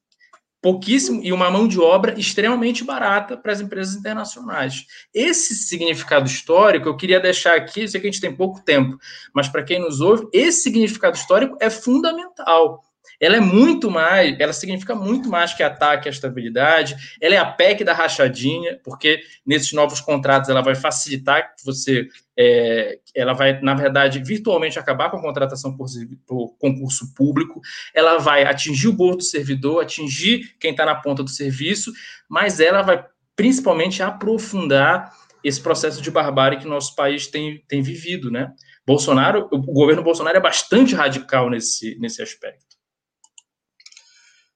pouquíssimo 0.61 1.21
e 1.23 1.33
uma 1.33 1.49
mão 1.49 1.67
de 1.67 1.79
obra 1.79 2.17
extremamente 2.19 2.83
barata 2.83 3.35
para 3.35 3.51
as 3.51 3.59
empresas 3.59 3.95
internacionais. 3.95 4.85
Esse 5.13 5.55
significado 5.55 6.27
histórico 6.27 6.87
eu 6.87 6.95
queria 6.95 7.19
deixar 7.19 7.55
aqui, 7.55 7.87
sei 7.87 7.99
que 7.99 8.07
a 8.07 8.11
gente 8.11 8.21
tem 8.21 8.35
pouco 8.35 8.63
tempo, 8.63 8.97
mas 9.33 9.49
para 9.49 9.63
quem 9.63 9.79
nos 9.79 9.99
ouve, 10.01 10.27
esse 10.31 10.61
significado 10.61 11.17
histórico 11.17 11.57
é 11.59 11.69
fundamental 11.69 12.83
ela 13.21 13.37
é 13.37 13.39
muito 13.39 13.91
mais, 13.91 14.35
ela 14.39 14.51
significa 14.51 14.95
muito 14.95 15.29
mais 15.29 15.53
que 15.53 15.61
ataque 15.61 16.09
à 16.09 16.11
estabilidade, 16.11 16.95
ela 17.21 17.35
é 17.35 17.37
a 17.37 17.45
PEC 17.45 17.83
da 17.83 17.93
rachadinha, 17.93 18.79
porque 18.83 19.21
nesses 19.45 19.71
novos 19.73 20.01
contratos 20.01 20.49
ela 20.49 20.61
vai 20.61 20.73
facilitar 20.73 21.55
que 21.55 21.63
você, 21.63 22.07
é, 22.35 22.97
ela 23.15 23.33
vai, 23.33 23.61
na 23.61 23.75
verdade, 23.75 24.23
virtualmente 24.23 24.79
acabar 24.79 25.11
com 25.11 25.17
a 25.17 25.21
contratação 25.21 25.77
por, 25.77 25.85
por 26.25 26.57
concurso 26.57 27.13
público, 27.13 27.61
ela 27.93 28.17
vai 28.17 28.43
atingir 28.43 28.87
o 28.87 28.93
bolso 28.93 29.17
do 29.17 29.23
servidor, 29.23 29.83
atingir 29.83 30.55
quem 30.59 30.71
está 30.71 30.83
na 30.83 30.95
ponta 30.95 31.21
do 31.21 31.29
serviço, 31.29 31.91
mas 32.27 32.59
ela 32.59 32.81
vai 32.81 33.05
principalmente 33.35 34.01
aprofundar 34.01 35.11
esse 35.43 35.61
processo 35.61 36.01
de 36.01 36.09
barbárie 36.09 36.59
que 36.59 36.67
nosso 36.67 36.95
país 36.95 37.27
tem, 37.27 37.63
tem 37.67 37.81
vivido, 37.81 38.31
né? 38.31 38.51
Bolsonaro, 38.85 39.47
o 39.51 39.57
governo 39.59 40.03
Bolsonaro 40.03 40.37
é 40.37 40.41
bastante 40.41 40.95
radical 40.95 41.49
nesse, 41.49 41.97
nesse 41.99 42.21
aspecto. 42.21 42.70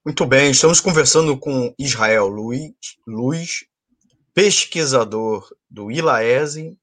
Muito 0.06 0.24
bem, 0.24 0.52
estamos 0.52 0.80
conversando 0.80 1.36
com 1.36 1.74
Israel 1.80 2.28
Luiz, 2.28 2.76
Luiz 3.08 3.66
pesquisador 4.36 5.50
do 5.68 5.92
ILAESE, 5.92 6.78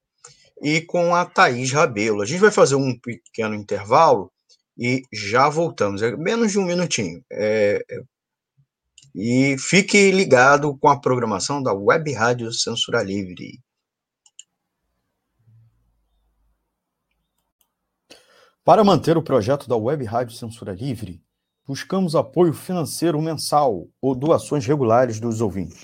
e 0.61 0.81
com 0.81 1.15
a 1.15 1.25
Thaís 1.25 1.71
Rabelo. 1.71 2.21
A 2.21 2.27
gente 2.27 2.41
vai 2.41 2.51
fazer 2.51 2.75
um 2.75 2.99
pequeno 2.99 3.55
intervalo 3.55 4.33
e 4.77 5.05
já 5.13 5.49
voltamos. 5.49 6.03
É 6.03 6.17
menos 6.17 6.51
de 6.51 6.59
um 6.59 6.65
minutinho. 6.65 7.25
É, 7.31 7.85
é, 7.89 8.03
e 9.15 9.57
fique 9.57 10.11
ligado 10.11 10.77
com 10.79 10.89
a 10.89 11.01
programação 11.01 11.63
da 11.63 11.73
Web 11.73 12.13
Rádio 12.13 12.53
Censura 12.53 13.05
Livre. 13.05 13.61
Para 18.65 18.83
manter 18.83 19.17
o 19.17 19.23
projeto 19.23 19.69
da 19.69 19.77
Web 19.77 20.05
Rádio 20.07 20.37
Censura 20.37 20.73
Livre, 20.73 21.23
buscamos 21.67 22.15
apoio 22.15 22.53
financeiro 22.53 23.21
mensal 23.21 23.89
ou 24.01 24.15
doações 24.15 24.65
regulares 24.67 25.19
dos 25.21 25.41
ouvintes, 25.41 25.83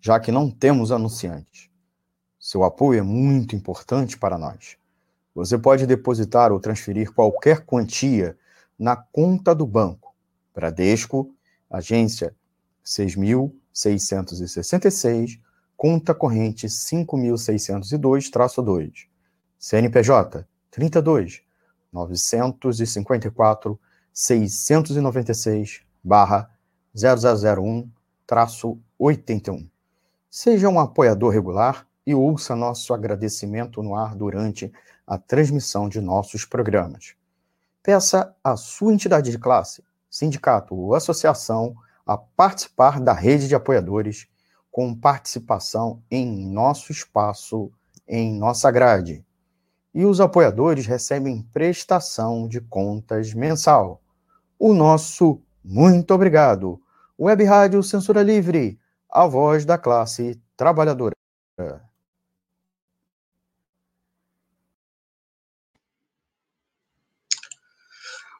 já 0.00 0.20
que 0.20 0.30
não 0.30 0.48
temos 0.50 0.92
anunciantes. 0.92 1.68
Seu 2.38 2.62
apoio 2.62 3.00
é 3.00 3.02
muito 3.02 3.56
importante 3.56 4.18
para 4.18 4.36
nós. 4.36 4.76
Você 5.34 5.56
pode 5.58 5.86
depositar 5.86 6.52
ou 6.52 6.60
transferir 6.60 7.10
qualquer 7.12 7.64
quantia 7.64 8.36
na 8.78 8.94
conta 8.94 9.54
do 9.54 9.66
banco. 9.66 10.14
Bradesco, 10.54 11.34
agência 11.70 12.36
6.666, 12.84 15.40
conta 15.76 16.14
corrente 16.14 16.66
5.602-2, 16.66 19.08
CNPJ 19.58 20.46
32 20.70 21.42
954 21.92 23.80
696 24.14 25.82
0001 26.94 27.90
81. 28.96 29.68
Seja 30.30 30.68
um 30.68 30.78
apoiador 30.78 31.32
regular 31.32 31.84
e 32.06 32.14
ouça 32.14 32.54
nosso 32.54 32.94
agradecimento 32.94 33.82
no 33.82 33.96
ar 33.96 34.14
durante 34.14 34.72
a 35.04 35.18
transmissão 35.18 35.88
de 35.88 36.00
nossos 36.00 36.44
programas. 36.44 37.14
Peça 37.82 38.32
à 38.42 38.56
sua 38.56 38.94
entidade 38.94 39.32
de 39.32 39.38
classe, 39.38 39.82
sindicato 40.08 40.76
ou 40.76 40.94
associação 40.94 41.74
a 42.06 42.16
participar 42.16 43.00
da 43.00 43.12
rede 43.12 43.48
de 43.48 43.54
apoiadores 43.56 44.28
com 44.70 44.94
participação 44.94 46.00
em 46.08 46.48
nosso 46.48 46.92
espaço, 46.92 47.70
em 48.06 48.32
nossa 48.32 48.70
grade. 48.70 49.24
E 49.92 50.04
os 50.04 50.20
apoiadores 50.20 50.86
recebem 50.86 51.42
prestação 51.52 52.46
de 52.46 52.60
contas 52.60 53.34
mensal 53.34 54.00
o 54.64 54.72
nosso 54.72 55.42
muito 55.62 56.14
obrigado. 56.14 56.80
Web 57.20 57.44
Rádio 57.44 57.82
Censura 57.82 58.22
Livre, 58.22 58.80
a 59.10 59.26
voz 59.26 59.66
da 59.66 59.76
classe 59.76 60.40
trabalhadora. 60.56 61.14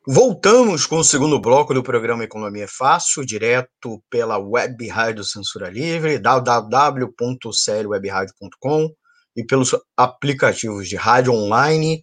Voltamos 0.07 0.87
com 0.87 0.97
o 0.97 1.05
segundo 1.05 1.39
bloco 1.39 1.75
do 1.75 1.83
programa 1.83 2.25
Economia 2.25 2.67
Fácil, 2.67 3.27
direto 3.27 4.03
pela 4.09 4.39
Web 4.39 4.89
Rádio 4.89 5.25
Censura 5.25 5.69
Livre, 5.69 6.19
www.clwebradio.com 6.19 8.89
e 9.37 9.45
pelos 9.45 9.77
aplicativos 9.95 10.89
de 10.89 10.97
rádio 10.97 11.35
online 11.35 12.03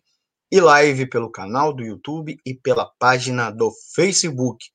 e 0.52 0.60
live 0.60 1.10
pelo 1.10 1.32
canal 1.32 1.74
do 1.74 1.82
YouTube 1.82 2.38
e 2.46 2.54
pela 2.54 2.86
página 3.00 3.50
do 3.50 3.72
Facebook. 3.96 4.66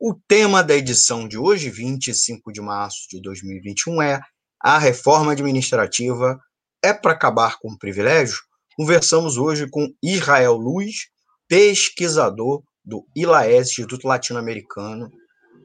O 0.00 0.14
tema 0.14 0.64
da 0.64 0.74
edição 0.74 1.28
de 1.28 1.36
hoje, 1.36 1.68
25 1.68 2.50
de 2.50 2.60
março 2.62 3.00
de 3.10 3.20
2021, 3.20 4.00
é 4.00 4.20
A 4.62 4.78
Reforma 4.78 5.32
Administrativa 5.32 6.40
é 6.82 6.94
para 6.94 7.12
acabar 7.12 7.58
com 7.58 7.72
o 7.72 7.78
privilégio? 7.78 8.38
Conversamos 8.76 9.36
hoje 9.36 9.68
com 9.68 9.92
Israel 10.02 10.54
Luz, 10.54 11.08
pesquisador 11.46 12.62
do 12.84 13.04
ILAES, 13.14 13.70
Instituto 13.70 14.06
Latino-Americano 14.06 15.10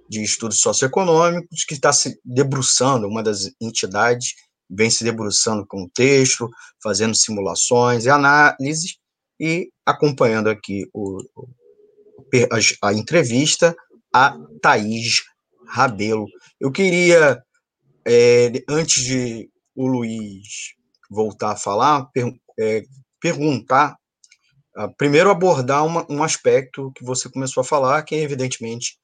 de 0.09 0.23
Estudos 0.23 0.59
Socioeconômicos, 0.59 1.63
que 1.63 1.75
está 1.75 1.93
se 1.93 2.19
debruçando, 2.25 3.07
uma 3.07 3.23
das 3.23 3.51
entidades, 3.61 4.33
vem 4.69 4.89
se 4.89 5.03
debruçando 5.03 5.65
com 5.65 5.83
o 5.83 5.89
texto, 5.89 6.49
fazendo 6.81 7.15
simulações 7.15 8.05
e 8.05 8.09
análises, 8.09 8.97
e 9.43 9.69
acompanhando 9.85 10.49
aqui 10.49 10.89
o, 10.93 11.17
a, 12.49 12.87
a 12.87 12.93
entrevista, 12.93 13.75
a 14.13 14.37
Thaís 14.61 15.21
Rabelo. 15.67 16.27
Eu 16.61 16.71
queria, 16.71 17.43
é, 18.07 18.53
antes 18.69 19.03
de 19.03 19.49
o 19.75 19.85
Luiz 19.85 20.75
voltar 21.09 21.51
a 21.51 21.57
falar, 21.57 22.05
per, 22.13 22.33
é, 22.57 22.83
perguntar, 23.19 23.97
uh, 24.77 24.95
primeiro 24.95 25.29
abordar 25.29 25.85
uma, 25.85 26.09
um 26.09 26.23
aspecto 26.23 26.93
que 26.95 27.03
você 27.03 27.29
começou 27.29 27.59
a 27.59 27.65
falar, 27.65 28.01
que 28.03 28.15
é 28.15 28.19
evidentemente 28.19 28.97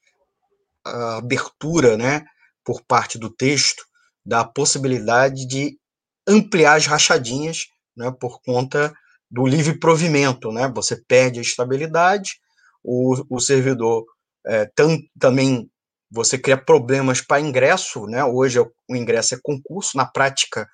a 0.85 1.17
abertura, 1.17 1.97
né, 1.97 2.23
por 2.63 2.81
parte 2.81 3.19
do 3.19 3.29
texto, 3.29 3.83
da 4.25 4.45
possibilidade 4.45 5.45
de 5.45 5.77
ampliar 6.25 6.75
as 6.75 6.85
rachadinhas, 6.85 7.65
né, 7.97 8.09
por 8.21 8.39
conta 8.41 8.93
do 9.29 9.45
livre 9.45 9.77
provimento, 9.77 10.51
né? 10.51 10.71
Você 10.75 10.95
perde 11.07 11.39
a 11.39 11.41
estabilidade, 11.41 12.39
o, 12.83 13.15
o 13.29 13.39
servidor 13.39 14.05
é, 14.45 14.65
tam, 14.75 14.97
também 15.19 15.69
você 16.11 16.37
cria 16.37 16.57
problemas 16.57 17.21
para 17.21 17.41
ingresso, 17.41 18.07
né? 18.07 18.23
Hoje 18.23 18.59
o 18.59 18.95
ingresso 18.95 19.35
é 19.35 19.39
concurso, 19.41 19.95
na 19.95 20.05
prática 20.05 20.67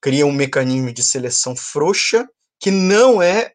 cria 0.00 0.26
um 0.26 0.32
mecanismo 0.32 0.92
de 0.92 1.02
seleção 1.02 1.54
frouxa 1.56 2.28
que 2.60 2.70
não 2.70 3.22
é 3.22 3.52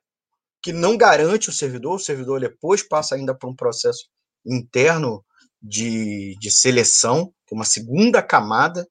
que 0.63 0.71
não 0.71 0.95
garante 0.95 1.49
o 1.49 1.53
servidor, 1.53 1.95
o 1.95 1.99
servidor 1.99 2.39
depois 2.39 2.87
passa 2.87 3.15
ainda 3.15 3.33
por 3.33 3.49
um 3.49 3.55
processo 3.55 4.05
interno 4.45 5.25
de, 5.61 6.35
de 6.39 6.51
seleção, 6.51 7.33
uma 7.51 7.65
segunda 7.65 8.21
camada, 8.21 8.87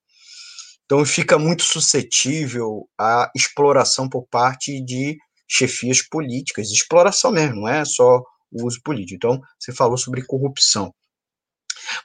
então 0.84 1.04
fica 1.04 1.38
muito 1.38 1.62
suscetível 1.62 2.88
à 2.98 3.30
exploração 3.36 4.08
por 4.08 4.26
parte 4.26 4.84
de 4.84 5.16
chefias 5.50 6.00
políticas, 6.00 6.70
exploração 6.70 7.32
mesmo, 7.32 7.62
não 7.62 7.68
é 7.68 7.84
só 7.84 8.22
o 8.52 8.66
uso 8.66 8.80
político. 8.82 9.16
Então, 9.16 9.42
você 9.58 9.72
falou 9.72 9.98
sobre 9.98 10.24
corrupção. 10.24 10.94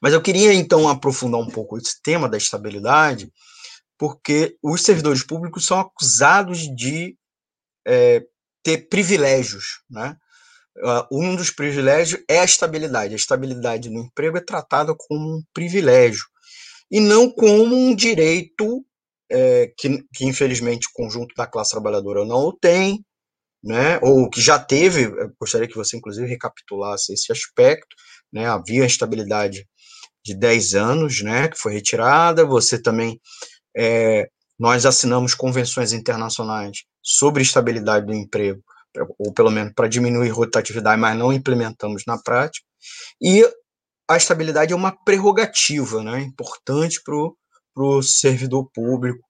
Mas 0.01 0.13
eu 0.13 0.21
queria, 0.21 0.53
então, 0.53 0.89
aprofundar 0.89 1.39
um 1.39 1.49
pouco 1.49 1.77
esse 1.77 2.01
tema 2.01 2.27
da 2.27 2.37
estabilidade, 2.37 3.31
porque 3.97 4.57
os 4.63 4.81
servidores 4.81 5.23
públicos 5.23 5.65
são 5.65 5.79
acusados 5.79 6.59
de 6.75 7.15
é, 7.87 8.23
ter 8.63 8.89
privilégios, 8.89 9.81
né? 9.89 10.17
Uh, 10.77 11.07
um 11.09 11.35
dos 11.37 11.51
privilégios 11.51 12.21
é 12.27 12.39
a 12.39 12.43
estabilidade. 12.43 13.13
A 13.13 13.15
estabilidade 13.15 13.89
no 13.89 14.01
emprego 14.01 14.37
é 14.37 14.41
tratada 14.41 14.93
como 14.93 15.37
um 15.37 15.43
privilégio. 15.53 16.25
e 16.91 16.99
não 16.99 17.31
como 17.31 17.75
um 17.75 17.95
direito 17.95 18.85
é, 19.31 19.71
que, 19.77 20.03
que, 20.13 20.25
infelizmente, 20.25 20.87
o 20.87 20.93
conjunto 20.93 21.33
da 21.35 21.47
classe 21.47 21.71
trabalhadora 21.71 22.25
não 22.25 22.45
o 22.45 22.53
tem, 22.53 23.03
né, 23.65 23.99
ou 24.03 24.29
que 24.29 24.39
já 24.39 24.59
teve, 24.59 25.09
gostaria 25.39 25.67
que 25.67 25.75
você, 25.75 25.97
inclusive, 25.97 26.27
recapitulasse 26.27 27.11
esse 27.11 27.31
aspecto, 27.31 27.95
né, 28.31 28.45
havia 28.45 28.85
instabilidade 28.85 29.67
de 30.23 30.35
10 30.35 30.75
anos, 30.75 31.23
né, 31.23 31.47
que 31.47 31.57
foi 31.57 31.73
retirada, 31.73 32.45
você 32.45 32.79
também, 32.79 33.19
é, 33.75 34.29
nós 34.59 34.85
assinamos 34.85 35.33
convenções 35.33 35.93
internacionais 35.93 36.83
sobre 37.01 37.41
estabilidade 37.41 38.05
do 38.05 38.13
emprego, 38.13 38.61
ou 39.17 39.33
pelo 39.33 39.49
menos 39.49 39.73
para 39.73 39.87
diminuir 39.87 40.29
rotatividade, 40.29 41.01
mas 41.01 41.17
não 41.17 41.33
implementamos 41.33 42.03
na 42.05 42.21
prática, 42.21 42.65
e 43.19 43.43
a 44.07 44.15
estabilidade 44.15 44.73
é 44.73 44.75
uma 44.75 44.95
prerrogativa, 45.03 46.03
né, 46.03 46.21
importante 46.21 47.01
para 47.03 47.83
o 47.83 48.03
servidor 48.03 48.69
público, 48.71 49.25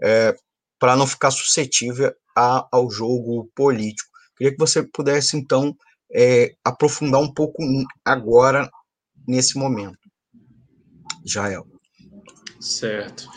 é, 0.00 0.32
para 0.78 0.94
não 0.94 1.08
ficar 1.08 1.32
suscetível 1.32 2.14
a, 2.40 2.66
ao 2.72 2.90
jogo 2.90 3.50
político. 3.54 4.08
Queria 4.36 4.52
que 4.52 4.58
você 4.58 4.82
pudesse, 4.82 5.36
então, 5.36 5.76
é, 6.12 6.54
aprofundar 6.64 7.20
um 7.20 7.32
pouco 7.32 7.62
agora, 8.04 8.70
nesse 9.28 9.58
momento. 9.58 9.98
Jael. 11.24 11.66
Certo. 12.58 13.28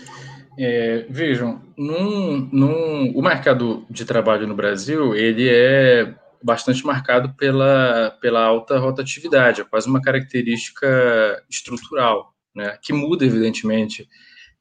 É, 0.57 1.05
vejam, 1.09 1.61
num, 1.77 2.47
num, 2.51 3.11
o 3.15 3.21
mercado 3.21 3.85
de 3.89 4.05
trabalho 4.05 4.47
no 4.47 4.55
Brasil, 4.55 5.15
ele 5.15 5.49
é 5.49 6.15
bastante 6.41 6.85
marcado 6.85 7.33
pela, 7.35 8.17
pela 8.21 8.43
alta 8.43 8.77
rotatividade, 8.77 9.61
é 9.61 9.63
quase 9.63 9.87
uma 9.87 10.01
característica 10.01 11.43
estrutural, 11.49 12.33
né, 12.55 12.77
que 12.81 12.93
muda, 12.93 13.25
evidentemente, 13.25 14.07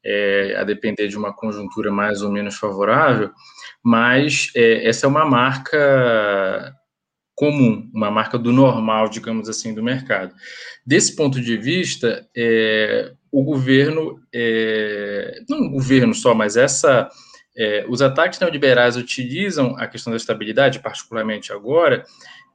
é, 0.05 0.55
a 0.57 0.63
depender 0.63 1.07
de 1.07 1.17
uma 1.17 1.33
conjuntura 1.33 1.91
mais 1.91 2.21
ou 2.21 2.31
menos 2.31 2.55
favorável, 2.55 3.31
mas 3.83 4.49
é, 4.55 4.87
essa 4.87 5.05
é 5.05 5.09
uma 5.09 5.25
marca 5.25 6.73
comum, 7.35 7.89
uma 7.93 8.11
marca 8.11 8.37
do 8.37 8.51
normal, 8.51 9.09
digamos 9.09 9.49
assim, 9.49 9.73
do 9.73 9.83
mercado. 9.83 10.33
Desse 10.85 11.15
ponto 11.15 11.41
de 11.41 11.57
vista, 11.57 12.27
é, 12.35 13.13
o 13.31 13.43
governo, 13.43 14.19
é, 14.33 15.39
não 15.49 15.61
o 15.61 15.71
governo 15.71 16.13
só, 16.13 16.33
mas 16.33 16.55
essa, 16.55 17.09
é, 17.57 17.85
os 17.89 18.01
ataques 18.01 18.39
neoliberais 18.39 18.95
utilizam 18.95 19.75
a 19.77 19.87
questão 19.87 20.11
da 20.11 20.17
estabilidade, 20.17 20.79
particularmente 20.79 21.51
agora, 21.51 22.03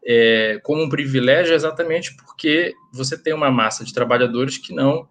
é, 0.07 0.61
como 0.63 0.83
um 0.83 0.89
privilégio 0.89 1.55
exatamente 1.55 2.15
porque 2.17 2.73
você 2.93 3.21
tem 3.21 3.35
uma 3.35 3.51
massa 3.51 3.85
de 3.85 3.93
trabalhadores 3.93 4.57
que 4.57 4.73
não 4.73 5.09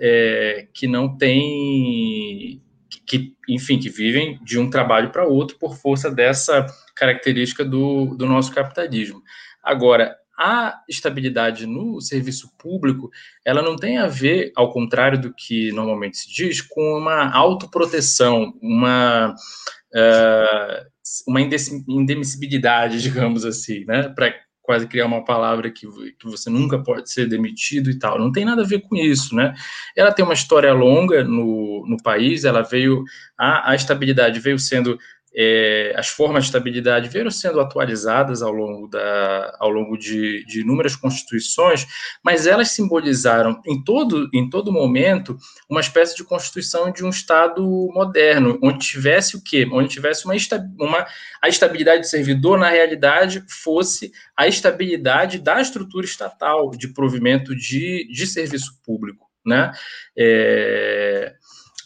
é, 0.00 0.68
que 0.72 0.86
não 0.86 1.16
tem 1.16 2.62
que, 3.06 3.34
enfim, 3.48 3.78
que 3.78 3.88
vivem 3.88 4.38
de 4.44 4.58
um 4.58 4.68
trabalho 4.68 5.10
para 5.10 5.26
outro 5.26 5.58
por 5.58 5.76
força 5.76 6.10
dessa 6.10 6.66
característica 6.94 7.64
do, 7.64 8.14
do 8.16 8.26
nosso 8.26 8.52
capitalismo. 8.52 9.22
Agora, 9.62 10.14
a 10.38 10.80
estabilidade 10.88 11.66
no 11.66 12.00
serviço 12.00 12.50
público, 12.56 13.10
ela 13.44 13.60
não 13.60 13.76
tem 13.76 13.98
a 13.98 14.06
ver, 14.06 14.52
ao 14.54 14.72
contrário 14.72 15.20
do 15.20 15.34
que 15.34 15.72
normalmente 15.72 16.18
se 16.18 16.32
diz, 16.32 16.60
com 16.60 16.98
uma 16.98 17.34
autoproteção, 17.34 18.52
uma, 18.62 19.34
uh, 19.94 20.86
uma 21.26 21.40
indemissibilidade, 21.40 23.02
digamos 23.02 23.44
assim, 23.44 23.84
né? 23.84 24.08
Para 24.10 24.32
quase 24.68 24.86
criar 24.86 25.06
uma 25.06 25.24
palavra 25.24 25.70
que, 25.70 25.86
que 26.18 26.26
você 26.26 26.50
nunca 26.50 26.78
pode 26.78 27.10
ser 27.10 27.26
demitido 27.26 27.90
e 27.90 27.98
tal. 27.98 28.18
Não 28.18 28.30
tem 28.30 28.44
nada 28.44 28.60
a 28.60 28.66
ver 28.66 28.82
com 28.82 28.94
isso, 28.94 29.34
né? 29.34 29.54
Ela 29.96 30.12
tem 30.12 30.22
uma 30.22 30.34
história 30.34 30.70
longa 30.74 31.24
no, 31.24 31.86
no 31.88 31.96
país, 32.02 32.44
ela 32.44 32.60
veio, 32.60 33.02
a, 33.38 33.70
a 33.70 33.74
estabilidade 33.74 34.38
veio 34.40 34.58
sendo 34.58 34.98
é, 35.34 35.92
as 35.96 36.08
formas 36.08 36.44
de 36.44 36.48
estabilidade 36.48 37.08
vieram 37.08 37.30
sendo 37.30 37.60
atualizadas 37.60 38.42
ao 38.42 38.52
longo, 38.52 38.88
da, 38.88 39.56
ao 39.58 39.68
longo 39.70 39.96
de, 39.96 40.44
de, 40.46 40.60
inúmeras 40.60 40.96
constituições, 40.96 41.86
mas 42.22 42.46
elas 42.46 42.70
simbolizaram 42.70 43.60
em 43.66 43.82
todo, 43.82 44.28
em 44.32 44.48
todo 44.48 44.72
momento 44.72 45.36
uma 45.68 45.80
espécie 45.80 46.16
de 46.16 46.24
constituição 46.24 46.90
de 46.90 47.04
um 47.04 47.10
Estado 47.10 47.62
moderno, 47.92 48.58
onde 48.62 48.86
tivesse 48.86 49.36
o 49.36 49.42
quê? 49.42 49.68
Onde 49.70 49.88
tivesse 49.88 50.24
uma, 50.24 50.34
uma 50.78 51.06
a 51.42 51.48
estabilidade 51.48 52.00
do 52.00 52.06
servidor, 52.06 52.58
na 52.58 52.70
realidade, 52.70 53.44
fosse 53.48 54.12
a 54.36 54.48
estabilidade 54.48 55.38
da 55.38 55.60
estrutura 55.60 56.06
estatal 56.06 56.70
de 56.70 56.88
provimento 56.88 57.54
de, 57.54 58.08
de 58.10 58.26
serviço 58.26 58.80
público. 58.84 59.26
Né? 59.44 59.72
É, 60.16 61.34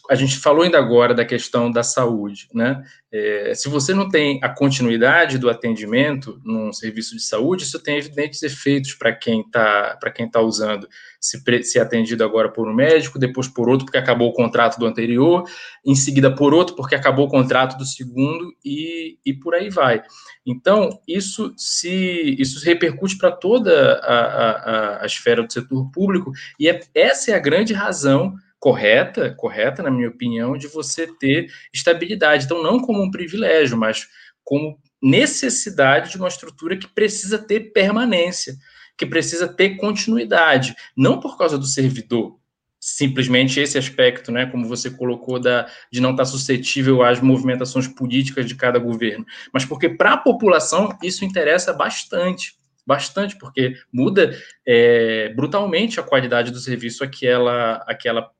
a 0.09 0.15
gente 0.15 0.37
falou 0.37 0.63
ainda 0.63 0.77
agora 0.77 1.13
da 1.13 1.23
questão 1.23 1.71
da 1.71 1.81
saúde, 1.81 2.49
né? 2.53 2.83
É, 3.09 3.53
se 3.55 3.69
você 3.69 3.93
não 3.93 4.09
tem 4.09 4.39
a 4.43 4.49
continuidade 4.49 5.37
do 5.37 5.49
atendimento 5.49 6.41
num 6.43 6.73
serviço 6.73 7.15
de 7.15 7.21
saúde, 7.21 7.63
isso 7.63 7.79
tem 7.79 7.97
evidentes 7.97 8.43
efeitos 8.43 8.93
para 8.93 9.13
quem 9.13 9.41
está 9.41 9.95
para 9.99 10.11
quem 10.11 10.29
tá 10.29 10.41
usando, 10.41 10.89
se, 11.21 11.41
se 11.63 11.79
atendido 11.79 12.23
agora 12.23 12.49
por 12.49 12.67
um 12.67 12.73
médico, 12.73 13.17
depois 13.17 13.47
por 13.47 13.69
outro 13.69 13.85
porque 13.85 13.97
acabou 13.97 14.29
o 14.29 14.33
contrato 14.33 14.77
do 14.77 14.85
anterior, 14.85 15.47
em 15.85 15.95
seguida 15.95 16.33
por 16.33 16.53
outro 16.53 16.75
porque 16.75 16.95
acabou 16.95 17.27
o 17.27 17.31
contrato 17.31 17.77
do 17.77 17.85
segundo 17.85 18.53
e, 18.65 19.17
e 19.25 19.33
por 19.33 19.55
aí 19.55 19.69
vai. 19.69 20.03
Então 20.45 20.99
isso 21.07 21.53
se 21.55 22.35
isso 22.37 22.63
repercute 22.65 23.17
para 23.17 23.31
toda 23.31 23.99
a, 23.99 24.17
a, 24.17 25.03
a 25.03 25.05
esfera 25.05 25.43
do 25.43 25.53
setor 25.53 25.89
público 25.91 26.31
e 26.59 26.67
é, 26.67 26.81
essa 26.93 27.31
é 27.31 27.35
a 27.35 27.39
grande 27.39 27.73
razão 27.73 28.35
correta, 28.63 29.29
correta, 29.35 29.83
na 29.83 29.91
minha 29.91 30.07
opinião, 30.07 30.55
de 30.55 30.67
você 30.67 31.05
ter 31.05 31.51
estabilidade. 31.73 32.45
Então, 32.45 32.63
não 32.63 32.79
como 32.79 33.03
um 33.03 33.11
privilégio, 33.11 33.77
mas 33.77 34.07
como 34.41 34.79
necessidade 35.01 36.11
de 36.11 36.17
uma 36.17 36.29
estrutura 36.29 36.77
que 36.77 36.87
precisa 36.87 37.37
ter 37.37 37.73
permanência, 37.73 38.55
que 38.97 39.05
precisa 39.05 39.49
ter 39.49 39.75
continuidade, 39.75 40.73
não 40.95 41.19
por 41.19 41.37
causa 41.37 41.57
do 41.57 41.65
servidor, 41.65 42.39
simplesmente 42.79 43.59
esse 43.59 43.77
aspecto, 43.77 44.31
né, 44.31 44.45
como 44.45 44.65
você 44.65 44.89
colocou, 44.89 45.41
da, 45.41 45.69
de 45.91 45.99
não 45.99 46.11
estar 46.11 46.23
suscetível 46.23 47.03
às 47.03 47.19
movimentações 47.19 47.89
políticas 47.89 48.45
de 48.45 48.55
cada 48.55 48.79
governo, 48.79 49.25
mas 49.51 49.65
porque 49.65 49.89
para 49.89 50.13
a 50.13 50.17
população 50.17 50.97
isso 51.03 51.25
interessa 51.25 51.73
bastante, 51.73 52.53
bastante, 52.87 53.37
porque 53.37 53.73
muda 53.91 54.33
é, 54.65 55.33
brutalmente 55.35 55.99
a 55.99 56.03
qualidade 56.03 56.49
do 56.49 56.59
serviço 56.59 57.03
a 57.03 57.07
que 57.07 57.27
ela, 57.27 57.83
a 57.85 57.93
que 57.93 58.07
ela 58.07 58.31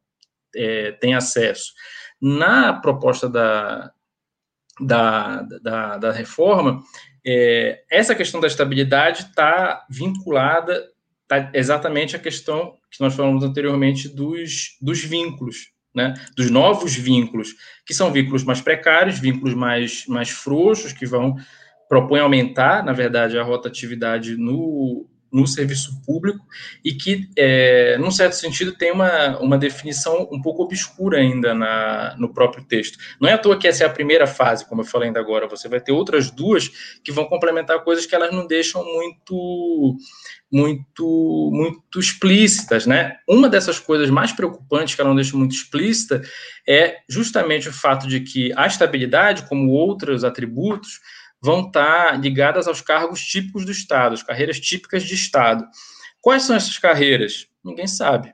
é, 0.55 0.91
tem 0.93 1.13
acesso. 1.13 1.71
Na 2.21 2.73
proposta 2.73 3.29
da, 3.29 3.91
da, 4.79 5.41
da, 5.61 5.97
da 5.97 6.11
reforma, 6.11 6.81
é, 7.25 7.83
essa 7.89 8.15
questão 8.15 8.39
da 8.39 8.47
estabilidade 8.47 9.23
está 9.23 9.85
vinculada 9.89 10.83
tá 11.27 11.49
exatamente 11.53 12.15
à 12.15 12.19
questão 12.19 12.75
que 12.91 13.01
nós 13.01 13.15
falamos 13.15 13.43
anteriormente 13.43 14.07
dos, 14.07 14.77
dos 14.81 15.03
vínculos, 15.03 15.71
né, 15.95 16.13
dos 16.35 16.49
novos 16.49 16.95
vínculos, 16.95 17.55
que 17.85 17.93
são 17.93 18.11
vínculos 18.11 18.43
mais 18.43 18.61
precários, 18.61 19.19
vínculos 19.19 19.53
mais, 19.53 20.05
mais 20.07 20.29
frouxos, 20.29 20.93
que 20.93 21.05
vão 21.05 21.35
propõem 21.87 22.21
aumentar, 22.21 22.83
na 22.83 22.93
verdade, 22.93 23.37
a 23.37 23.43
rotatividade 23.43 24.35
no, 24.35 25.07
no 25.33 25.47
serviço 25.47 25.99
público 26.05 26.45
e 26.85 26.93
que, 26.93 27.27
é, 27.35 27.97
num 27.97 28.11
certo 28.11 28.33
sentido, 28.33 28.71
tem 28.77 28.91
uma, 28.91 29.39
uma 29.39 29.57
definição 29.57 30.29
um 30.31 30.39
pouco 30.39 30.61
obscura 30.61 31.17
ainda 31.17 31.55
na, 31.55 32.15
no 32.19 32.31
próprio 32.31 32.63
texto. 32.63 32.99
Não 33.19 33.27
é 33.27 33.33
à 33.33 33.37
toa 33.37 33.57
que 33.57 33.67
essa 33.67 33.83
é 33.83 33.87
a 33.87 33.89
primeira 33.89 34.27
fase, 34.27 34.67
como 34.69 34.81
eu 34.81 34.85
falei 34.85 35.07
ainda 35.07 35.19
agora, 35.19 35.47
você 35.47 35.67
vai 35.67 35.81
ter 35.81 35.91
outras 35.91 36.29
duas 36.29 36.69
que 37.03 37.11
vão 37.11 37.25
complementar 37.25 37.83
coisas 37.83 38.05
que 38.05 38.13
elas 38.13 38.31
não 38.31 38.45
deixam 38.45 38.85
muito 38.85 39.97
muito 40.51 41.49
muito 41.51 41.99
explícitas, 41.99 42.85
né? 42.85 43.17
Uma 43.27 43.49
dessas 43.49 43.79
coisas 43.79 44.11
mais 44.11 44.31
preocupantes 44.31 44.93
que 44.93 45.01
ela 45.01 45.09
não 45.09 45.15
deixa 45.15 45.35
muito 45.35 45.55
explícita 45.55 46.21
é 46.67 46.97
justamente 47.09 47.67
o 47.67 47.73
fato 47.73 48.07
de 48.07 48.19
que 48.19 48.53
a 48.55 48.67
estabilidade, 48.67 49.47
como 49.49 49.71
outros 49.71 50.23
atributos, 50.23 50.99
vão 51.43 51.67
estar 51.67 52.17
ligadas 52.21 52.69
aos 52.69 52.79
cargos 52.79 53.19
típicos 53.19 53.65
do 53.65 53.71
Estado, 53.71 54.13
as 54.13 54.23
carreiras 54.23 54.61
típicas 54.61 55.03
de 55.03 55.13
Estado. 55.13 55.67
Quais 56.21 56.43
são 56.43 56.55
essas 56.55 56.77
carreiras? 56.77 57.47
Ninguém 57.61 57.85
sabe. 57.85 58.33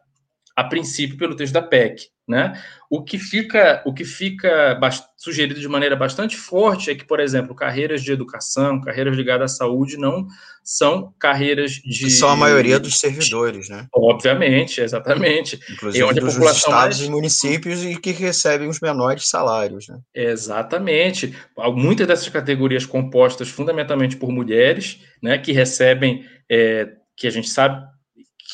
A 0.55 0.63
princípio, 0.63 1.17
pelo 1.17 1.35
texto 1.35 1.53
da 1.53 1.61
PEC. 1.61 2.07
Né? 2.29 2.53
O 2.91 3.03
que 3.03 3.17
fica, 3.17 3.81
o 3.83 3.91
que 3.91 4.05
fica 4.05 4.79
sugerido 5.17 5.59
de 5.59 5.67
maneira 5.67 5.95
bastante 5.95 6.37
forte 6.37 6.91
é 6.91 6.95
que, 6.95 7.03
por 7.03 7.19
exemplo, 7.19 7.55
carreiras 7.55 8.03
de 8.03 8.11
educação, 8.11 8.79
carreiras 8.79 9.17
ligadas 9.17 9.53
à 9.53 9.55
saúde, 9.55 9.97
não 9.97 10.27
são 10.63 11.11
carreiras 11.19 11.71
de. 11.71 12.05
Que 12.05 12.11
são 12.11 12.29
a 12.29 12.35
maioria 12.35 12.79
dos 12.79 12.99
servidores, 12.99 13.67
né? 13.67 13.87
Obviamente, 13.91 14.79
exatamente. 14.79 15.59
Inclusive 15.71 16.03
onde 16.03 16.19
dos 16.19 16.35
estados 16.35 16.99
mais... 16.99 17.01
e 17.01 17.09
municípios 17.09 17.83
e 17.83 17.95
que 17.95 18.11
recebem 18.11 18.69
os 18.69 18.79
menores 18.79 19.27
salários, 19.27 19.87
né? 19.87 19.97
Exatamente. 20.13 21.35
Muitas 21.73 22.05
dessas 22.05 22.29
categorias 22.29 22.85
compostas 22.85 23.49
fundamentalmente 23.49 24.15
por 24.17 24.31
mulheres, 24.31 25.01
né, 25.19 25.39
que 25.39 25.51
recebem, 25.51 26.23
é, 26.47 26.89
que 27.17 27.25
a 27.25 27.31
gente 27.31 27.49
sabe 27.49 27.83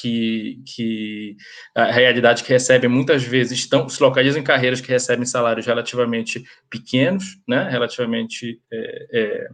que, 0.02 0.62
que 0.66 1.38
a 1.74 1.86
realidade 1.86 2.44
que 2.44 2.50
recebem 2.52 2.90
muitas 2.90 3.24
vezes 3.24 3.60
estão, 3.60 3.88
se 3.88 4.02
localizam 4.02 4.42
em 4.42 4.44
carreiras 4.44 4.82
que 4.82 4.90
recebem 4.90 5.26
salários 5.26 5.66
relativamente 5.66 6.44
pequenos, 6.70 7.38
né, 7.48 7.70
relativamente, 7.70 8.62
é, 8.72 9.08
é, 9.12 9.48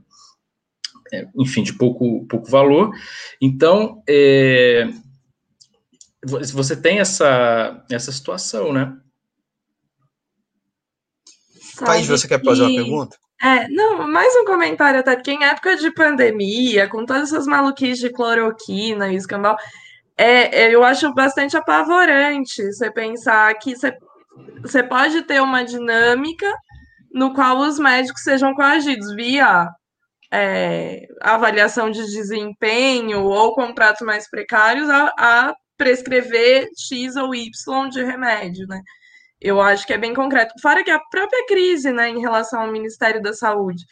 é 1.14 1.28
enfim, 1.38 1.64
de 1.64 1.74
pouco, 1.74 2.26
pouco 2.28 2.50
valor. 2.50 2.92
Então, 3.40 4.02
é, 4.08 4.88
você 6.24 6.76
tem 6.76 7.00
essa, 7.00 7.86
essa 7.90 8.12
situação, 8.12 8.74
né? 8.74 8.98
Thaís, 11.78 12.08
você 12.08 12.28
quer 12.28 12.44
fazer 12.44 12.64
uma 12.64 12.76
pergunta? 12.76 13.18
É, 13.44 13.68
não, 13.70 14.08
mais 14.08 14.36
um 14.36 14.46
comentário 14.46 15.00
até, 15.00 15.16
porque 15.16 15.32
em 15.32 15.44
época 15.44 15.76
de 15.76 15.92
pandemia, 15.92 16.88
com 16.88 17.06
todas 17.06 17.32
essas 17.32 17.48
maluquices 17.48 17.98
de 17.98 18.12
cloroquina 18.12 19.12
e 19.12 19.16
escambau, 19.16 19.58
é, 20.18 20.64
é, 20.64 20.76
eu 20.76 20.84
acho 20.84 21.14
bastante 21.14 21.58
apavorante 21.58 22.64
você 22.64 22.92
pensar 22.92 23.54
que 23.56 23.74
você, 23.76 24.84
pode 24.84 25.24
ter 25.24 25.42
uma 25.42 25.64
dinâmica 25.64 26.52
no 27.12 27.34
qual 27.34 27.58
os 27.60 27.80
médicos 27.80 28.24
sejam 28.24 28.54
coagidos 28.54 29.14
via 29.16 29.70
é, 30.32 31.08
avaliação 31.22 31.92
de 31.92 32.06
desempenho 32.06 33.24
ou 33.24 33.54
contratos 33.54 34.06
mais 34.06 34.30
precários 34.30 34.90
a, 34.90 35.14
a 35.18 35.56
prescrever 35.78 36.70
X 36.78 37.16
ou 37.16 37.34
Y 37.34 37.90
de 37.90 38.04
remédio, 38.04 38.68
né? 38.68 38.82
Eu 39.42 39.60
acho 39.60 39.88
que 39.88 39.94
é 39.94 39.98
bem 39.98 40.14
concreto. 40.14 40.54
Fora 40.62 40.84
que 40.84 40.92
a 40.92 41.00
própria 41.00 41.46
crise, 41.48 41.92
né, 41.92 42.10
em 42.10 42.22
relação 42.22 42.62
ao 42.62 42.72
Ministério 42.72 43.22
da 43.22 43.34
Saúde, 43.34 43.84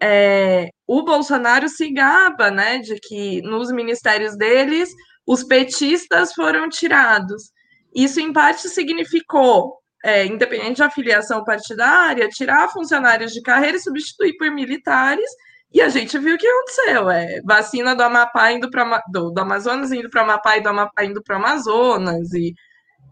é, 0.00 0.70
o 0.86 1.02
Bolsonaro 1.02 1.68
se 1.68 1.92
gaba, 1.92 2.50
né, 2.50 2.78
de 2.78 2.98
que 2.98 3.42
nos 3.42 3.70
ministérios 3.70 4.36
deles 4.36 4.90
os 5.26 5.42
petistas 5.42 6.32
foram 6.32 6.68
tirados. 6.68 7.50
Isso, 7.94 8.20
em 8.20 8.32
parte, 8.32 8.68
significou, 8.68 9.78
é, 10.04 10.24
independente 10.26 10.78
da 10.78 10.90
filiação 10.90 11.42
partidária, 11.42 12.28
tirar 12.28 12.68
funcionários 12.68 13.32
de 13.32 13.42
carreira 13.42 13.76
e 13.76 13.80
substituir 13.80 14.36
por 14.36 14.50
militares. 14.50 15.28
E 15.72 15.80
a 15.80 15.88
gente 15.88 16.18
viu 16.18 16.36
o 16.36 16.38
que 16.38 16.46
aconteceu: 16.46 17.10
é, 17.10 17.40
vacina 17.44 17.94
do 17.94 18.02
Amapá 18.02 18.52
indo 18.52 18.70
para 18.70 19.02
do, 19.10 19.30
do 19.30 19.40
Amazonas 19.40 19.92
indo 19.92 20.08
para 20.10 20.22
o 20.22 20.24
Amapá 20.24 20.56
e 20.56 20.62
do 20.62 20.68
Amapá 20.68 21.04
indo 21.04 21.22
para 21.22 21.36
o 21.36 21.38
Amazonas, 21.38 22.32
e 22.32 22.54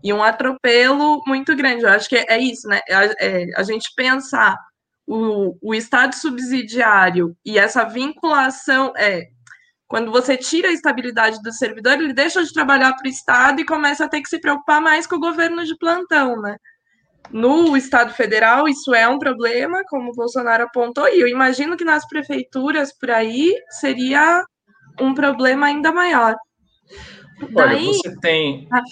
e 0.04 0.12
um 0.12 0.22
atropelo 0.22 1.22
muito 1.26 1.56
grande. 1.56 1.82
Eu 1.82 1.88
acho 1.88 2.10
que 2.10 2.16
é, 2.16 2.38
isso, 2.38 2.68
né? 2.68 2.80
É, 2.86 3.46
a 3.56 3.62
gente 3.62 3.90
pensar 3.96 4.54
o, 5.06 5.56
o 5.62 5.74
Estado 5.74 6.14
subsidiário 6.14 7.34
e 7.44 7.58
essa 7.58 7.84
vinculação, 7.84 8.92
é, 8.98 9.22
quando 9.94 10.10
você 10.10 10.36
tira 10.36 10.70
a 10.70 10.72
estabilidade 10.72 11.40
do 11.40 11.52
servidor, 11.52 11.92
ele 11.92 12.12
deixa 12.12 12.42
de 12.42 12.52
trabalhar 12.52 12.94
para 12.94 13.06
o 13.06 13.08
Estado 13.08 13.60
e 13.60 13.64
começa 13.64 14.04
a 14.04 14.08
ter 14.08 14.20
que 14.22 14.28
se 14.28 14.40
preocupar 14.40 14.80
mais 14.80 15.06
com 15.06 15.14
o 15.14 15.20
governo 15.20 15.64
de 15.64 15.78
plantão, 15.78 16.42
né? 16.42 16.56
No 17.30 17.76
Estado 17.76 18.12
federal, 18.12 18.66
isso 18.66 18.92
é 18.92 19.06
um 19.06 19.20
problema, 19.20 19.84
como 19.88 20.10
o 20.10 20.14
Bolsonaro 20.16 20.64
apontou, 20.64 21.06
e 21.06 21.20
eu 21.20 21.28
imagino 21.28 21.76
que 21.76 21.84
nas 21.84 22.04
prefeituras 22.08 22.92
por 22.92 23.08
aí 23.08 23.54
seria 23.70 24.44
um 25.00 25.14
problema 25.14 25.66
ainda 25.66 25.92
maior. 25.92 26.34
Olha, 27.54 27.68
Daí... 27.68 27.86
você 27.86 28.18
tem. 28.20 28.66
Ah, 28.72 28.82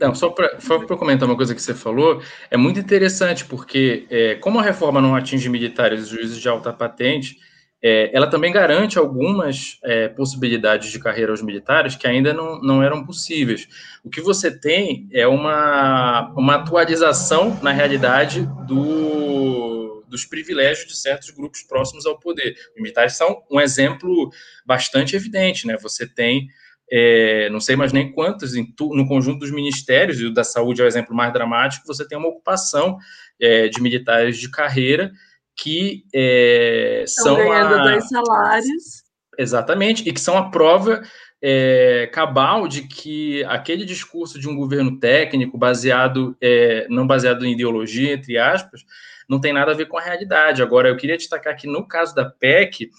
não, 0.00 0.14
só 0.14 0.30
para 0.30 0.96
comentar 0.96 1.28
uma 1.28 1.36
coisa 1.36 1.54
que 1.54 1.60
você 1.60 1.74
falou, 1.74 2.22
é 2.50 2.56
muito 2.56 2.80
interessante, 2.80 3.44
porque 3.44 4.06
é, 4.08 4.36
como 4.36 4.60
a 4.60 4.62
reforma 4.62 4.98
não 4.98 5.14
atinge 5.14 5.50
militares 5.50 6.06
e 6.06 6.10
juízes 6.10 6.38
de 6.38 6.48
alta 6.48 6.72
patente, 6.72 7.36
é, 7.82 8.10
ela 8.14 8.26
também 8.26 8.52
garante 8.52 8.98
algumas 8.98 9.78
é, 9.82 10.08
possibilidades 10.08 10.90
de 10.90 10.98
carreira 10.98 11.32
aos 11.32 11.40
militares 11.40 11.96
que 11.96 12.06
ainda 12.06 12.34
não, 12.34 12.60
não 12.60 12.82
eram 12.82 13.04
possíveis. 13.04 13.66
O 14.04 14.10
que 14.10 14.20
você 14.20 14.50
tem 14.50 15.08
é 15.12 15.26
uma, 15.26 16.32
uma 16.36 16.56
atualização, 16.56 17.58
na 17.62 17.72
realidade, 17.72 18.46
do, 18.66 20.04
dos 20.08 20.26
privilégios 20.26 20.86
de 20.86 20.96
certos 20.96 21.30
grupos 21.30 21.62
próximos 21.62 22.04
ao 22.04 22.18
poder. 22.18 22.54
Os 22.74 22.82
militares 22.82 23.16
são 23.16 23.42
um 23.50 23.58
exemplo 23.58 24.30
bastante 24.66 25.16
evidente, 25.16 25.66
né? 25.66 25.78
Você 25.78 26.06
tem 26.06 26.48
é, 26.92 27.48
não 27.50 27.60
sei 27.60 27.76
mais 27.76 27.92
nem 27.92 28.10
quantos, 28.10 28.52
no 28.52 29.06
conjunto 29.06 29.38
dos 29.38 29.52
ministérios, 29.52 30.20
e 30.20 30.24
o 30.24 30.34
da 30.34 30.42
saúde 30.42 30.82
é 30.82 30.84
o 30.84 30.88
exemplo 30.88 31.14
mais 31.14 31.32
dramático, 31.32 31.86
você 31.86 32.06
tem 32.06 32.18
uma 32.18 32.28
ocupação 32.28 32.98
é, 33.40 33.68
de 33.68 33.80
militares 33.80 34.36
de 34.38 34.50
carreira 34.50 35.12
que 35.56 36.04
é, 36.14 37.04
são. 37.06 37.36
ganhando 37.36 37.74
a, 37.74 37.82
dois 37.84 38.08
salários. 38.08 39.02
Exatamente, 39.38 40.08
e 40.08 40.12
que 40.12 40.20
são 40.20 40.36
a 40.36 40.50
prova 40.50 41.02
é, 41.42 42.10
cabal 42.12 42.68
de 42.68 42.82
que 42.82 43.42
aquele 43.44 43.84
discurso 43.84 44.38
de 44.38 44.48
um 44.48 44.54
governo 44.54 44.98
técnico 44.98 45.56
baseado, 45.56 46.36
é, 46.40 46.86
não 46.90 47.06
baseado 47.06 47.46
em 47.46 47.52
ideologia, 47.52 48.12
entre 48.12 48.36
aspas, 48.36 48.84
não 49.28 49.40
tem 49.40 49.52
nada 49.52 49.72
a 49.72 49.74
ver 49.74 49.86
com 49.86 49.96
a 49.96 50.02
realidade. 50.02 50.62
Agora, 50.62 50.88
eu 50.88 50.96
queria 50.96 51.16
destacar 51.16 51.56
que 51.56 51.66
no 51.66 51.86
caso 51.86 52.14
da 52.14 52.24
PEC, 52.24 52.90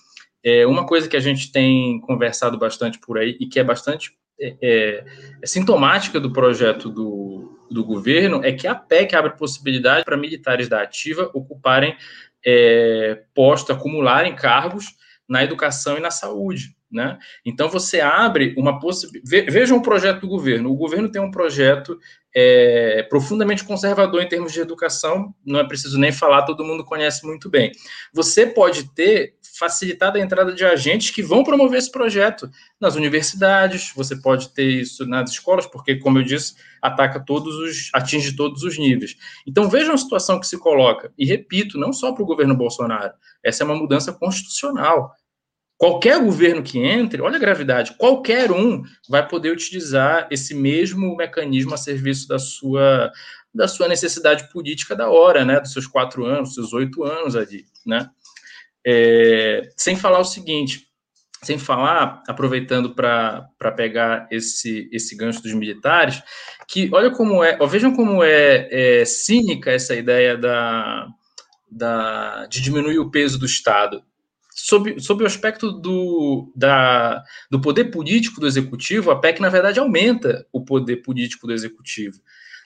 é, 0.44 0.66
uma 0.66 0.86
coisa 0.86 1.08
que 1.08 1.18
a 1.18 1.20
gente 1.20 1.52
tem 1.52 2.00
conversado 2.00 2.58
bastante 2.58 2.98
por 3.00 3.18
aí 3.18 3.38
e 3.40 3.46
que 3.48 3.60
é 3.60 3.64
bastante 3.64 4.14
é, 4.40 4.56
é, 4.62 5.04
sintomática 5.46 6.20
do 6.20 6.34
projeto 6.34 6.90
do, 6.90 7.60
do 7.70 7.86
governo 7.86 8.44
é 8.44 8.52
que 8.52 8.66
a 8.66 8.74
PEC 8.74 9.16
abre 9.16 9.38
possibilidade 9.38 10.04
para 10.04 10.18
militares 10.18 10.68
da 10.68 10.82
ativa 10.82 11.30
ocuparem 11.34 11.96
é, 12.46 13.24
postos, 13.34 13.76
acumularem 13.76 14.36
cargos 14.36 14.86
na 15.28 15.44
educação 15.44 15.98
e 15.98 16.02
na 16.02 16.12
saúde. 16.12 16.76
Né? 16.92 17.18
Então 17.46 17.70
você 17.70 18.02
abre 18.02 18.54
uma 18.58 18.80
possibilidade. 18.80 19.50
Vejam 19.50 19.78
o 19.78 19.82
projeto 19.82 20.22
do 20.22 20.28
governo. 20.28 20.70
O 20.70 20.76
governo 20.76 21.10
tem 21.10 21.22
um 21.22 21.32
projeto 21.32 21.98
é, 22.36 23.04
profundamente 23.10 23.64
conservador 23.64 24.22
em 24.22 24.28
termos 24.28 24.52
de 24.52 24.60
educação, 24.60 25.34
não 25.46 25.60
é 25.60 25.68
preciso 25.68 25.98
nem 25.98 26.12
falar, 26.12 26.44
todo 26.44 26.64
mundo 26.64 26.84
conhece 26.84 27.26
muito 27.26 27.50
bem. 27.50 27.72
Você 28.14 28.46
pode 28.46 28.94
ter 28.94 29.36
facilitado 29.62 30.18
a 30.18 30.22
entrada 30.22 30.52
de 30.54 30.66
agentes 30.66 31.12
que 31.12 31.22
vão 31.22 31.44
promover 31.44 31.78
esse 31.78 31.92
projeto 31.92 32.50
nas 32.80 32.96
universidades, 32.96 33.94
você 33.96 34.20
pode 34.20 34.50
ter 34.50 34.66
isso 34.66 35.06
nas 35.06 35.30
escolas, 35.30 35.68
porque, 35.68 35.98
como 35.98 36.18
eu 36.18 36.24
disse, 36.24 36.56
ataca 36.82 37.20
todos 37.20 37.56
os, 37.58 37.92
atinge 37.94 38.36
todos 38.36 38.64
os 38.64 38.80
níveis. 38.80 39.16
Então 39.46 39.70
vejam 39.70 39.94
a 39.94 39.98
situação 40.00 40.40
que 40.40 40.48
se 40.48 40.58
coloca, 40.58 41.14
e 41.16 41.28
repito, 41.28 41.78
não 41.78 41.94
só 41.94 42.12
para 42.12 42.24
o 42.24 42.26
governo 42.26 42.56
Bolsonaro, 42.58 43.14
essa 43.44 43.62
é 43.62 43.66
uma 43.66 43.76
mudança 43.76 44.12
constitucional. 44.12 45.14
Qualquer 45.78 46.20
governo 46.20 46.64
que 46.64 46.80
entre, 46.80 47.22
olha 47.22 47.36
a 47.36 47.40
gravidade, 47.40 47.94
qualquer 47.98 48.52
um 48.52 48.82
vai 49.08 49.28
poder 49.28 49.52
utilizar 49.52 50.28
esse 50.32 50.56
mesmo 50.56 51.16
mecanismo 51.16 51.76
a 51.76 51.78
serviço 51.78 52.28
da 52.28 52.40
sua, 52.40 53.12
da 53.54 53.68
sua 53.68 53.88
necessidade 53.88 54.52
política 54.52 54.96
da 54.96 55.10
hora, 55.10 55.46
né? 55.46 55.60
Dos 55.60 55.74
seus 55.74 55.86
quatro 55.86 56.26
anos, 56.26 56.50
dos 56.50 56.56
seus 56.56 56.74
oito 56.74 57.04
anos 57.04 57.36
ali, 57.36 57.66
né? 57.86 58.10
É, 58.86 59.70
sem 59.78 59.96
falar 59.96 60.20
o 60.20 60.26
seguinte, 60.26 60.88
sem 61.44 61.58
falar, 61.58 62.24
aproveitando 62.28 62.94
para 62.94 63.72
pegar 63.76 64.28
esse, 64.32 64.90
esse 64.92 65.16
gancho 65.16 65.42
dos 65.42 65.54
militares, 65.54 66.22
que 66.68 66.90
olha 66.94 67.12
como 67.12 67.44
é, 67.44 67.58
ó, 67.60 67.66
vejam 67.66 67.96
como 67.96 68.24
é, 68.24 68.68
é 69.02 69.06
cínica 69.06 69.72
essa 69.72 69.96
ideia 69.96 70.38
da, 70.38 71.08
da, 71.70 72.46
de 72.46 72.62
diminuir 72.62 73.00
o 73.00 73.10
peso 73.10 73.40
do 73.40 73.46
Estado 73.46 74.04
sob, 74.54 75.00
sob 75.00 75.24
o 75.24 75.28
aspecto 75.28 75.72
do, 75.72 76.52
da, 76.56 77.24
do 77.50 77.60
poder 77.60 77.86
político 77.86 78.40
do 78.40 78.48
executivo, 78.48 79.12
a 79.12 79.20
PEC, 79.20 79.42
na 79.42 79.50
verdade, 79.50 79.80
aumenta 79.80 80.46
o 80.52 80.64
poder 80.64 80.98
político 80.98 81.48
do 81.48 81.54
executivo. 81.54 82.20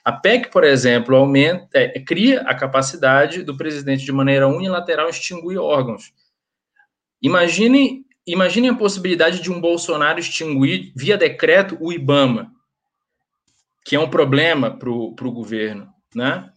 A 0.06 0.12
PEC, 0.12 0.52
por 0.52 0.62
exemplo, 0.62 1.16
aumenta, 1.16 1.68
é, 1.74 1.98
cria 1.98 2.42
a 2.42 2.54
capacidade 2.54 3.42
do 3.42 3.56
presidente, 3.56 4.04
de 4.04 4.12
maneira 4.12 4.46
unilateral, 4.46 5.08
extinguir 5.08 5.58
órgãos. 5.58 6.12
Imagine, 7.20 8.06
imagine 8.24 8.68
a 8.68 8.74
possibilidade 8.76 9.42
de 9.42 9.50
um 9.50 9.60
Bolsonaro 9.60 10.20
extinguir, 10.20 10.92
via 10.94 11.18
decreto, 11.18 11.76
o 11.80 11.92
IBAMA, 11.92 12.52
que 13.84 13.96
é 13.96 13.98
um 13.98 14.08
problema 14.08 14.70
para 14.70 14.88
o 14.88 15.32
governo. 15.32 15.88
Né? 16.14 16.52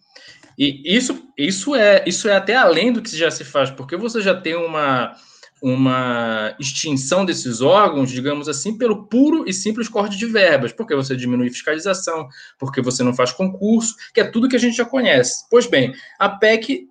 E 0.55 0.83
isso, 0.85 1.27
isso, 1.35 1.73
é, 1.73 2.03
isso 2.05 2.29
é 2.29 2.35
até 2.35 2.53
além 2.55 2.93
do 2.93 3.01
que 3.01 3.17
já 3.17 3.31
se 3.31 3.43
faz, 3.43 3.71
porque 3.71 3.97
você 3.97 4.21
já 4.21 4.39
tem 4.39 4.55
uma, 4.55 5.15
uma 5.61 6.55
extinção 6.59 7.25
desses 7.25 7.61
órgãos, 7.61 8.11
digamos 8.11 8.47
assim, 8.47 8.77
pelo 8.77 9.07
puro 9.07 9.47
e 9.47 9.53
simples 9.53 9.89
corte 9.89 10.17
de 10.17 10.25
verbas, 10.25 10.71
porque 10.71 10.95
você 10.95 11.15
diminui 11.15 11.49
fiscalização, 11.49 12.27
porque 12.57 12.81
você 12.81 13.03
não 13.03 13.13
faz 13.13 13.31
concurso, 13.31 13.95
que 14.13 14.21
é 14.21 14.25
tudo 14.25 14.47
que 14.49 14.55
a 14.55 14.59
gente 14.59 14.77
já 14.77 14.85
conhece. 14.85 15.45
Pois 15.49 15.65
bem, 15.65 15.93
a 16.17 16.29
PEC 16.29 16.87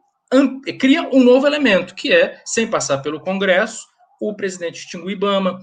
cria 0.78 1.08
um 1.12 1.24
novo 1.24 1.46
elemento, 1.46 1.94
que 1.94 2.12
é, 2.12 2.40
sem 2.44 2.66
passar 2.66 2.98
pelo 2.98 3.20
Congresso, 3.20 3.86
o 4.20 4.34
presidente 4.34 4.80
extingue 4.80 5.06
o 5.06 5.10
IBAMA, 5.10 5.60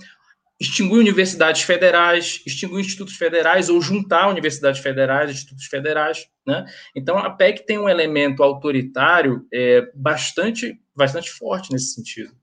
extinguir 0.59 0.97
universidades 0.97 1.63
federais, 1.63 2.41
extinguir 2.45 2.79
institutos 2.79 3.15
federais 3.15 3.69
ou 3.69 3.81
juntar 3.81 4.29
universidades 4.29 4.81
federais, 4.81 5.29
institutos 5.29 5.65
federais, 5.65 6.27
né? 6.47 6.65
Então 6.95 7.17
a 7.17 7.29
PEC 7.29 7.65
tem 7.65 7.77
um 7.77 7.89
elemento 7.89 8.41
autoritário 8.41 9.45
é, 9.53 9.89
bastante, 9.93 10.79
bastante 10.95 11.29
forte 11.29 11.71
nesse 11.71 11.93
sentido. 11.93 12.33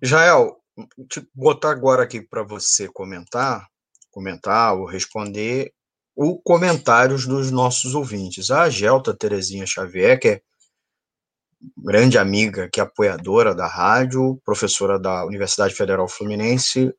Jael, 0.00 0.56
botar 1.34 1.70
agora 1.70 2.04
aqui 2.04 2.20
para 2.20 2.42
você 2.42 2.88
comentar. 2.88 3.66
comentar 4.10 4.74
ou 4.74 4.84
responder 4.84 5.72
os 6.16 6.40
comentários 6.44 7.26
dos 7.26 7.50
nossos 7.50 7.94
ouvintes. 7.94 8.50
A 8.50 8.68
Gelta 8.68 9.14
Terezinha 9.14 9.66
Xavier, 9.66 10.18
que 10.18 10.28
é 10.28 10.42
grande 11.76 12.18
amiga, 12.18 12.68
que 12.68 12.80
é 12.80 12.82
apoiadora 12.82 13.54
da 13.54 13.66
rádio, 13.66 14.40
professora 14.44 14.98
da 14.98 15.24
Universidade 15.24 15.74
Federal 15.74 16.08
Fluminense, 16.08 16.92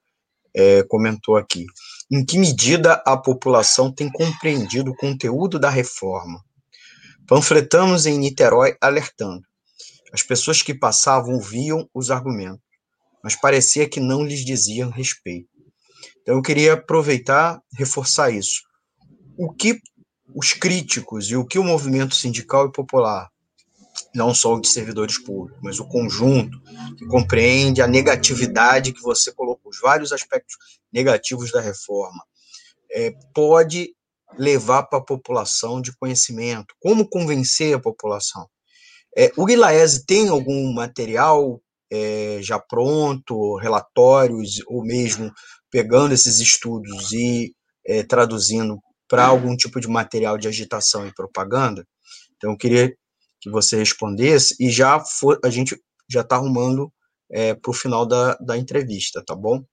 é, 0.53 0.83
comentou 0.83 1.37
aqui. 1.37 1.65
Em 2.11 2.25
que 2.25 2.37
medida 2.37 3.01
a 3.05 3.15
população 3.15 3.93
tem 3.93 4.09
compreendido 4.11 4.91
o 4.91 4.95
conteúdo 4.95 5.59
da 5.59 5.69
reforma? 5.69 6.43
Panfletamos 7.27 8.05
em 8.05 8.17
Niterói 8.17 8.75
alertando. 8.81 9.43
As 10.11 10.23
pessoas 10.23 10.61
que 10.61 10.73
passavam 10.73 11.35
ouviam 11.35 11.87
os 11.93 12.09
argumentos, 12.09 12.68
mas 13.23 13.35
parecia 13.35 13.89
que 13.89 13.99
não 13.99 14.23
lhes 14.23 14.45
diziam 14.45 14.89
respeito. 14.89 15.49
Então 16.21 16.35
eu 16.35 16.41
queria 16.41 16.73
aproveitar, 16.73 17.61
reforçar 17.77 18.29
isso. 18.31 18.61
O 19.37 19.51
que 19.53 19.79
os 20.35 20.53
críticos 20.53 21.29
e 21.29 21.35
o 21.35 21.45
que 21.45 21.57
o 21.57 21.63
movimento 21.63 22.15
sindical 22.15 22.67
e 22.67 22.71
popular 22.71 23.29
não 24.13 24.33
só 24.33 24.55
o 24.55 24.61
de 24.61 24.67
servidores 24.67 25.17
públicos, 25.17 25.59
mas 25.61 25.79
o 25.79 25.87
conjunto 25.87 26.59
que 26.97 27.05
compreende 27.05 27.81
a 27.81 27.87
negatividade 27.87 28.93
que 28.93 29.01
você 29.01 29.31
colocou, 29.31 29.71
os 29.71 29.79
vários 29.79 30.11
aspectos 30.11 30.55
negativos 30.91 31.51
da 31.51 31.61
reforma, 31.61 32.23
é, 32.91 33.13
pode 33.33 33.93
levar 34.37 34.83
para 34.83 34.99
a 34.99 35.03
população 35.03 35.81
de 35.81 35.95
conhecimento, 35.97 36.75
como 36.79 37.07
convencer 37.07 37.75
a 37.75 37.79
população. 37.79 38.47
É, 39.17 39.31
o 39.35 39.45
Guilaese 39.45 40.05
tem 40.05 40.29
algum 40.29 40.71
material 40.73 41.61
é, 41.91 42.39
já 42.41 42.59
pronto, 42.59 43.57
relatórios, 43.57 44.61
ou 44.67 44.83
mesmo 44.83 45.31
pegando 45.71 46.13
esses 46.13 46.39
estudos 46.39 47.11
e 47.11 47.53
é, 47.85 48.03
traduzindo 48.03 48.79
para 49.07 49.25
algum 49.25 49.55
tipo 49.55 49.79
de 49.79 49.87
material 49.87 50.37
de 50.37 50.47
agitação 50.47 51.07
e 51.07 51.13
propaganda? 51.13 51.85
Então, 52.37 52.51
eu 52.51 52.57
queria 52.57 52.93
que 53.41 53.49
você 53.49 53.77
respondesse 53.77 54.55
e 54.59 54.69
já 54.69 54.99
for, 54.99 55.39
a 55.43 55.49
gente 55.49 55.79
já 56.09 56.21
está 56.21 56.35
arrumando 56.35 56.91
é, 57.31 57.53
para 57.53 57.71
o 57.71 57.73
final 57.73 58.05
da, 58.05 58.35
da 58.35 58.57
entrevista, 58.57 59.23
tá 59.25 59.35
bom? 59.35 59.63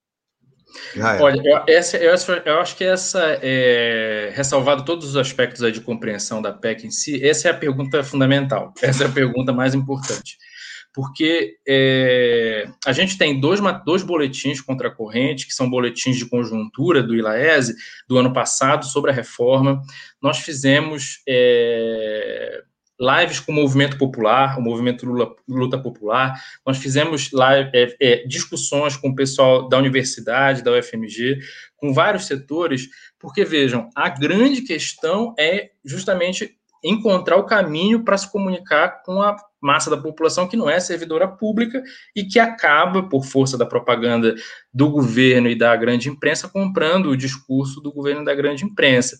Olha, 1.21 1.41
eu, 1.45 1.65
essa, 1.69 1.97
eu, 1.97 2.15
eu, 2.45 2.61
acho 2.61 2.77
que 2.77 2.85
essa, 2.85 3.39
é, 3.43 4.33
ressalvado 4.35 4.85
todos 4.85 5.11
os 5.11 5.17
aspectos 5.17 5.73
de 5.73 5.81
compreensão 5.81 6.43
da 6.43 6.53
PEC 6.53 6.87
em 6.87 6.91
si, 6.91 7.25
essa 7.25 7.49
é 7.49 7.51
a 7.51 7.57
pergunta 7.57 8.03
fundamental, 8.03 8.75
essa 8.83 9.05
é 9.05 9.07
a 9.07 9.13
pergunta 9.13 9.53
mais 9.53 9.75
importante. 9.75 10.37
Porque 10.97 11.59
é, 11.69 12.71
a 12.87 12.91
gente 12.91 13.19
tem 13.19 13.39
dois, 13.39 13.61
dois 13.85 14.03
boletins 14.03 14.63
contra 14.63 14.89
a 14.89 14.91
corrente, 14.91 15.47
que 15.47 15.53
são 15.53 15.69
boletins 15.69 16.17
de 16.17 16.25
conjuntura 16.25 17.03
do 17.03 17.15
ILAESE, 17.15 17.75
do 18.09 18.17
ano 18.17 18.33
passado, 18.33 18.87
sobre 18.87 19.11
a 19.11 19.15
reforma. 19.15 19.83
Nós 20.23 20.39
fizemos 20.39 21.21
é, 21.29 22.63
lives 22.99 23.41
com 23.41 23.53
o 23.53 23.55
movimento 23.55 23.99
popular, 23.99 24.59
o 24.59 24.63
movimento 24.63 25.05
Lula, 25.05 25.37
Luta 25.47 25.77
Popular. 25.77 26.33
Nós 26.65 26.79
fizemos 26.79 27.31
live, 27.31 27.71
é, 28.01 28.27
discussões 28.27 28.97
com 28.97 29.11
o 29.11 29.15
pessoal 29.15 29.69
da 29.69 29.77
universidade, 29.77 30.63
da 30.63 30.73
UFMG, 30.73 31.41
com 31.77 31.93
vários 31.93 32.25
setores, 32.25 32.89
porque 33.19 33.45
vejam, 33.45 33.91
a 33.95 34.09
grande 34.09 34.63
questão 34.63 35.35
é 35.39 35.73
justamente 35.85 36.57
encontrar 36.89 37.37
o 37.37 37.45
caminho 37.45 38.05
para 38.05 38.17
se 38.17 38.31
comunicar 38.31 39.03
com 39.03 39.21
a 39.21 39.37
massa 39.61 39.91
da 39.91 39.97
população 39.97 40.47
que 40.47 40.57
não 40.57 40.71
é 40.71 40.79
servidora 40.79 41.27
pública 41.27 41.83
e 42.15 42.25
que 42.25 42.39
acaba, 42.39 43.03
por 43.03 43.25
força 43.25 43.59
da 43.59 43.67
propaganda 43.67 44.35
do 44.73 44.89
governo 44.89 45.49
e 45.49 45.57
da 45.57 45.75
grande 45.75 46.09
imprensa, 46.09 46.49
comprando 46.49 47.07
o 47.07 47.17
discurso 47.17 47.81
do 47.81 47.93
governo 47.93 48.23
e 48.23 48.25
da 48.25 48.35
grande 48.35 48.65
imprensa. 48.65 49.19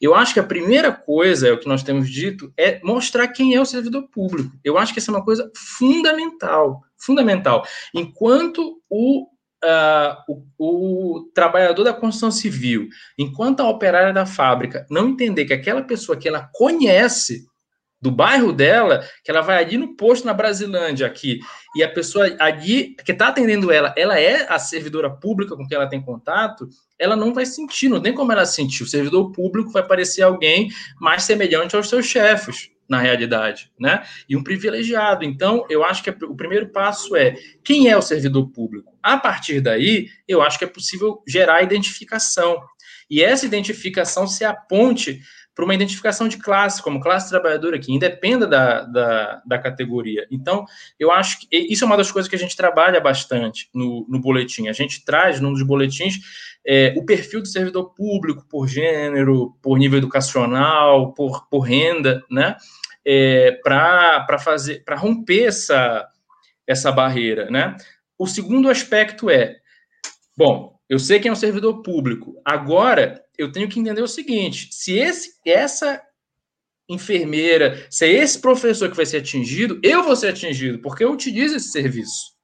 Eu 0.00 0.14
acho 0.14 0.32
que 0.32 0.40
a 0.40 0.44
primeira 0.44 0.92
coisa, 0.92 1.48
é 1.48 1.52
o 1.52 1.58
que 1.58 1.66
nós 1.66 1.82
temos 1.82 2.08
dito, 2.08 2.52
é 2.56 2.80
mostrar 2.84 3.26
quem 3.28 3.54
é 3.54 3.60
o 3.60 3.66
servidor 3.66 4.08
público. 4.08 4.52
Eu 4.62 4.78
acho 4.78 4.92
que 4.92 5.00
essa 5.00 5.10
é 5.10 5.14
uma 5.14 5.24
coisa 5.24 5.50
fundamental, 5.56 6.82
fundamental. 6.96 7.64
Enquanto 7.92 8.80
o 8.88 9.26
Uh, 9.64 10.44
o, 10.56 11.16
o, 11.16 11.30
trabalhador 11.34 11.82
da 11.82 11.92
construção 11.92 12.30
civil, 12.30 12.88
enquanto 13.18 13.58
a 13.58 13.68
operária 13.68 14.12
da 14.12 14.24
fábrica 14.24 14.86
não 14.88 15.08
entender 15.08 15.46
que 15.46 15.52
aquela 15.52 15.82
pessoa 15.82 16.16
que 16.16 16.28
ela 16.28 16.48
conhece 16.52 17.44
do 18.00 18.10
bairro 18.10 18.52
dela, 18.52 19.04
que 19.24 19.30
ela 19.30 19.40
vai 19.40 19.62
ali 19.62 19.76
no 19.76 19.96
posto 19.96 20.24
na 20.24 20.32
Brasilândia 20.32 21.06
aqui, 21.06 21.40
e 21.74 21.82
a 21.82 21.90
pessoa 21.90 22.34
ali 22.38 22.94
que 23.04 23.12
está 23.12 23.28
atendendo 23.28 23.72
ela, 23.72 23.92
ela 23.96 24.18
é 24.18 24.46
a 24.48 24.58
servidora 24.58 25.10
pública 25.10 25.56
com 25.56 25.66
quem 25.66 25.76
ela 25.76 25.88
tem 25.88 26.00
contato, 26.00 26.68
ela 26.98 27.16
não 27.16 27.34
vai 27.34 27.44
sentir, 27.44 27.88
não 27.88 28.00
tem 28.00 28.14
como 28.14 28.30
ela 28.32 28.46
sentir. 28.46 28.84
O 28.84 28.88
servidor 28.88 29.32
público 29.32 29.70
vai 29.70 29.82
parecer 29.82 30.22
alguém 30.22 30.70
mais 31.00 31.24
semelhante 31.24 31.74
aos 31.74 31.88
seus 31.88 32.06
chefes, 32.06 32.70
na 32.88 32.98
realidade, 32.98 33.70
né? 33.78 34.02
E 34.28 34.36
um 34.36 34.42
privilegiado. 34.42 35.24
Então, 35.24 35.66
eu 35.68 35.84
acho 35.84 36.02
que 36.02 36.10
o 36.10 36.34
primeiro 36.34 36.68
passo 36.68 37.14
é 37.14 37.34
quem 37.62 37.88
é 37.88 37.96
o 37.96 38.02
servidor 38.02 38.48
público. 38.50 38.98
A 39.02 39.18
partir 39.18 39.60
daí, 39.60 40.08
eu 40.26 40.40
acho 40.40 40.58
que 40.58 40.64
é 40.64 40.68
possível 40.68 41.22
gerar 41.26 41.62
identificação. 41.62 42.58
E 43.10 43.22
essa 43.22 43.46
identificação 43.46 44.26
se 44.26 44.44
aponte 44.44 45.20
para 45.58 45.64
uma 45.64 45.74
identificação 45.74 46.28
de 46.28 46.36
classe, 46.36 46.80
como 46.80 47.00
classe 47.00 47.28
trabalhadora, 47.30 47.80
que 47.80 47.92
independa 47.92 48.46
da, 48.46 48.82
da, 48.82 49.42
da, 49.44 49.58
categoria. 49.58 50.24
Então, 50.30 50.64
eu 51.00 51.10
acho 51.10 51.40
que 51.40 51.48
isso 51.50 51.82
é 51.82 51.86
uma 51.88 51.96
das 51.96 52.12
coisas 52.12 52.30
que 52.30 52.36
a 52.36 52.38
gente 52.38 52.56
trabalha 52.56 53.00
bastante 53.00 53.68
no, 53.74 54.06
no 54.08 54.20
boletim. 54.20 54.68
A 54.68 54.72
gente 54.72 55.04
traz, 55.04 55.40
num 55.40 55.52
dos 55.52 55.64
boletins, 55.64 56.20
é, 56.64 56.94
o 56.96 57.04
perfil 57.04 57.40
do 57.40 57.48
servidor 57.48 57.92
público 57.92 58.46
por 58.48 58.68
gênero, 58.68 59.58
por 59.60 59.76
nível 59.76 59.98
educacional, 59.98 61.12
por, 61.12 61.48
por 61.48 61.62
renda, 61.62 62.22
né? 62.30 62.54
É, 63.04 63.58
para 63.64 64.38
fazer, 64.38 64.84
para 64.84 64.94
romper 64.94 65.46
essa, 65.46 66.06
essa 66.68 66.92
barreira, 66.92 67.50
né? 67.50 67.76
O 68.16 68.28
segundo 68.28 68.70
aspecto 68.70 69.28
é, 69.28 69.56
bom, 70.36 70.78
eu 70.88 71.00
sei 71.00 71.18
quem 71.18 71.30
é 71.30 71.32
um 71.32 71.34
servidor 71.34 71.82
público. 71.82 72.40
Agora, 72.44 73.20
eu 73.38 73.52
tenho 73.52 73.68
que 73.68 73.78
entender 73.78 74.02
o 74.02 74.08
seguinte: 74.08 74.68
se 74.72 74.98
esse, 74.98 75.34
essa 75.46 76.02
enfermeira, 76.88 77.86
se 77.88 78.06
é 78.06 78.12
esse 78.12 78.40
professor 78.40 78.90
que 78.90 78.96
vai 78.96 79.06
ser 79.06 79.18
atingido, 79.18 79.78
eu 79.82 80.02
vou 80.02 80.16
ser 80.16 80.28
atingido, 80.28 80.80
porque 80.80 81.04
eu 81.04 81.12
utilizo 81.12 81.56
esse 81.56 81.70
serviço. 81.70 82.36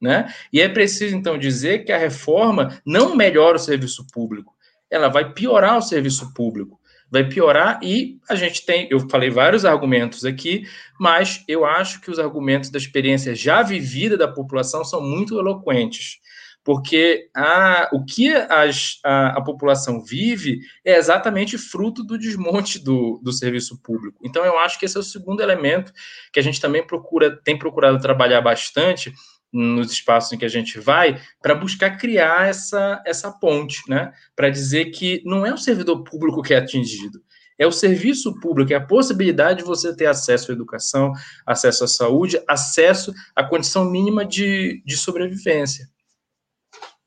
Né? 0.00 0.34
E 0.52 0.60
é 0.60 0.68
preciso, 0.68 1.14
então, 1.14 1.38
dizer 1.38 1.84
que 1.84 1.92
a 1.92 1.98
reforma 1.98 2.80
não 2.84 3.14
melhora 3.14 3.56
o 3.56 3.60
serviço 3.60 4.04
público, 4.12 4.52
ela 4.90 5.08
vai 5.08 5.32
piorar 5.32 5.78
o 5.78 5.82
serviço 5.82 6.34
público. 6.34 6.80
Vai 7.08 7.28
piorar 7.28 7.78
e 7.82 8.18
a 8.26 8.34
gente 8.34 8.64
tem, 8.64 8.88
eu 8.90 9.06
falei 9.08 9.28
vários 9.28 9.66
argumentos 9.66 10.24
aqui, 10.24 10.66
mas 10.98 11.44
eu 11.46 11.66
acho 11.66 12.00
que 12.00 12.10
os 12.10 12.18
argumentos 12.18 12.70
da 12.70 12.78
experiência 12.78 13.34
já 13.34 13.62
vivida 13.62 14.16
da 14.16 14.26
população 14.26 14.82
são 14.82 15.02
muito 15.02 15.38
eloquentes 15.38 16.21
porque 16.64 17.28
a, 17.34 17.88
o 17.92 18.04
que 18.04 18.32
as, 18.32 18.98
a, 19.04 19.38
a, 19.38 19.42
população 19.42 20.02
vive 20.02 20.60
é 20.84 20.96
exatamente 20.96 21.58
fruto 21.58 22.04
do 22.04 22.16
desmonte 22.16 22.78
do, 22.78 23.20
do 23.22 23.32
serviço 23.32 23.80
público. 23.82 24.18
Então, 24.22 24.44
eu 24.44 24.58
acho 24.58 24.78
que 24.78 24.84
esse 24.84 24.96
é 24.96 25.00
o 25.00 25.04
segundo 25.04 25.42
elemento 25.42 25.92
que 26.32 26.38
a 26.38 26.42
gente 26.42 26.60
também 26.60 26.86
procura, 26.86 27.36
tem 27.42 27.58
procurado 27.58 28.00
trabalhar 28.00 28.40
bastante 28.40 29.12
nos 29.52 29.92
espaços 29.92 30.32
em 30.32 30.38
que 30.38 30.46
a 30.46 30.48
gente 30.48 30.80
vai, 30.80 31.20
para 31.42 31.54
buscar 31.54 31.98
criar 31.98 32.48
essa, 32.48 33.02
essa 33.04 33.30
ponte, 33.30 33.82
né? 33.86 34.12
Para 34.34 34.48
dizer 34.48 34.86
que 34.86 35.22
não 35.26 35.44
é 35.44 35.52
o 35.52 35.58
servidor 35.58 36.02
público 36.04 36.42
que 36.42 36.54
é 36.54 36.56
atingido, 36.56 37.22
é 37.58 37.66
o 37.66 37.72
serviço 37.72 38.40
público, 38.40 38.72
é 38.72 38.76
a 38.76 38.86
possibilidade 38.86 39.58
de 39.58 39.64
você 39.64 39.94
ter 39.94 40.06
acesso 40.06 40.50
à 40.50 40.54
educação, 40.54 41.12
acesso 41.46 41.84
à 41.84 41.88
saúde, 41.88 42.42
acesso 42.48 43.12
à 43.36 43.44
condição 43.44 43.84
mínima 43.84 44.24
de, 44.24 44.82
de 44.86 44.96
sobrevivência. 44.96 45.91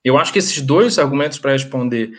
Eu 0.05 0.17
acho 0.19 0.31
que 0.31 0.37
esses 0.37 0.61
dois 0.61 0.99
argumentos 0.99 1.39
para 1.39 1.51
responder 1.51 2.11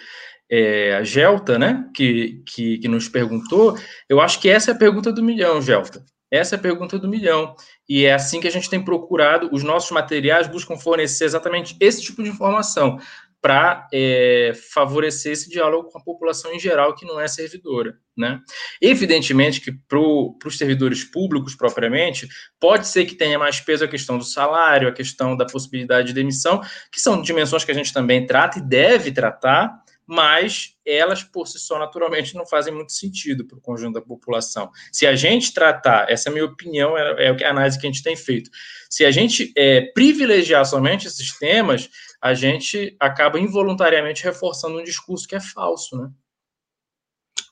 é, 0.51 0.97
a 0.97 1.05
Gelta, 1.05 1.57
né, 1.59 1.89
que, 1.95 2.43
que, 2.45 2.79
que, 2.79 2.89
nos 2.89 3.09
perguntou, 3.09 3.79
eu 4.09 4.21
acho 4.21 4.41
que 4.41 4.49
essa 4.49 4.73
é 4.73 4.75
a 4.75 4.79
pergunta 4.79 5.13
do 5.13 5.23
milhão, 5.23 5.63
Gelta. 5.63 6.05
Essa 6.29 6.57
é 6.57 6.59
a 6.59 6.61
pergunta 6.61 6.99
do 6.99 7.09
milhão. 7.09 7.55
E 7.89 8.05
é 8.05 8.13
assim 8.13 8.41
que 8.41 8.49
a 8.49 8.51
gente 8.51 8.69
tem 8.69 8.85
procurado, 8.85 9.49
os 9.53 9.63
nossos 9.63 9.93
materiais 9.93 10.49
buscam 10.49 10.77
fornecer 10.77 11.25
exatamente 11.25 11.77
esse 11.79 12.03
tipo 12.03 12.23
de 12.23 12.31
informação 12.31 12.99
para 13.41 13.87
é, 13.93 14.53
favorecer 14.73 15.33
esse 15.33 15.49
diálogo 15.49 15.91
com 15.91 15.99
a 15.99 16.03
população 16.03 16.53
em 16.53 16.59
geral 16.59 16.95
que 16.95 17.07
não 17.07 17.21
é 17.21 17.29
servidora. 17.29 17.97
Né? 18.17 18.41
Evidentemente 18.81 19.61
que 19.61 19.71
para 19.73 19.99
os 19.99 20.59
servidores 20.59 21.05
públicos 21.05 21.55
propriamente, 21.55 22.27
pode 22.59 22.89
ser 22.89 23.05
que 23.05 23.15
tenha 23.15 23.39
mais 23.39 23.61
peso 23.61 23.85
a 23.85 23.89
questão 23.89 24.17
do 24.17 24.25
salário, 24.25 24.89
a 24.89 24.93
questão 24.93 25.37
da 25.37 25.45
possibilidade 25.45 26.09
de 26.09 26.15
demissão, 26.15 26.61
que 26.91 27.01
são 27.01 27.21
dimensões 27.21 27.65
que 27.65 27.71
a 27.71 27.75
gente 27.75 27.93
também 27.93 28.27
trata 28.27 28.59
e 28.59 28.63
deve 28.63 29.13
tratar, 29.13 29.83
mas 30.07 30.77
elas 30.87 31.25
por 31.25 31.49
si 31.49 31.59
só 31.59 31.79
naturalmente 31.79 32.35
não 32.37 32.47
fazem 32.47 32.73
muito 32.73 32.93
sentido 32.93 33.45
para 33.45 33.59
o 33.59 33.61
conjunto 33.61 33.95
da 33.95 34.01
população. 34.01 34.71
Se 34.93 35.07
a 35.07 35.17
gente 35.17 35.53
tratar, 35.53 36.09
essa 36.09 36.29
é 36.29 36.31
a 36.31 36.33
minha 36.33 36.45
opinião, 36.45 36.97
é, 36.97 37.27
é 37.27 37.45
a 37.45 37.51
análise 37.51 37.79
que 37.79 37.87
a 37.87 37.91
gente 37.91 38.05
tem 38.05 38.15
feito, 38.15 38.49
se 38.89 39.05
a 39.05 39.11
gente 39.11 39.53
é, 39.57 39.81
privilegiar 39.93 40.65
somente 40.65 41.09
esses 41.09 41.37
temas, 41.39 41.91
a 42.23 42.35
gente 42.35 42.97
acaba 43.01 43.39
involuntariamente 43.39 44.25
reforçando 44.25 44.79
um 44.79 44.85
discurso 44.85 45.27
que 45.27 45.37
é 45.37 45.41
falso, 45.41 45.97
né? 45.97 46.09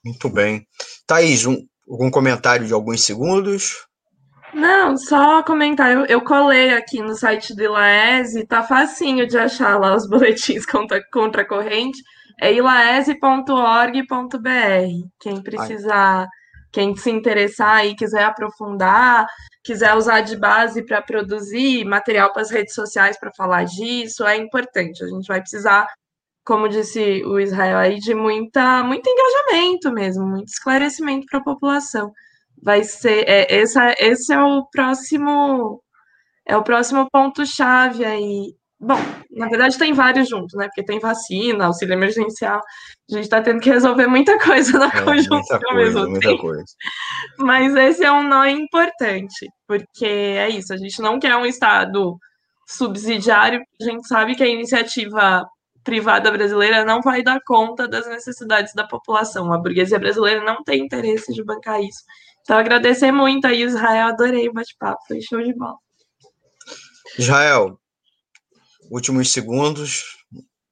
Muito 0.05 0.29
bem. 0.29 0.67
Thaís, 1.07 1.47
um, 1.47 1.57
algum 1.89 2.11
comentário 2.11 2.67
de 2.67 2.73
alguns 2.73 3.03
segundos? 3.03 3.87
Não, 4.53 4.97
só 4.97 5.43
comentar. 5.43 5.93
Eu, 5.93 6.07
eu 6.07 6.21
colei 6.21 6.73
aqui 6.75 7.01
no 7.01 7.15
site 7.15 7.55
do 7.55 7.63
Ilaese, 7.63 8.47
tá 8.47 8.63
facinho 8.63 9.27
de 9.27 9.37
achar 9.37 9.79
lá 9.79 9.97
os 9.97 10.09
boletins 10.09 10.65
contra, 10.67 11.03
contra 11.11 11.43
a 11.43 11.49
corrente. 11.49 12.01
É 12.41 12.53
ilaese.org.br. 12.53 13.15
Quem 15.21 15.43
precisar, 15.43 16.27
quem 16.75 16.95
se 16.97 17.11
interessar 17.11 17.87
e 17.87 17.95
quiser 17.95 18.25
aprofundar, 18.25 19.27
quiser 19.63 19.95
usar 19.95 20.23
de 20.23 20.37
base 20.37 20.85
para 20.85 21.01
produzir 21.01 21.85
material 21.85 22.33
para 22.33 22.43
as 22.43 22.51
redes 22.51 22.75
sociais 22.75 23.19
para 23.19 23.31
falar 23.37 23.65
disso, 23.65 24.27
é 24.27 24.37
importante. 24.37 25.03
A 25.05 25.07
gente 25.07 25.27
vai 25.27 25.41
precisar, 25.41 25.87
como 26.45 26.69
disse 26.69 27.25
o 27.25 27.39
Israel 27.39 27.79
aí, 27.79 27.99
de 28.01 28.15
muita, 28.15 28.83
muito 28.83 29.09
engajamento 29.09 29.93
mesmo, 29.93 30.27
muito 30.27 30.49
esclarecimento 30.49 31.27
para 31.31 31.39
a 31.39 31.45
população 31.45 32.13
vai 32.63 32.83
ser 32.83 33.29
é, 33.29 33.61
essa, 33.61 33.95
esse 33.99 34.33
é 34.33 34.41
o 34.43 34.67
próximo 34.71 35.83
é 36.47 36.57
o 36.57 36.63
próximo 36.63 37.09
ponto 37.11 37.47
chave 37.47 38.05
aí. 38.05 38.55
Bom, 38.85 38.99
na 39.31 39.49
verdade 39.49 39.79
tem 39.79 39.95
vários 39.95 40.29
juntos, 40.29 40.55
né? 40.55 40.67
Porque 40.67 40.85
tem 40.85 40.99
vacina, 41.01 41.67
auxílio 41.67 41.95
emergencial. 41.95 42.61
A 43.11 43.15
gente 43.15 43.25
está 43.25 43.41
tendo 43.41 43.61
que 43.61 43.71
resolver 43.71 44.07
muita 44.07 44.37
coisa 44.45 44.79
na 44.79 44.89
é, 44.89 45.03
conjuntura 45.03 45.61
coisa, 45.61 46.07
muita 46.07 46.29
tempo. 46.29 46.43
coisa. 46.43 46.65
Mas 47.39 47.75
esse 47.75 48.05
é 48.05 48.13
um 48.13 48.23
nó 48.23 48.45
importante, 48.45 49.49
porque 49.67 50.05
é 50.05 50.51
isso. 50.51 50.75
A 50.75 50.77
gente 50.77 51.01
não 51.01 51.19
quer 51.19 51.35
um 51.35 51.47
estado 51.47 52.19
subsidiário. 52.67 53.63
A 53.81 53.85
gente 53.85 54.07
sabe 54.07 54.35
que 54.35 54.43
a 54.43 54.49
iniciativa 54.49 55.47
privada 55.83 56.31
brasileira 56.31 56.85
não 56.85 57.01
vai 57.01 57.23
dar 57.23 57.41
conta 57.47 57.89
das 57.89 58.07
necessidades 58.07 58.75
da 58.75 58.87
população. 58.87 59.51
A 59.51 59.59
burguesia 59.59 59.99
brasileira 59.99 60.45
não 60.45 60.63
tem 60.63 60.85
interesse 60.85 61.33
de 61.33 61.43
bancar 61.43 61.81
isso. 61.81 62.03
Então, 62.43 62.59
agradecer 62.59 63.11
muito 63.11 63.47
aí, 63.47 63.63
Israel. 63.63 64.09
Adorei 64.09 64.47
o 64.47 64.53
bate-papo, 64.53 65.01
foi 65.09 65.23
show 65.23 65.43
de 65.43 65.55
bola. 65.55 65.77
Israel, 67.19 67.79
últimos 68.95 69.33
segundos, 69.33 70.05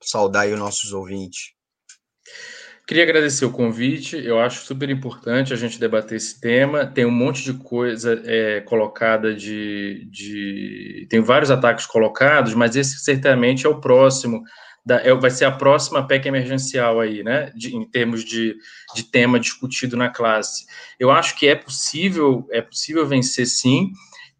saudar 0.00 0.46
os 0.48 0.58
nossos 0.58 0.92
ouvintes. 0.92 1.50
Queria 2.86 3.02
agradecer 3.02 3.44
o 3.44 3.50
convite, 3.50 4.16
eu 4.16 4.38
acho 4.38 4.64
super 4.64 4.88
importante 4.90 5.52
a 5.52 5.56
gente 5.56 5.78
debater 5.78 6.16
esse 6.16 6.40
tema. 6.40 6.86
Tem 6.86 7.04
um 7.04 7.10
monte 7.10 7.42
de 7.42 7.54
coisa 7.54 8.20
é, 8.24 8.60
colocada 8.60 9.34
de, 9.34 10.08
de. 10.10 11.06
Tem 11.08 11.20
vários 11.20 11.50
ataques 11.50 11.86
colocados, 11.86 12.54
mas 12.54 12.76
esse 12.76 12.98
certamente 12.98 13.66
é 13.66 13.68
o 13.68 13.80
próximo 13.80 14.42
da, 14.84 14.96
é, 15.00 15.14
vai 15.14 15.30
ser 15.30 15.44
a 15.44 15.52
próxima 15.52 16.06
PEC 16.06 16.26
emergencial 16.26 17.00
aí, 17.00 17.22
né, 17.22 17.50
de, 17.54 17.74
em 17.74 17.88
termos 17.88 18.24
de, 18.24 18.56
de 18.94 19.04
tema 19.04 19.38
discutido 19.38 19.96
na 19.96 20.10
classe. 20.10 20.66
Eu 20.98 21.10
acho 21.10 21.36
que 21.36 21.46
é 21.46 21.54
possível, 21.54 22.46
é 22.50 22.60
possível 22.60 23.06
vencer 23.06 23.46
sim, 23.46 23.90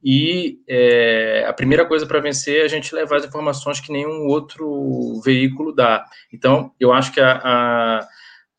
e 0.03 0.59
é, 0.69 1.45
a 1.47 1.53
primeira 1.53 1.87
coisa 1.87 2.07
para 2.07 2.21
vencer 2.21 2.61
é 2.61 2.65
a 2.65 2.69
gente 2.69 2.95
levar 2.95 3.17
as 3.17 3.25
informações 3.25 3.81
que 3.81 3.93
nenhum 3.93 4.27
outro 4.27 5.21
veículo 5.25 5.73
dá. 5.73 6.05
Então, 6.33 6.73
eu 6.81 6.93
acho 6.93 7.13
que 7.13 7.21
a, 7.21 7.41
a 7.43 8.09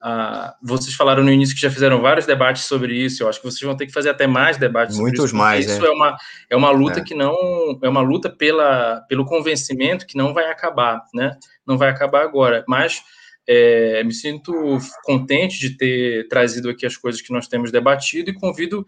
ah, 0.05 0.53
vocês 0.61 0.93
falaram 0.93 1.23
no 1.23 1.31
início 1.31 1.55
que 1.55 1.61
já 1.61 1.71
fizeram 1.71 2.01
vários 2.01 2.25
debates 2.25 2.63
sobre 2.65 2.93
isso. 2.93 3.23
Eu 3.23 3.29
acho 3.29 3.39
que 3.39 3.45
vocês 3.49 3.61
vão 3.61 3.77
ter 3.77 3.85
que 3.85 3.93
fazer 3.93 4.09
até 4.09 4.27
mais 4.27 4.57
debates 4.57 4.97
Muitos 4.97 5.17
sobre 5.17 5.27
isso. 5.29 5.35
mais. 5.37 5.65
Isso 5.65 5.85
é. 5.85 5.87
é 5.87 5.91
uma, 5.91 6.17
é 6.49 6.55
uma 6.57 6.71
luta 6.71 6.99
é. 6.99 7.03
que 7.03 7.15
não 7.15 7.33
é 7.81 7.87
uma 7.87 8.01
luta 8.01 8.29
pela, 8.29 8.99
pelo 9.07 9.23
convencimento 9.23 10.05
que 10.05 10.17
não 10.17 10.33
vai 10.33 10.51
acabar, 10.51 11.01
né? 11.13 11.37
Não 11.65 11.77
vai 11.77 11.87
acabar 11.89 12.21
agora. 12.21 12.65
Mas 12.67 13.01
é, 13.47 14.03
me 14.03 14.13
sinto 14.13 14.77
contente 15.05 15.57
de 15.57 15.77
ter 15.77 16.27
trazido 16.27 16.69
aqui 16.69 16.85
as 16.85 16.97
coisas 16.97 17.21
que 17.21 17.31
nós 17.31 17.47
temos 17.47 17.71
debatido 17.71 18.29
e 18.29 18.33
convido 18.33 18.85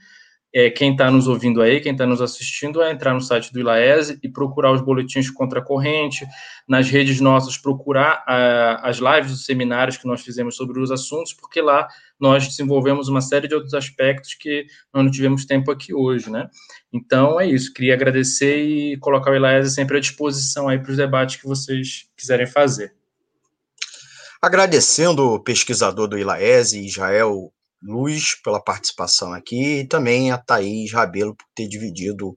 é, 0.56 0.70
quem 0.70 0.94
está 0.94 1.12
nos 1.12 1.28
ouvindo 1.28 1.62
aí, 1.62 1.82
quem 1.82 1.92
está 1.92 2.06
nos 2.06 2.22
assistindo, 2.22 2.82
a 2.82 2.90
entrar 2.90 3.14
no 3.14 3.20
site 3.20 3.52
do 3.52 3.60
Ilaese 3.60 4.18
e 4.24 4.30
procurar 4.30 4.72
os 4.72 4.80
boletins 4.80 5.30
contra 5.30 5.60
a 5.60 5.62
corrente, 5.62 6.26
nas 6.66 6.90
redes 6.90 7.20
nossas, 7.20 7.58
procurar 7.58 8.24
a, 8.26 8.88
as 8.88 9.00
lives 9.00 9.32
dos 9.32 9.46
seminários 9.46 9.98
que 9.98 10.08
nós 10.08 10.22
fizemos 10.22 10.56
sobre 10.56 10.80
os 10.80 10.92
assuntos, 10.92 11.34
porque 11.34 11.62
lá 11.62 11.90
nós 12.18 12.48
desenvolvemos 12.48 13.10
uma 13.10 13.20
série 13.20 13.50
de 13.50 13.54
outros 13.54 13.74
aspectos 13.74 14.34
que 14.34 14.66
nós 14.94 15.04
não 15.04 15.12
tivemos 15.12 15.46
tempo 15.46 15.70
aqui 15.70 15.94
hoje, 15.94 16.32
né? 16.32 16.50
Então 16.94 17.38
é 17.38 17.46
isso, 17.46 17.74
queria 17.74 17.94
agradecer 17.94 18.66
e 18.66 18.98
colocar 19.00 19.32
o 19.32 19.36
Ilaese 19.36 19.76
sempre 19.76 19.98
à 19.98 20.00
disposição 20.00 20.70
aí 20.70 20.80
para 20.80 20.92
os 20.92 20.96
debates 20.96 21.36
que 21.36 21.46
vocês 21.46 22.08
quiserem 22.16 22.48
fazer. 22.48 22.96
Agradecendo 24.42 25.34
o 25.34 25.40
pesquisador 25.40 26.08
do 26.08 26.18
Ilaese, 26.18 26.86
Israel 26.86 27.52
Luz 27.86 28.36
pela 28.44 28.60
participação 28.60 29.34
aqui 29.34 29.80
e 29.80 29.88
também 29.88 30.32
a 30.32 30.38
Thaís 30.38 30.92
Rabelo 30.92 31.36
por 31.36 31.46
ter 31.56 31.68
dividido 31.68 32.36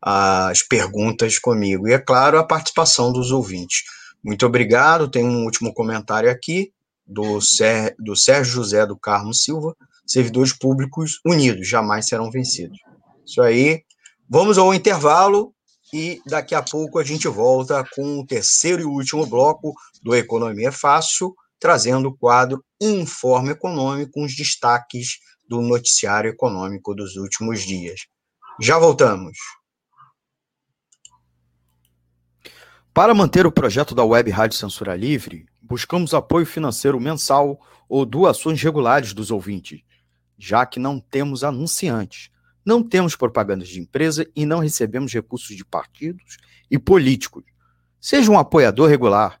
as 0.00 0.62
perguntas 0.62 1.38
comigo. 1.38 1.88
E, 1.88 1.92
é 1.92 1.98
claro, 1.98 2.38
a 2.38 2.44
participação 2.44 3.12
dos 3.12 3.30
ouvintes. 3.30 3.82
Muito 4.22 4.46
obrigado. 4.46 5.10
Tem 5.10 5.24
um 5.24 5.44
último 5.44 5.72
comentário 5.72 6.30
aqui 6.30 6.72
do, 7.06 7.40
Ser, 7.40 7.94
do 7.98 8.16
Sérgio 8.16 8.54
José 8.54 8.86
do 8.86 8.96
Carmo 8.96 9.32
Silva. 9.32 9.76
Servidores 10.06 10.52
públicos 10.52 11.20
unidos 11.24 11.68
jamais 11.68 12.06
serão 12.06 12.30
vencidos. 12.30 12.78
Isso 13.26 13.42
aí. 13.42 13.82
Vamos 14.28 14.58
ao 14.58 14.74
intervalo 14.74 15.54
e 15.92 16.20
daqui 16.26 16.54
a 16.54 16.62
pouco 16.62 16.98
a 16.98 17.04
gente 17.04 17.26
volta 17.28 17.84
com 17.94 18.20
o 18.20 18.26
terceiro 18.26 18.82
e 18.82 18.84
último 18.84 19.26
bloco 19.26 19.72
do 20.02 20.14
Economia 20.14 20.70
Fácil 20.70 21.34
trazendo 21.58 22.08
o 22.08 22.16
quadro 22.16 22.64
Informe 22.80 23.50
Econômico 23.50 24.12
com 24.12 24.24
os 24.24 24.36
destaques 24.36 25.18
do 25.48 25.60
noticiário 25.62 26.30
econômico 26.30 26.94
dos 26.94 27.16
últimos 27.16 27.62
dias. 27.62 28.02
Já 28.60 28.78
voltamos. 28.78 29.36
Para 32.92 33.14
manter 33.14 33.46
o 33.46 33.52
projeto 33.52 33.94
da 33.94 34.04
Web 34.04 34.30
Rádio 34.30 34.58
Censura 34.58 34.96
Livre, 34.96 35.46
buscamos 35.62 36.12
apoio 36.12 36.44
financeiro 36.44 37.00
mensal 37.00 37.60
ou 37.88 38.04
doações 38.04 38.60
regulares 38.60 39.12
dos 39.12 39.30
ouvintes, 39.30 39.80
já 40.36 40.66
que 40.66 40.80
não 40.80 40.98
temos 41.00 41.44
anunciantes, 41.44 42.30
não 42.64 42.82
temos 42.82 43.16
propagandas 43.16 43.68
de 43.68 43.80
empresa 43.80 44.28
e 44.34 44.44
não 44.44 44.58
recebemos 44.58 45.12
recursos 45.12 45.56
de 45.56 45.64
partidos 45.64 46.38
e 46.70 46.78
políticos. 46.78 47.44
Seja 48.00 48.30
um 48.30 48.38
apoiador 48.38 48.88
regular 48.88 49.40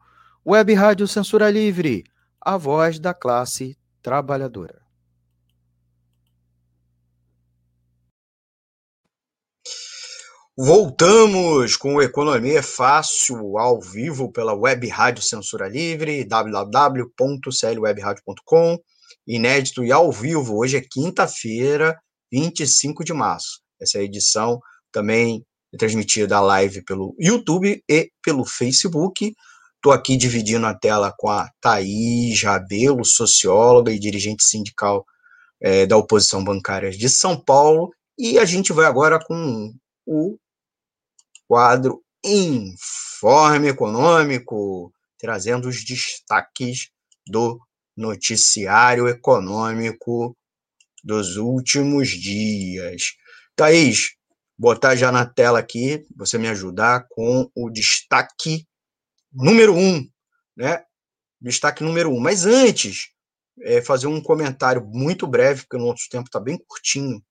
Web 0.43 0.73
Rádio 0.73 1.07
Censura 1.07 1.51
Livre, 1.51 2.03
a 2.41 2.57
voz 2.57 2.97
da 2.97 3.13
classe 3.13 3.77
trabalhadora. 4.01 4.81
Voltamos 10.57 11.77
com 11.77 12.01
Economia 12.01 12.63
Fácil 12.63 13.55
ao 13.59 13.79
vivo 13.79 14.31
pela 14.31 14.55
Web 14.55 14.87
Rádio 14.87 15.21
Censura 15.21 15.67
Livre, 15.67 16.25
www.clwebradio.com, 16.25 18.79
inédito 19.27 19.85
e 19.85 19.91
ao 19.91 20.11
vivo. 20.11 20.57
Hoje 20.57 20.77
é 20.77 20.81
quinta-feira, 20.81 22.01
25 22.31 23.03
de 23.03 23.13
março. 23.13 23.61
Essa 23.79 23.99
é 23.99 24.03
edição 24.05 24.59
também 24.91 25.45
é 25.71 25.77
transmitida 25.77 26.37
a 26.37 26.41
live 26.41 26.83
pelo 26.83 27.15
YouTube 27.19 27.83
e 27.87 28.09
pelo 28.23 28.43
Facebook. 28.43 29.35
Estou 29.81 29.93
aqui 29.93 30.15
dividindo 30.15 30.67
a 30.67 30.75
tela 30.75 31.11
com 31.11 31.27
a 31.27 31.49
Thaís 31.59 32.43
Rabelo, 32.43 33.03
socióloga 33.03 33.91
e 33.91 33.97
dirigente 33.97 34.43
sindical 34.43 35.03
é, 35.59 35.87
da 35.87 35.97
oposição 35.97 36.43
bancária 36.43 36.91
de 36.91 37.09
São 37.09 37.35
Paulo, 37.35 37.91
e 38.15 38.37
a 38.37 38.45
gente 38.45 38.71
vai 38.71 38.85
agora 38.85 39.17
com 39.17 39.73
o 40.05 40.37
quadro 41.47 42.03
Informe 42.23 43.69
Econômico, 43.69 44.93
trazendo 45.17 45.67
os 45.67 45.83
destaques 45.83 46.91
do 47.25 47.59
noticiário 47.97 49.07
econômico 49.07 50.37
dos 51.03 51.37
últimos 51.37 52.09
dias. 52.09 53.15
Thaís, 53.55 54.11
botar 54.55 54.95
já 54.95 55.11
na 55.11 55.25
tela 55.25 55.57
aqui, 55.57 56.05
você 56.15 56.37
me 56.37 56.49
ajudar 56.49 57.07
com 57.09 57.49
o 57.55 57.71
destaque 57.71 58.67
número 59.31 59.75
um, 59.75 60.07
né? 60.55 60.83
destaque 61.41 61.83
número 61.83 62.11
um. 62.11 62.19
Mas 62.19 62.45
antes, 62.45 63.09
é, 63.61 63.81
fazer 63.81 64.07
um 64.07 64.21
comentário 64.21 64.85
muito 64.85 65.25
breve, 65.27 65.61
porque 65.61 65.77
o 65.77 65.87
nosso 65.87 66.07
tempo 66.09 66.27
está 66.27 66.39
bem 66.39 66.57
curtinho. 66.67 67.21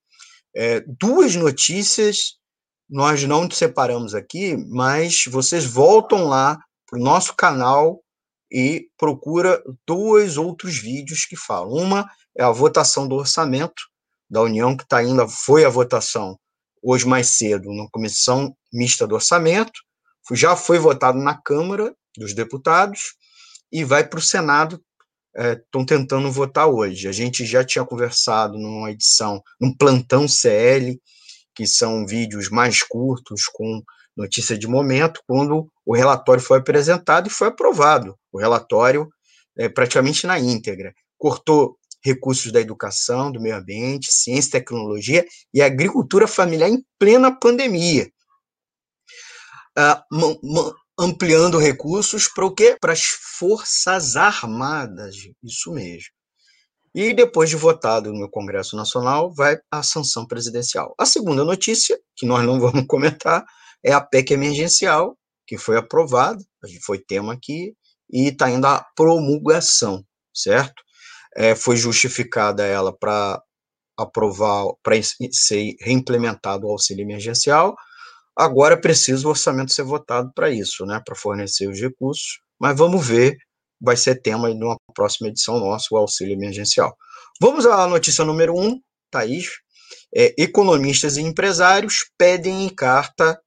É, 0.55 0.80
duas 0.80 1.36
notícias 1.36 2.40
nós 2.88 3.22
não 3.22 3.48
separamos 3.48 4.14
aqui, 4.16 4.57
mas 4.57 5.24
vocês 5.26 5.64
voltam 5.64 6.24
lá 6.24 6.59
para 6.88 6.98
o 6.98 7.03
nosso 7.03 7.36
canal 7.36 8.03
e 8.51 8.88
procura 8.98 9.62
dois 9.86 10.36
outros 10.36 10.76
vídeos 10.76 11.24
que 11.24 11.36
falam. 11.36 11.72
Uma 11.72 12.11
é 12.36 12.42
a 12.42 12.51
votação 12.51 13.07
do 13.07 13.14
orçamento 13.14 13.80
da 14.28 14.42
União, 14.42 14.76
que 14.76 14.82
está 14.82 14.98
ainda 14.98 15.28
foi 15.28 15.64
a 15.64 15.68
votação 15.68 16.36
hoje 16.82 17.07
mais 17.07 17.30
cedo 17.30 17.72
na 17.72 17.88
Comissão 17.90 18.57
Mista 18.72 19.07
do 19.07 19.14
Orçamento, 19.14 19.80
já 20.34 20.56
foi 20.56 20.78
votado 20.78 21.18
na 21.18 21.34
Câmara 21.34 21.94
dos 22.16 22.34
Deputados 22.34 23.14
e 23.72 23.84
vai 23.84 24.06
para 24.06 24.18
o 24.18 24.22
Senado, 24.22 24.82
estão 25.34 25.82
é, 25.82 25.86
tentando 25.86 26.30
votar 26.30 26.68
hoje. 26.68 27.08
A 27.08 27.12
gente 27.12 27.44
já 27.44 27.64
tinha 27.64 27.84
conversado 27.84 28.58
numa 28.58 28.90
edição, 28.90 29.42
num 29.60 29.74
plantão 29.74 30.26
CL, 30.26 31.00
que 31.54 31.66
são 31.66 32.06
vídeos 32.06 32.48
mais 32.48 32.82
curtos, 32.82 33.44
com 33.46 33.82
notícia 34.16 34.58
de 34.58 34.66
momento, 34.66 35.20
quando 35.26 35.70
o 35.86 35.94
relatório 35.94 36.42
foi 36.42 36.58
apresentado 36.58 37.28
e 37.28 37.30
foi 37.30 37.48
aprovado. 37.48 38.16
O 38.32 38.38
relatório 38.38 39.08
é 39.56 39.68
praticamente 39.68 40.26
na 40.26 40.38
íntegra. 40.38 40.92
Cortou 41.18 41.76
recursos 42.02 42.50
da 42.50 42.60
educação, 42.60 43.30
do 43.30 43.40
meio 43.40 43.56
ambiente, 43.56 44.12
ciência 44.12 44.52
tecnologia 44.52 45.24
e 45.52 45.60
agricultura 45.60 46.26
familiar 46.26 46.70
em 46.70 46.82
plena 46.98 47.30
pandemia. 47.30 48.10
Ampliando 50.98 51.58
recursos 51.58 52.28
para 52.28 52.44
o 52.44 52.54
quê? 52.54 52.76
Para 52.80 52.92
as 52.92 53.04
Forças 53.38 54.16
Armadas, 54.16 55.16
isso 55.42 55.72
mesmo. 55.72 56.10
E 56.94 57.14
depois 57.14 57.48
de 57.48 57.56
votado 57.56 58.12
no 58.12 58.28
Congresso 58.28 58.76
Nacional, 58.76 59.32
vai 59.32 59.58
a 59.70 59.82
sanção 59.82 60.26
presidencial. 60.26 60.94
A 60.98 61.06
segunda 61.06 61.44
notícia, 61.44 61.98
que 62.16 62.26
nós 62.26 62.44
não 62.44 62.58
vamos 62.60 62.86
comentar, 62.86 63.44
é 63.82 63.92
a 63.92 64.00
PEC 64.00 64.32
emergencial, 64.32 65.16
que 65.46 65.56
foi 65.56 65.76
aprovada, 65.76 66.44
foi 66.84 66.98
tema 66.98 67.32
aqui, 67.32 67.74
e 68.12 68.28
está 68.28 68.50
indo 68.50 68.66
à 68.66 68.84
promulgação, 68.96 70.04
certo? 70.34 70.82
É, 71.36 71.54
foi 71.54 71.76
justificada 71.76 72.64
ela 72.64 72.92
para 72.92 73.40
aprovar, 73.96 74.66
para 74.82 74.96
ser 75.32 75.76
reimplementado 75.80 76.66
o 76.66 76.70
auxílio 76.70 77.02
emergencial. 77.02 77.76
Agora 78.41 78.80
precisa 78.80 79.26
o 79.26 79.30
orçamento 79.30 79.70
ser 79.70 79.82
votado 79.82 80.32
para 80.34 80.49
isso, 80.49 80.86
né? 80.86 80.99
Para 81.05 81.14
fornecer 81.14 81.68
os 81.68 81.78
recursos. 81.78 82.41
Mas 82.59 82.74
vamos 82.74 83.07
ver, 83.07 83.36
vai 83.78 83.99
ser 83.99 84.22
tema 84.22 84.51
de 84.51 84.64
uma 84.64 84.78
próxima 84.95 85.28
edição 85.28 85.61
nossa, 85.61 85.88
o 85.91 85.99
auxílio 85.99 86.32
emergencial. 86.32 86.97
Vamos 87.38 87.66
à 87.66 87.86
notícia 87.86 88.24
número 88.24 88.59
um, 88.59 88.80
Thaís. 89.11 89.51
É, 90.16 90.34
economistas 90.38 91.18
e 91.18 91.20
empresários 91.20 92.11
pedem 92.16 92.64
em 92.64 92.68
carta 92.70 93.38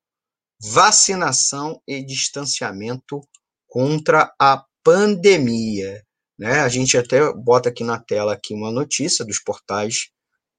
vacinação 0.61 1.81
e 1.87 2.05
distanciamento 2.05 3.19
contra 3.67 4.31
a 4.39 4.63
pandemia. 4.83 6.03
Né? 6.37 6.59
A 6.59 6.69
gente 6.69 6.97
até 6.97 7.33
bota 7.33 7.69
aqui 7.69 7.83
na 7.83 7.99
tela 7.99 8.33
aqui 8.33 8.53
uma 8.53 8.71
notícia 8.71 9.25
dos 9.25 9.39
portais 9.39 10.09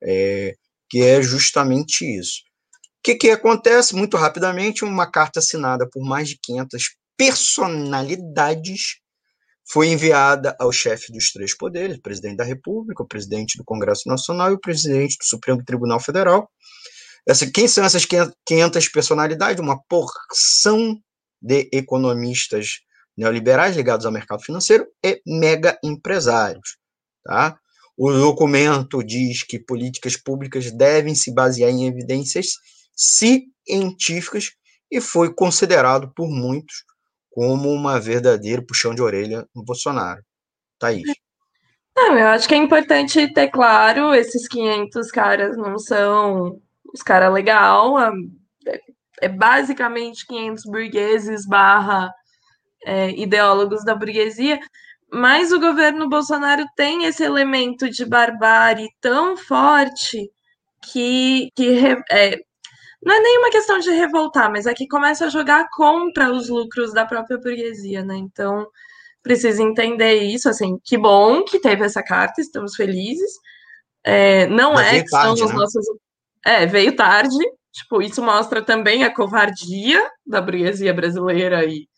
é, 0.02 0.56
que 0.90 1.02
é 1.02 1.22
justamente 1.22 2.04
isso. 2.04 2.42
Que, 3.04 3.14
que 3.14 3.30
acontece? 3.30 3.94
Muito 3.94 4.16
rapidamente, 4.16 4.84
uma 4.84 5.06
carta 5.08 5.38
assinada 5.38 5.88
por 5.88 6.02
mais 6.02 6.30
de 6.30 6.38
500 6.42 6.96
personalidades 7.16 8.96
foi 9.66 9.88
enviada 9.88 10.56
ao 10.58 10.72
chefe 10.72 11.12
dos 11.12 11.30
três 11.30 11.56
poderes, 11.56 11.96
o 11.96 12.02
presidente 12.02 12.36
da 12.36 12.44
República, 12.44 13.02
o 13.02 13.06
presidente 13.06 13.56
do 13.56 13.64
Congresso 13.64 14.08
Nacional 14.08 14.50
e 14.50 14.54
o 14.54 14.60
presidente 14.60 15.16
do 15.18 15.24
Supremo 15.24 15.64
Tribunal 15.64 16.00
Federal, 16.00 16.50
essa, 17.26 17.50
quem 17.50 17.66
são 17.66 17.84
essas 17.84 18.06
500 18.46 18.88
personalidades? 18.88 19.60
Uma 19.60 19.82
porção 19.88 20.98
de 21.40 21.68
economistas 21.72 22.80
neoliberais 23.16 23.76
ligados 23.76 24.04
ao 24.04 24.12
mercado 24.12 24.42
financeiro 24.42 24.86
e 25.02 25.20
mega 25.26 25.78
empresários. 25.82 26.76
Tá? 27.24 27.58
O 27.96 28.12
documento 28.12 29.02
diz 29.02 29.42
que 29.42 29.58
políticas 29.58 30.16
públicas 30.16 30.70
devem 30.70 31.14
se 31.14 31.32
basear 31.32 31.70
em 31.70 31.86
evidências 31.86 32.48
científicas 32.96 34.52
e 34.90 35.00
foi 35.00 35.32
considerado 35.34 36.12
por 36.14 36.28
muitos 36.28 36.84
como 37.30 37.70
uma 37.70 37.98
verdadeira 37.98 38.62
puxão 38.62 38.94
de 38.94 39.02
orelha 39.02 39.46
no 39.54 39.64
Bolsonaro. 39.64 40.22
Thaís. 40.78 41.02
Não, 41.96 42.18
eu 42.18 42.28
acho 42.28 42.48
que 42.48 42.54
é 42.54 42.58
importante 42.58 43.32
ter 43.32 43.48
claro, 43.48 44.14
esses 44.14 44.48
500 44.48 45.10
caras 45.10 45.56
não 45.56 45.78
são 45.78 46.60
os 46.92 47.02
caras 47.02 47.32
legal, 47.32 47.98
é, 48.00 48.80
é, 49.22 49.28
basicamente 49.28 50.26
500 50.26 50.64
burgueses 50.64 51.46
barra 51.46 52.12
é, 52.84 53.10
ideólogos 53.10 53.84
da 53.84 53.94
burguesia, 53.94 54.60
mas 55.12 55.52
o 55.52 55.60
governo 55.60 56.08
Bolsonaro 56.08 56.64
tem 56.76 57.04
esse 57.04 57.22
elemento 57.22 57.88
de 57.88 58.04
barbárie 58.04 58.88
tão 59.00 59.36
forte 59.36 60.30
que, 60.82 61.50
que 61.54 61.78
é, 62.10 62.38
não 63.04 63.14
é 63.14 63.20
nenhuma 63.20 63.50
questão 63.50 63.78
de 63.78 63.90
revoltar, 63.90 64.50
mas 64.50 64.66
é 64.66 64.74
que 64.74 64.88
começa 64.88 65.26
a 65.26 65.30
jogar 65.30 65.68
contra 65.70 66.32
os 66.32 66.48
lucros 66.48 66.92
da 66.92 67.04
própria 67.04 67.38
burguesia, 67.38 68.02
né? 68.04 68.16
Então, 68.16 68.66
precisa 69.22 69.62
entender 69.62 70.22
isso, 70.22 70.48
assim, 70.48 70.78
que 70.84 70.96
bom 70.96 71.44
que 71.44 71.58
teve 71.58 71.84
essa 71.84 72.02
carta, 72.02 72.40
estamos 72.40 72.74
felizes. 72.74 73.32
É, 74.02 74.46
não 74.48 74.74
mas 74.74 74.86
é 74.88 75.02
que 75.02 75.10
tarde, 75.10 75.38
são 75.38 75.46
os 75.46 75.52
né? 75.52 75.58
nossos 75.58 75.86
é, 76.44 76.66
veio 76.66 76.94
tarde. 76.94 77.38
Tipo, 77.72 78.00
isso 78.02 78.22
mostra 78.22 78.62
também 78.62 79.02
a 79.02 79.12
covardia 79.12 80.08
da 80.24 80.40
burguesia 80.40 80.94
brasileira 80.94 81.64
e 81.64 81.88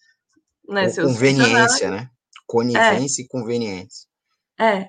né, 0.67 0.89
seus 0.89 1.13
conveniência, 1.13 1.91
né? 1.91 2.09
Conivência 2.47 3.23
é. 3.23 3.25
e 3.25 3.29
conveniência. 3.29 4.09
É. 4.59 4.89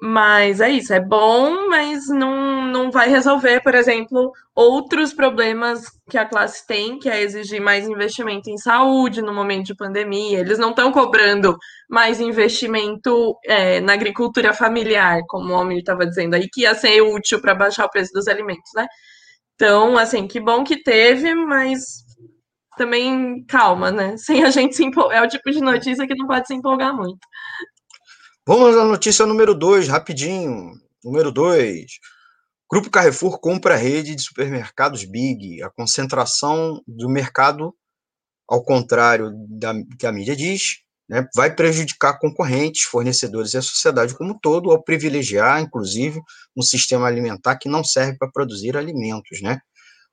Mas 0.00 0.60
é 0.60 0.70
isso, 0.70 0.94
é 0.94 1.00
bom, 1.00 1.68
mas 1.68 2.06
não, 2.06 2.64
não 2.68 2.88
vai 2.88 3.08
resolver, 3.08 3.60
por 3.62 3.74
exemplo, 3.74 4.30
outros 4.54 5.12
problemas 5.12 5.86
que 6.08 6.16
a 6.16 6.24
classe 6.24 6.64
tem, 6.64 7.00
que 7.00 7.08
é 7.08 7.20
exigir 7.20 7.60
mais 7.60 7.88
investimento 7.88 8.48
em 8.48 8.56
saúde 8.56 9.20
no 9.20 9.34
momento 9.34 9.66
de 9.66 9.74
pandemia. 9.74 10.38
Eles 10.38 10.56
não 10.56 10.70
estão 10.70 10.92
cobrando 10.92 11.56
mais 11.90 12.20
investimento 12.20 13.36
é, 13.44 13.80
na 13.80 13.92
agricultura 13.94 14.54
familiar, 14.54 15.20
como 15.28 15.52
o 15.52 15.56
Almir 15.56 15.78
estava 15.78 16.06
dizendo 16.06 16.34
aí, 16.34 16.48
que 16.48 16.60
ia 16.62 16.76
ser 16.76 17.00
útil 17.02 17.40
para 17.40 17.56
baixar 17.56 17.84
o 17.84 17.90
preço 17.90 18.12
dos 18.12 18.28
alimentos, 18.28 18.70
né? 18.76 18.86
Então, 19.56 19.98
assim, 19.98 20.28
que 20.28 20.38
bom 20.40 20.62
que 20.62 20.80
teve, 20.80 21.34
mas 21.34 22.04
também 22.76 23.44
calma, 23.48 23.90
né? 23.90 24.16
Sem 24.16 24.44
a 24.44 24.50
gente 24.50 24.76
se 24.76 24.84
empolgar. 24.84 25.24
É 25.24 25.26
o 25.26 25.28
tipo 25.28 25.50
de 25.50 25.60
notícia 25.60 26.06
que 26.06 26.14
não 26.14 26.28
pode 26.28 26.46
se 26.46 26.54
empolgar 26.54 26.94
muito. 26.96 27.18
Vamos 28.48 28.78
à 28.78 28.84
notícia 28.86 29.26
número 29.26 29.54
2, 29.54 29.88
rapidinho. 29.88 30.72
Número 31.04 31.30
2. 31.30 31.84
Grupo 32.72 32.88
Carrefour 32.88 33.38
compra 33.38 33.74
a 33.74 33.76
rede 33.76 34.14
de 34.14 34.22
supermercados 34.22 35.04
Big. 35.04 35.62
A 35.62 35.68
concentração 35.68 36.82
do 36.88 37.10
mercado, 37.10 37.74
ao 38.48 38.64
contrário 38.64 39.32
da 39.50 39.74
que 39.98 40.06
a 40.06 40.12
mídia 40.12 40.34
diz, 40.34 40.78
né, 41.06 41.28
vai 41.36 41.54
prejudicar 41.54 42.18
concorrentes, 42.18 42.84
fornecedores 42.84 43.52
e 43.52 43.58
a 43.58 43.62
sociedade 43.62 44.16
como 44.16 44.30
um 44.30 44.38
todo, 44.38 44.70
ao 44.70 44.82
privilegiar, 44.82 45.60
inclusive, 45.60 46.18
um 46.56 46.62
sistema 46.62 47.06
alimentar 47.06 47.58
que 47.58 47.68
não 47.68 47.84
serve 47.84 48.16
para 48.16 48.32
produzir 48.32 48.78
alimentos. 48.78 49.42
Né? 49.42 49.60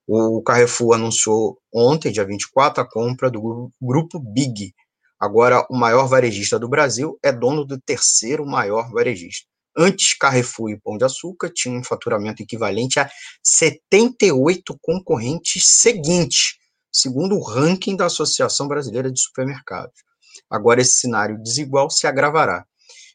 O 0.05 0.43
Carrefour 0.43 0.95
anunciou 0.95 1.57
ontem, 1.73 2.11
dia 2.11 2.25
24, 2.25 2.83
a 2.83 2.85
compra 2.85 3.31
do 3.31 3.71
grupo 3.81 4.19
Big, 4.19 4.73
Agora, 5.19 5.65
o 5.69 5.75
maior 5.75 6.07
varejista 6.07 6.59
do 6.59 6.67
Brasil 6.67 7.17
é 7.23 7.31
dono 7.31 7.63
do 7.63 7.79
terceiro 7.79 8.45
maior 8.45 8.91
varejista. 8.91 9.47
Antes, 9.77 10.13
Carrefour 10.13 10.69
e 10.69 10.79
Pão 10.79 10.97
de 10.97 11.05
Açúcar 11.05 11.49
tinham 11.53 11.79
um 11.79 11.83
faturamento 11.83 12.41
equivalente 12.41 12.99
a 12.99 13.09
78 13.43 14.77
concorrentes 14.81 15.65
seguintes, 15.67 16.57
segundo 16.91 17.35
o 17.35 17.43
ranking 17.43 17.95
da 17.95 18.05
Associação 18.05 18.67
Brasileira 18.67 19.11
de 19.11 19.19
Supermercados. 19.19 20.01
Agora, 20.49 20.81
esse 20.81 20.95
cenário 20.95 21.41
desigual 21.41 21.89
se 21.89 22.07
agravará. 22.07 22.65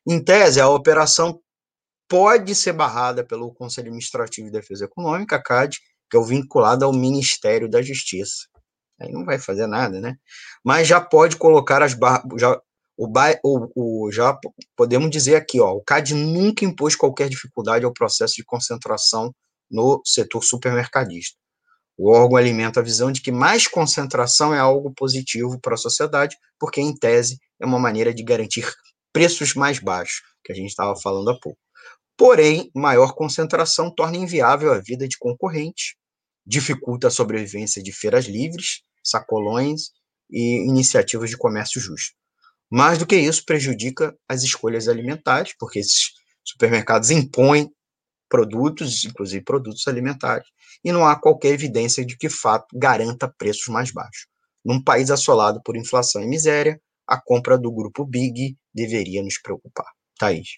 Em 0.06 0.22
tese, 0.22 0.60
a 0.60 0.68
operação 0.68 1.40
pode 2.08 2.54
ser 2.54 2.72
barrada 2.72 3.24
pelo 3.24 3.54
Conselho 3.54 3.88
Administrativo 3.88 4.46
de 4.46 4.52
Defesa 4.52 4.86
Econômica, 4.86 5.42
CAD, 5.42 5.78
que 6.10 6.16
é 6.16 6.20
o 6.20 6.24
vinculado 6.24 6.84
ao 6.84 6.92
Ministério 6.92 7.70
da 7.70 7.80
Justiça 7.80 8.49
aí 9.00 9.10
não 9.10 9.24
vai 9.24 9.38
fazer 9.38 9.66
nada, 9.66 10.00
né? 10.00 10.16
Mas 10.64 10.86
já 10.86 11.00
pode 11.00 11.36
colocar 11.36 11.82
as 11.82 11.94
barras, 11.94 12.24
já, 12.38 12.60
o, 12.96 13.08
o, 13.42 14.06
o, 14.06 14.12
já 14.12 14.38
podemos 14.76 15.10
dizer 15.10 15.36
aqui, 15.36 15.60
ó, 15.60 15.72
o 15.72 15.82
CAD 15.82 16.14
nunca 16.14 16.64
impôs 16.64 16.94
qualquer 16.94 17.28
dificuldade 17.28 17.84
ao 17.84 17.92
processo 17.92 18.34
de 18.34 18.44
concentração 18.44 19.34
no 19.70 20.02
setor 20.04 20.42
supermercadista. 20.42 21.36
O 21.96 22.10
órgão 22.10 22.36
alimenta 22.36 22.80
a 22.80 22.82
visão 22.82 23.12
de 23.12 23.20
que 23.20 23.30
mais 23.30 23.66
concentração 23.66 24.54
é 24.54 24.58
algo 24.58 24.92
positivo 24.94 25.58
para 25.60 25.74
a 25.74 25.78
sociedade, 25.78 26.36
porque, 26.58 26.80
em 26.80 26.94
tese, 26.94 27.38
é 27.60 27.66
uma 27.66 27.78
maneira 27.78 28.12
de 28.12 28.22
garantir 28.22 28.70
preços 29.12 29.54
mais 29.54 29.78
baixos, 29.78 30.22
que 30.44 30.52
a 30.52 30.54
gente 30.54 30.70
estava 30.70 30.94
falando 30.96 31.30
há 31.30 31.38
pouco. 31.38 31.58
Porém, 32.16 32.70
maior 32.74 33.14
concentração 33.14 33.94
torna 33.94 34.16
inviável 34.16 34.72
a 34.72 34.78
vida 34.78 35.08
de 35.08 35.18
concorrentes, 35.18 35.94
dificulta 36.46 37.08
a 37.08 37.10
sobrevivência 37.10 37.82
de 37.82 37.92
feiras 37.92 38.26
livres, 38.26 38.82
sacolões 39.02 39.90
e 40.30 40.66
iniciativas 40.68 41.30
de 41.30 41.36
comércio 41.36 41.80
justo. 41.80 42.14
Mais 42.70 42.98
do 42.98 43.06
que 43.06 43.16
isso, 43.16 43.44
prejudica 43.44 44.16
as 44.28 44.42
escolhas 44.42 44.86
alimentares, 44.88 45.54
porque 45.58 45.80
esses 45.80 46.12
supermercados 46.44 47.10
impõem 47.10 47.70
produtos, 48.28 49.04
inclusive 49.04 49.44
produtos 49.44 49.88
alimentares, 49.88 50.46
e 50.84 50.92
não 50.92 51.04
há 51.04 51.20
qualquer 51.20 51.52
evidência 51.52 52.06
de 52.06 52.16
que 52.16 52.28
fato 52.28 52.66
garanta 52.78 53.32
preços 53.36 53.66
mais 53.66 53.90
baixos. 53.90 54.26
Num 54.64 54.82
país 54.82 55.10
assolado 55.10 55.60
por 55.64 55.76
inflação 55.76 56.22
e 56.22 56.28
miséria, 56.28 56.80
a 57.06 57.20
compra 57.20 57.58
do 57.58 57.72
grupo 57.72 58.04
Big 58.04 58.56
deveria 58.72 59.22
nos 59.22 59.40
preocupar. 59.40 59.90
Thaís. 60.16 60.48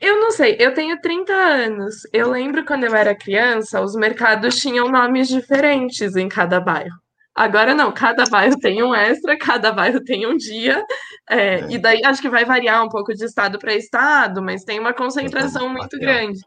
Eu 0.00 0.20
não 0.20 0.30
sei, 0.30 0.56
eu 0.58 0.74
tenho 0.74 1.00
30 1.00 1.32
anos. 1.32 2.02
Eu 2.12 2.30
lembro 2.30 2.64
quando 2.64 2.84
eu 2.84 2.94
era 2.94 3.14
criança, 3.14 3.80
os 3.80 3.94
mercados 3.94 4.56
tinham 4.56 4.88
nomes 4.88 5.28
diferentes 5.28 6.16
em 6.16 6.28
cada 6.28 6.60
bairro. 6.60 6.96
Agora 7.34 7.74
não, 7.74 7.92
cada 7.92 8.24
bairro 8.24 8.58
tem 8.58 8.82
um 8.82 8.94
extra, 8.94 9.36
cada 9.38 9.70
bairro 9.70 10.02
tem 10.02 10.26
um 10.26 10.36
dia, 10.36 10.82
é, 11.28 11.36
é. 11.36 11.66
e 11.68 11.78
daí 11.78 12.02
acho 12.02 12.22
que 12.22 12.30
vai 12.30 12.46
variar 12.46 12.82
um 12.82 12.88
pouco 12.88 13.12
de 13.12 13.24
estado 13.26 13.58
para 13.58 13.74
estado, 13.74 14.42
mas 14.42 14.64
tem 14.64 14.80
uma 14.80 14.94
concentração 14.94 15.68
muito 15.68 15.98
grande. 15.98 16.40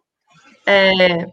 É, 0.66 1.28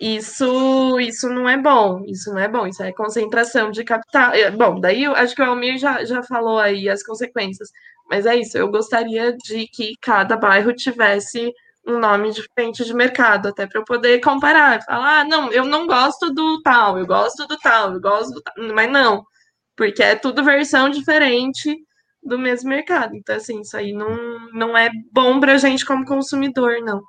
isso, 0.00 1.00
isso 1.00 1.28
não 1.28 1.48
é 1.48 1.56
bom, 1.56 2.04
isso 2.06 2.30
não 2.32 2.38
é 2.38 2.48
bom, 2.48 2.66
isso 2.66 2.82
é 2.82 2.92
concentração 2.92 3.70
de 3.70 3.84
capital. 3.84 4.32
É, 4.32 4.50
bom, 4.50 4.80
daí 4.80 5.04
eu 5.04 5.14
acho 5.14 5.34
que 5.34 5.42
o 5.42 5.44
Almir 5.44 5.78
já, 5.78 6.04
já 6.04 6.22
falou 6.22 6.58
aí 6.58 6.88
as 6.88 7.02
consequências, 7.02 7.68
mas 8.08 8.26
é 8.26 8.36
isso, 8.36 8.56
eu 8.56 8.70
gostaria 8.70 9.36
de 9.36 9.66
que 9.68 9.94
cada 10.00 10.36
bairro 10.36 10.72
tivesse 10.72 11.52
um 11.86 11.98
nome 11.98 12.30
diferente 12.32 12.84
de 12.84 12.94
mercado, 12.94 13.48
até 13.48 13.66
para 13.66 13.80
eu 13.80 13.84
poder 13.84 14.20
comparar, 14.20 14.82
falar, 14.84 15.20
ah, 15.20 15.24
não, 15.24 15.50
eu 15.52 15.64
não 15.64 15.86
gosto 15.86 16.32
do 16.32 16.60
tal, 16.62 16.98
eu 16.98 17.06
gosto 17.06 17.46
do 17.46 17.56
tal, 17.58 17.94
eu 17.94 18.00
gosto 18.00 18.34
do 18.34 18.42
tal, 18.42 18.54
mas 18.74 18.90
não, 18.90 19.24
porque 19.76 20.02
é 20.02 20.14
tudo 20.16 20.44
versão 20.44 20.90
diferente 20.90 21.76
do 22.22 22.38
mesmo 22.38 22.70
mercado. 22.70 23.14
Então, 23.16 23.36
assim, 23.36 23.60
isso 23.60 23.76
aí 23.76 23.92
não, 23.92 24.50
não 24.52 24.76
é 24.76 24.90
bom 25.12 25.40
para 25.40 25.54
a 25.54 25.58
gente 25.58 25.84
como 25.86 26.04
consumidor, 26.04 26.80
não. 26.82 27.02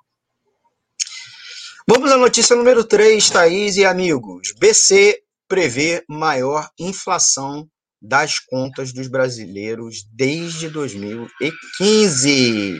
Vamos 1.91 2.11
à 2.11 2.17
notícia 2.17 2.55
número 2.55 2.83
3, 2.83 3.31
Thaís 3.31 3.75
e 3.75 3.83
amigos. 3.83 4.53
BC 4.59 5.23
prevê 5.47 6.03
maior 6.07 6.69
inflação 6.79 7.67
das 7.99 8.37
contas 8.37 8.93
dos 8.93 9.07
brasileiros 9.07 10.03
desde 10.13 10.69
2015. 10.69 12.79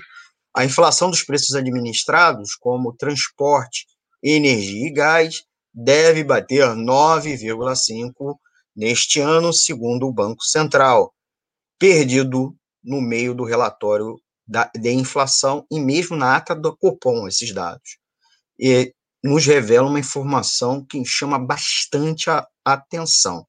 A 0.56 0.64
inflação 0.64 1.10
dos 1.10 1.24
preços 1.24 1.56
administrados, 1.56 2.54
como 2.54 2.96
transporte, 2.96 3.88
energia 4.22 4.88
e 4.88 4.94
gás, 4.94 5.42
deve 5.74 6.24
bater 6.24 6.68
9,5% 6.68 8.14
neste 8.76 9.20
ano, 9.20 9.52
segundo 9.52 10.06
o 10.06 10.14
Banco 10.14 10.44
Central, 10.44 11.12
perdido 11.80 12.56
no 12.84 13.02
meio 13.02 13.34
do 13.34 13.44
relatório 13.44 14.22
da, 14.48 14.70
de 14.80 14.92
inflação 14.92 15.66
e 15.72 15.80
mesmo 15.80 16.16
na 16.16 16.36
ata 16.36 16.54
do 16.54 16.78
Copom, 16.78 17.28
esses 17.28 17.52
dados. 17.52 17.98
E 18.60 18.94
nos 19.24 19.46
revela 19.46 19.88
uma 19.88 20.00
informação 20.00 20.86
que 20.86 21.04
chama 21.06 21.38
bastante 21.38 22.30
a 22.30 22.48
atenção. 22.64 23.46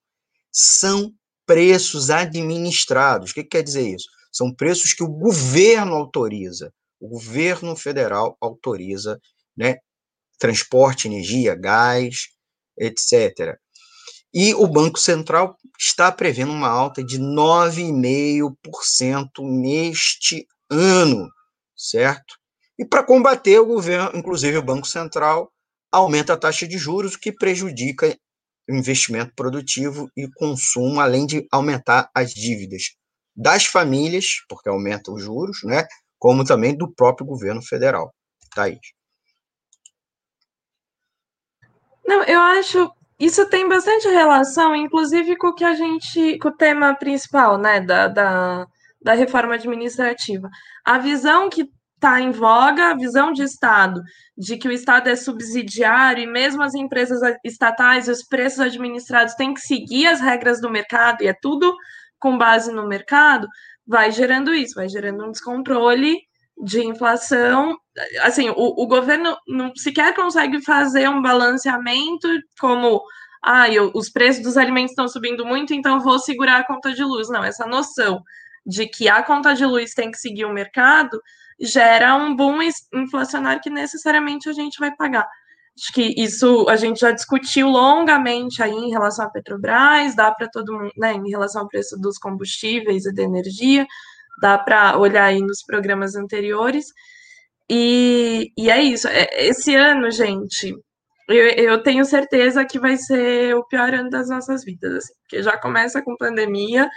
São 0.53 1.13
preços 1.47 2.11
administrados. 2.11 3.31
O 3.31 3.35
que 3.35 3.45
quer 3.45 3.63
dizer 3.63 3.89
isso? 3.89 4.09
São 4.33 4.55
preços 4.55 4.93
que 4.93 5.03
o 5.03 5.09
governo 5.09 5.95
autoriza. 5.95 6.73
O 7.01 7.09
governo 7.09 7.75
federal 7.77 8.37
autoriza, 8.41 9.19
né? 9.57 9.79
Transporte, 10.39 11.09
energia, 11.09 11.55
gás, 11.55 12.29
etc. 12.79 13.59
E 14.33 14.55
o 14.55 14.67
Banco 14.67 14.99
Central 14.99 15.57
está 15.79 16.11
prevendo 16.13 16.53
uma 16.53 16.69
alta 16.69 17.03
de 17.03 17.19
9,5% 17.19 19.31
neste 19.41 20.47
ano, 20.71 21.29
certo? 21.77 22.37
E 22.79 22.85
para 22.85 23.03
combater 23.03 23.59
o 23.59 23.67
governo, 23.67 24.17
inclusive 24.17 24.57
o 24.57 24.63
Banco 24.63 24.87
Central, 24.87 25.53
aumenta 25.93 26.35
a 26.35 26.37
taxa 26.37 26.67
de 26.67 26.79
juros, 26.79 27.15
o 27.15 27.21
que 27.21 27.33
prejudica 27.33 28.17
o 28.69 28.75
investimento 28.75 29.33
produtivo 29.35 30.11
e 30.17 30.29
consumo, 30.31 31.01
além 31.01 31.27
de 31.27 31.47
aumentar 31.51 32.11
as 32.15 32.33
dívidas 32.33 32.95
das 33.35 33.65
famílias, 33.65 34.45
porque 34.49 34.69
aumenta 34.69 35.11
os 35.11 35.23
juros, 35.23 35.63
né? 35.65 35.87
Como 36.19 36.45
também 36.45 36.77
do 36.77 36.93
próprio 36.93 37.27
governo 37.27 37.63
federal. 37.63 38.15
Thaís. 38.55 38.79
Não, 42.07 42.23
eu 42.25 42.41
acho 42.41 42.91
isso 43.21 43.47
tem 43.51 43.69
bastante 43.69 44.09
relação, 44.09 44.75
inclusive, 44.75 45.37
com 45.37 45.49
o 45.49 45.55
que 45.55 45.63
a 45.63 45.75
gente, 45.75 46.39
com 46.39 46.49
o 46.49 46.57
tema 46.57 46.95
principal, 46.95 47.59
né, 47.59 47.79
da, 47.79 48.09
da, 48.09 48.67
da 49.03 49.13
reforma 49.13 49.57
administrativa. 49.57 50.49
A 50.83 50.97
visão 50.97 51.51
que 51.51 51.71
está 52.01 52.19
em 52.19 52.31
voga 52.31 52.91
a 52.91 52.95
visão 52.95 53.31
de 53.31 53.43
Estado, 53.43 54.03
de 54.37 54.57
que 54.57 54.67
o 54.67 54.73
Estado 54.73 55.11
é 55.11 55.17
subsidiário 55.17 56.25
e 56.25 56.27
mesmo 56.27 56.63
as 56.63 56.75
empresas 56.75 57.21
estatais 57.45 58.09
e 58.09 58.11
os 58.11 58.23
preços 58.23 58.61
administrados 58.61 59.35
têm 59.35 59.53
que 59.53 59.61
seguir 59.61 60.07
as 60.07 60.19
regras 60.19 60.63
do 60.63 60.71
mercado, 60.71 61.23
e 61.23 61.29
é 61.29 61.35
tudo 61.35 61.77
com 62.19 62.39
base 62.39 62.73
no 62.73 62.89
mercado, 62.89 63.47
vai 63.87 64.11
gerando 64.11 64.55
isso, 64.55 64.77
vai 64.77 64.89
gerando 64.89 65.27
um 65.27 65.31
descontrole 65.31 66.19
de 66.63 66.83
inflação. 66.83 67.77
Assim, 68.23 68.49
o, 68.49 68.83
o 68.83 68.87
governo 68.87 69.37
não 69.47 69.71
sequer 69.77 70.15
consegue 70.15 70.63
fazer 70.63 71.09
um 71.09 71.21
balanceamento 71.21 72.29
como 72.59 73.03
ah, 73.43 73.69
eu, 73.69 73.91
os 73.95 74.11
preços 74.11 74.43
dos 74.43 74.57
alimentos 74.57 74.93
estão 74.93 75.09
subindo 75.09 75.45
muito, 75.45 75.75
então 75.75 76.01
vou 76.01 76.19
segurar 76.19 76.61
a 76.61 76.67
conta 76.67 76.93
de 76.93 77.03
luz. 77.03 77.29
Não, 77.29 77.45
essa 77.45 77.67
noção 77.67 78.23
de 78.65 78.87
que 78.87 79.09
a 79.09 79.23
conta 79.23 79.55
de 79.55 79.65
luz 79.67 79.93
tem 79.93 80.11
que 80.11 80.19
seguir 80.19 80.45
o 80.47 80.53
mercado 80.53 81.21
gera 81.61 82.17
um 82.17 82.35
boom 82.35 82.59
inflacionário 82.95 83.61
que 83.63 83.71
necessariamente 83.71 84.49
a 84.49 84.53
gente 84.53 84.79
vai 84.79 84.95
pagar. 84.95 85.27
Acho 85.79 85.93
que 85.93 86.15
isso 86.17 86.69
a 86.69 86.77
gente 86.77 87.01
já 87.01 87.11
discutiu 87.11 87.69
longamente 87.69 88.63
aí 88.63 88.73
em 88.73 88.91
relação 88.91 89.27
à 89.27 89.31
Petrobras, 89.31 90.15
dá 90.15 90.33
para 90.33 90.49
todo 90.49 90.73
mundo, 90.73 90.93
né, 90.97 91.15
em 91.15 91.31
relação 91.31 91.63
ao 91.63 91.69
preço 91.69 91.97
dos 91.99 92.19
combustíveis 92.19 93.07
e 93.07 93.15
da 93.15 93.23
energia, 93.23 93.87
dá 94.41 94.59
para 94.59 94.99
olhar 94.99 95.25
aí 95.25 95.41
nos 95.41 95.63
programas 95.63 96.17
anteriores. 96.17 96.87
E, 97.69 98.53
e 98.59 98.69
é 98.71 98.83
isso. 98.83 99.07
É, 99.09 99.29
esse 99.47 99.75
ano, 99.75 100.11
gente, 100.11 100.75
eu, 101.29 101.49
eu, 101.51 101.83
tenho 101.83 102.05
certeza 102.05 102.65
que 102.65 102.79
vai 102.79 102.97
ser 102.97 103.55
o 103.55 103.65
pior 103.65 103.95
ano 103.95 104.11
das 104.11 104.29
nossas 104.29 104.65
vidas, 104.65 104.93
assim, 104.95 105.15
porque 105.23 105.43
já 105.43 105.57
começa 105.57 106.03
com 106.03 106.17
pandemia 106.17 106.91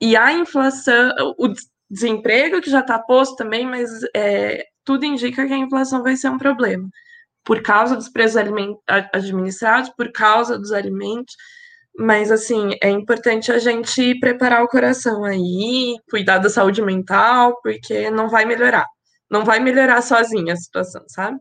e 0.00 0.16
a 0.16 0.32
inflação, 0.32 1.12
o 1.38 1.52
desemprego 1.90 2.60
que 2.60 2.70
já 2.70 2.80
está 2.80 2.98
posto 2.98 3.36
também, 3.36 3.66
mas 3.66 3.90
é, 4.14 4.64
tudo 4.84 5.04
indica 5.04 5.46
que 5.46 5.52
a 5.52 5.58
inflação 5.58 6.02
vai 6.02 6.16
ser 6.16 6.28
um 6.28 6.38
problema 6.38 6.88
por 7.48 7.62
causa 7.62 7.96
dos 7.96 8.10
preços 8.10 8.36
administrados, 9.10 9.88
por 9.96 10.12
causa 10.12 10.58
dos 10.58 10.70
alimentos. 10.70 11.34
Mas, 11.98 12.30
assim, 12.30 12.72
é 12.82 12.90
importante 12.90 13.50
a 13.50 13.58
gente 13.58 14.20
preparar 14.20 14.62
o 14.62 14.68
coração 14.68 15.24
aí, 15.24 15.96
cuidar 16.10 16.38
da 16.38 16.50
saúde 16.50 16.82
mental, 16.82 17.58
porque 17.62 18.10
não 18.10 18.28
vai 18.28 18.44
melhorar. 18.44 18.86
Não 19.30 19.46
vai 19.46 19.60
melhorar 19.60 20.02
sozinha 20.02 20.52
a 20.52 20.56
situação, 20.56 21.02
sabe? 21.08 21.40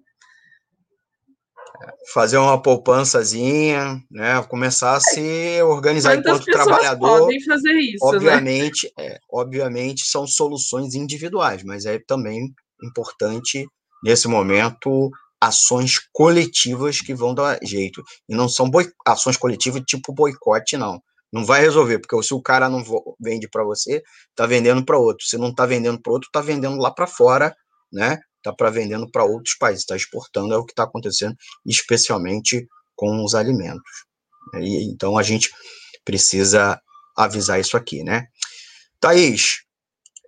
Fazer 2.14 2.38
uma 2.38 2.62
poupançazinha, 2.62 4.02
né? 4.10 4.42
Começar 4.44 4.96
a 4.96 5.00
se 5.00 5.62
organizar 5.64 6.16
Quantas 6.16 6.42
enquanto 6.42 6.52
trabalhador. 6.52 7.20
Podem 7.20 7.44
fazer 7.44 7.74
isso, 7.74 8.06
né? 8.06 8.16
obviamente, 8.16 8.94
né? 8.98 9.06
é, 9.06 9.20
obviamente 9.30 10.06
são 10.06 10.28
soluções 10.28 10.96
individuais, 10.96 11.64
mas 11.64 11.86
é 11.86 12.00
também 12.00 12.54
importante 12.84 13.68
nesse 14.04 14.28
momento 14.28 15.10
ações 15.42 16.00
coletivas 16.12 17.00
que 17.00 17.14
vão 17.14 17.34
dar 17.34 17.60
jeito 17.64 18.04
e 18.28 18.36
não 18.36 18.50
são 18.50 18.70
boi... 18.70 18.90
ações 19.06 19.38
coletivas 19.38 19.82
tipo 19.86 20.14
boicote 20.14 20.78
não. 20.78 21.02
Não 21.32 21.44
vai 21.44 21.62
resolver, 21.62 22.00
porque 22.00 22.22
se 22.24 22.34
o 22.34 22.42
cara 22.42 22.70
não 22.70 22.84
vende 23.20 23.50
para 23.50 23.64
você, 23.64 24.02
tá 24.34 24.46
vendendo 24.46 24.84
para 24.86 24.98
outro. 24.98 25.26
Se 25.26 25.38
não 25.38 25.54
tá 25.54 25.66
vendendo 25.66 26.02
para 26.02 26.14
outro, 26.14 26.30
tá 26.32 26.40
vendendo 26.40 26.78
lá 26.78 26.90
para 26.90 27.06
fora, 27.06 27.54
né? 27.92 28.18
Está 28.48 28.54
para 28.54 28.70
vendendo 28.70 29.10
para 29.10 29.26
outros 29.26 29.56
países, 29.56 29.82
está 29.82 29.96
exportando, 29.96 30.54
é 30.54 30.58
o 30.58 30.66
que 30.66 30.72
está 30.72 30.84
acontecendo, 30.84 31.36
especialmente 31.66 32.68
com 32.96 33.24
os 33.24 33.36
alimentos. 33.36 34.06
E, 34.56 34.90
então 34.90 35.18
a 35.18 35.24
gente 35.24 35.52
precisa 36.06 36.82
avisar 37.16 37.60
isso 37.60 37.76
aqui, 37.76 38.04
né? 38.04 38.28
Thaís, 39.00 39.64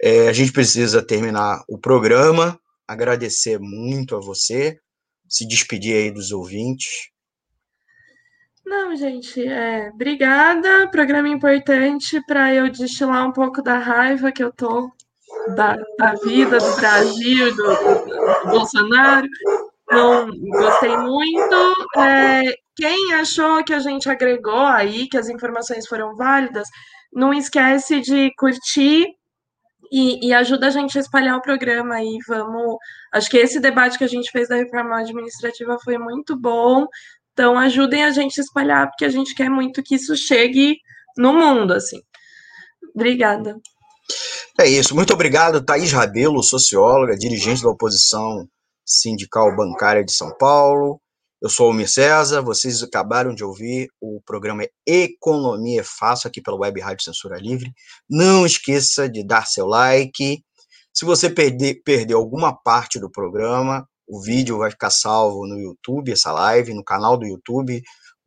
é, 0.01 0.27
a 0.27 0.33
gente 0.33 0.51
precisa 0.51 1.01
terminar 1.01 1.63
o 1.67 1.77
programa, 1.77 2.59
agradecer 2.87 3.59
muito 3.59 4.15
a 4.15 4.19
você, 4.19 4.79
se 5.27 5.47
despedir 5.47 5.95
aí 5.95 6.11
dos 6.11 6.31
ouvintes. 6.31 7.09
Não, 8.65 8.95
gente, 8.95 9.47
é, 9.47 9.89
obrigada. 9.89 10.87
Programa 10.89 11.27
importante 11.27 12.21
para 12.25 12.53
eu 12.53 12.69
destilar 12.69 13.27
um 13.27 13.31
pouco 13.31 13.63
da 13.63 13.79
raiva 13.79 14.31
que 14.31 14.43
eu 14.43 14.51
tô 14.51 14.91
da, 15.55 15.77
da 15.97 16.13
vida 16.15 16.57
do 16.57 16.75
Brasil, 16.75 17.55
do, 17.55 17.63
do, 17.63 18.43
do 18.45 18.49
Bolsonaro. 18.49 19.27
Não 19.91 20.27
gostei 20.27 20.95
muito. 20.97 21.89
É, 21.97 22.53
quem 22.75 23.13
achou 23.13 23.63
que 23.63 23.73
a 23.73 23.79
gente 23.79 24.09
agregou 24.09 24.65
aí, 24.65 25.07
que 25.07 25.17
as 25.17 25.29
informações 25.29 25.87
foram 25.87 26.15
válidas, 26.15 26.67
não 27.11 27.33
esquece 27.33 27.99
de 27.99 28.31
curtir 28.37 29.07
e, 29.91 30.27
e, 30.27 30.33
ajuda 30.33 30.67
a 30.67 30.69
gente 30.69 30.97
a 30.97 31.01
espalhar 31.01 31.35
o 31.35 31.41
programa 31.41 31.95
aí. 31.95 32.17
Vamos. 32.27 32.77
Acho 33.11 33.29
que 33.29 33.37
esse 33.37 33.59
debate 33.59 33.97
que 33.97 34.03
a 34.03 34.09
gente 34.09 34.31
fez 34.31 34.47
da 34.47 34.55
reforma 34.55 34.99
administrativa 34.99 35.77
foi 35.83 35.97
muito 35.97 36.37
bom. 36.39 36.85
Então 37.33 37.57
ajudem 37.57 38.03
a 38.03 38.11
gente 38.11 38.39
a 38.39 38.43
espalhar, 38.43 38.87
porque 38.87 39.05
a 39.05 39.09
gente 39.09 39.33
quer 39.33 39.49
muito 39.49 39.81
que 39.81 39.95
isso 39.95 40.15
chegue 40.15 40.77
no 41.17 41.33
mundo, 41.33 41.73
assim. 41.73 41.99
Obrigada. 42.93 43.55
É 44.59 44.67
isso. 44.67 44.93
Muito 44.93 45.13
obrigado, 45.13 45.63
Thaís 45.63 45.93
Rabelo, 45.93 46.43
socióloga, 46.43 47.15
dirigente 47.15 47.63
da 47.63 47.69
oposição 47.69 48.45
sindical 48.85 49.55
bancária 49.55 50.03
de 50.03 50.11
São 50.11 50.35
Paulo. 50.37 50.99
Eu 51.41 51.47
sou 51.47 51.67
o 51.67 51.69
Almir 51.69 51.89
César, 51.89 52.41
vocês 52.41 52.83
acabaram 52.83 53.33
de 53.33 53.41
ouvir 53.41 53.87
o 54.01 54.21
programa 54.25 54.67
Economia 54.85 55.79
é 55.79 55.83
Fácil 55.85 56.27
aqui 56.27 56.41
pela 56.41 56.57
Web 56.57 56.81
Rádio 56.81 57.05
Censura 57.05 57.37
Livre. 57.37 57.71
Não 58.09 58.45
esqueça 58.45 59.07
de 59.07 59.25
dar 59.25 59.47
seu 59.47 59.65
like. 59.65 60.43
Se 60.93 61.05
você 61.05 61.29
perder, 61.29 61.81
perder 61.85 62.15
alguma 62.15 62.53
parte 62.53 62.99
do 62.99 63.09
programa, 63.09 63.87
o 64.05 64.21
vídeo 64.21 64.57
vai 64.57 64.71
ficar 64.71 64.89
salvo 64.89 65.47
no 65.47 65.57
YouTube, 65.57 66.11
essa 66.11 66.33
live, 66.33 66.73
no 66.73 66.83
canal 66.83 67.17
do 67.17 67.25
YouTube 67.25 67.81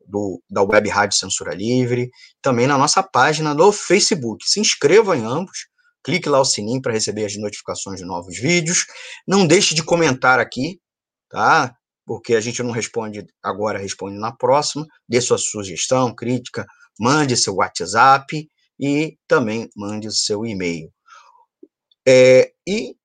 do, 0.07 0.41
da 0.49 0.63
Web 0.63 0.89
Rádio 0.89 1.15
Censura 1.15 1.53
Livre, 1.53 2.09
também 2.41 2.65
na 2.65 2.77
nossa 2.77 3.03
página 3.03 3.53
no 3.53 3.71
Facebook. 3.71 4.49
Se 4.49 4.59
inscreva 4.59 5.15
em 5.15 5.23
ambos, 5.23 5.67
clique 6.03 6.29
lá 6.29 6.39
o 6.39 6.45
sininho 6.45 6.81
para 6.81 6.93
receber 6.93 7.25
as 7.25 7.35
notificações 7.37 7.99
de 7.99 8.05
novos 8.05 8.37
vídeos. 8.37 8.85
Não 9.27 9.47
deixe 9.47 9.73
de 9.73 9.83
comentar 9.83 10.39
aqui, 10.39 10.79
tá? 11.29 11.75
Porque 12.05 12.35
a 12.35 12.41
gente 12.41 12.61
não 12.61 12.71
responde 12.71 13.25
agora, 13.41 13.79
responde 13.79 14.17
na 14.17 14.31
próxima. 14.31 14.85
Dê 15.07 15.21
sua 15.21 15.37
sugestão, 15.37 16.13
crítica, 16.13 16.65
mande 16.99 17.37
seu 17.37 17.55
WhatsApp 17.55 18.47
e 18.79 19.17
também 19.27 19.69
mande 19.75 20.13
seu 20.13 20.45
e-mail. 20.45 20.91
É, 22.05 22.51
e 22.67 22.95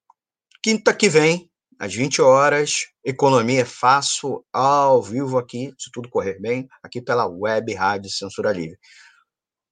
quinta 0.63 0.93
que 0.93 1.09
vem, 1.09 1.49
às 1.79 1.95
20 1.95 2.21
horas, 2.21 2.87
Economia 3.05 3.61
é 3.61 3.65
Fácil, 3.65 4.45
ao 4.53 5.01
vivo 5.01 5.39
aqui, 5.39 5.73
se 5.79 5.91
tudo 5.93 6.11
correr 6.11 6.41
bem, 6.41 6.69
aqui 6.83 7.01
pela 7.01 7.27
Web 7.27 7.73
Rádio 7.75 8.11
Censura 8.11 8.53
Livre. 8.53 8.77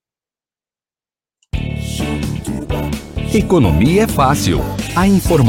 Economia 3.34 4.04
é 4.04 4.08
fácil. 4.08 4.60
A 4.96 5.08
informação 5.08 5.34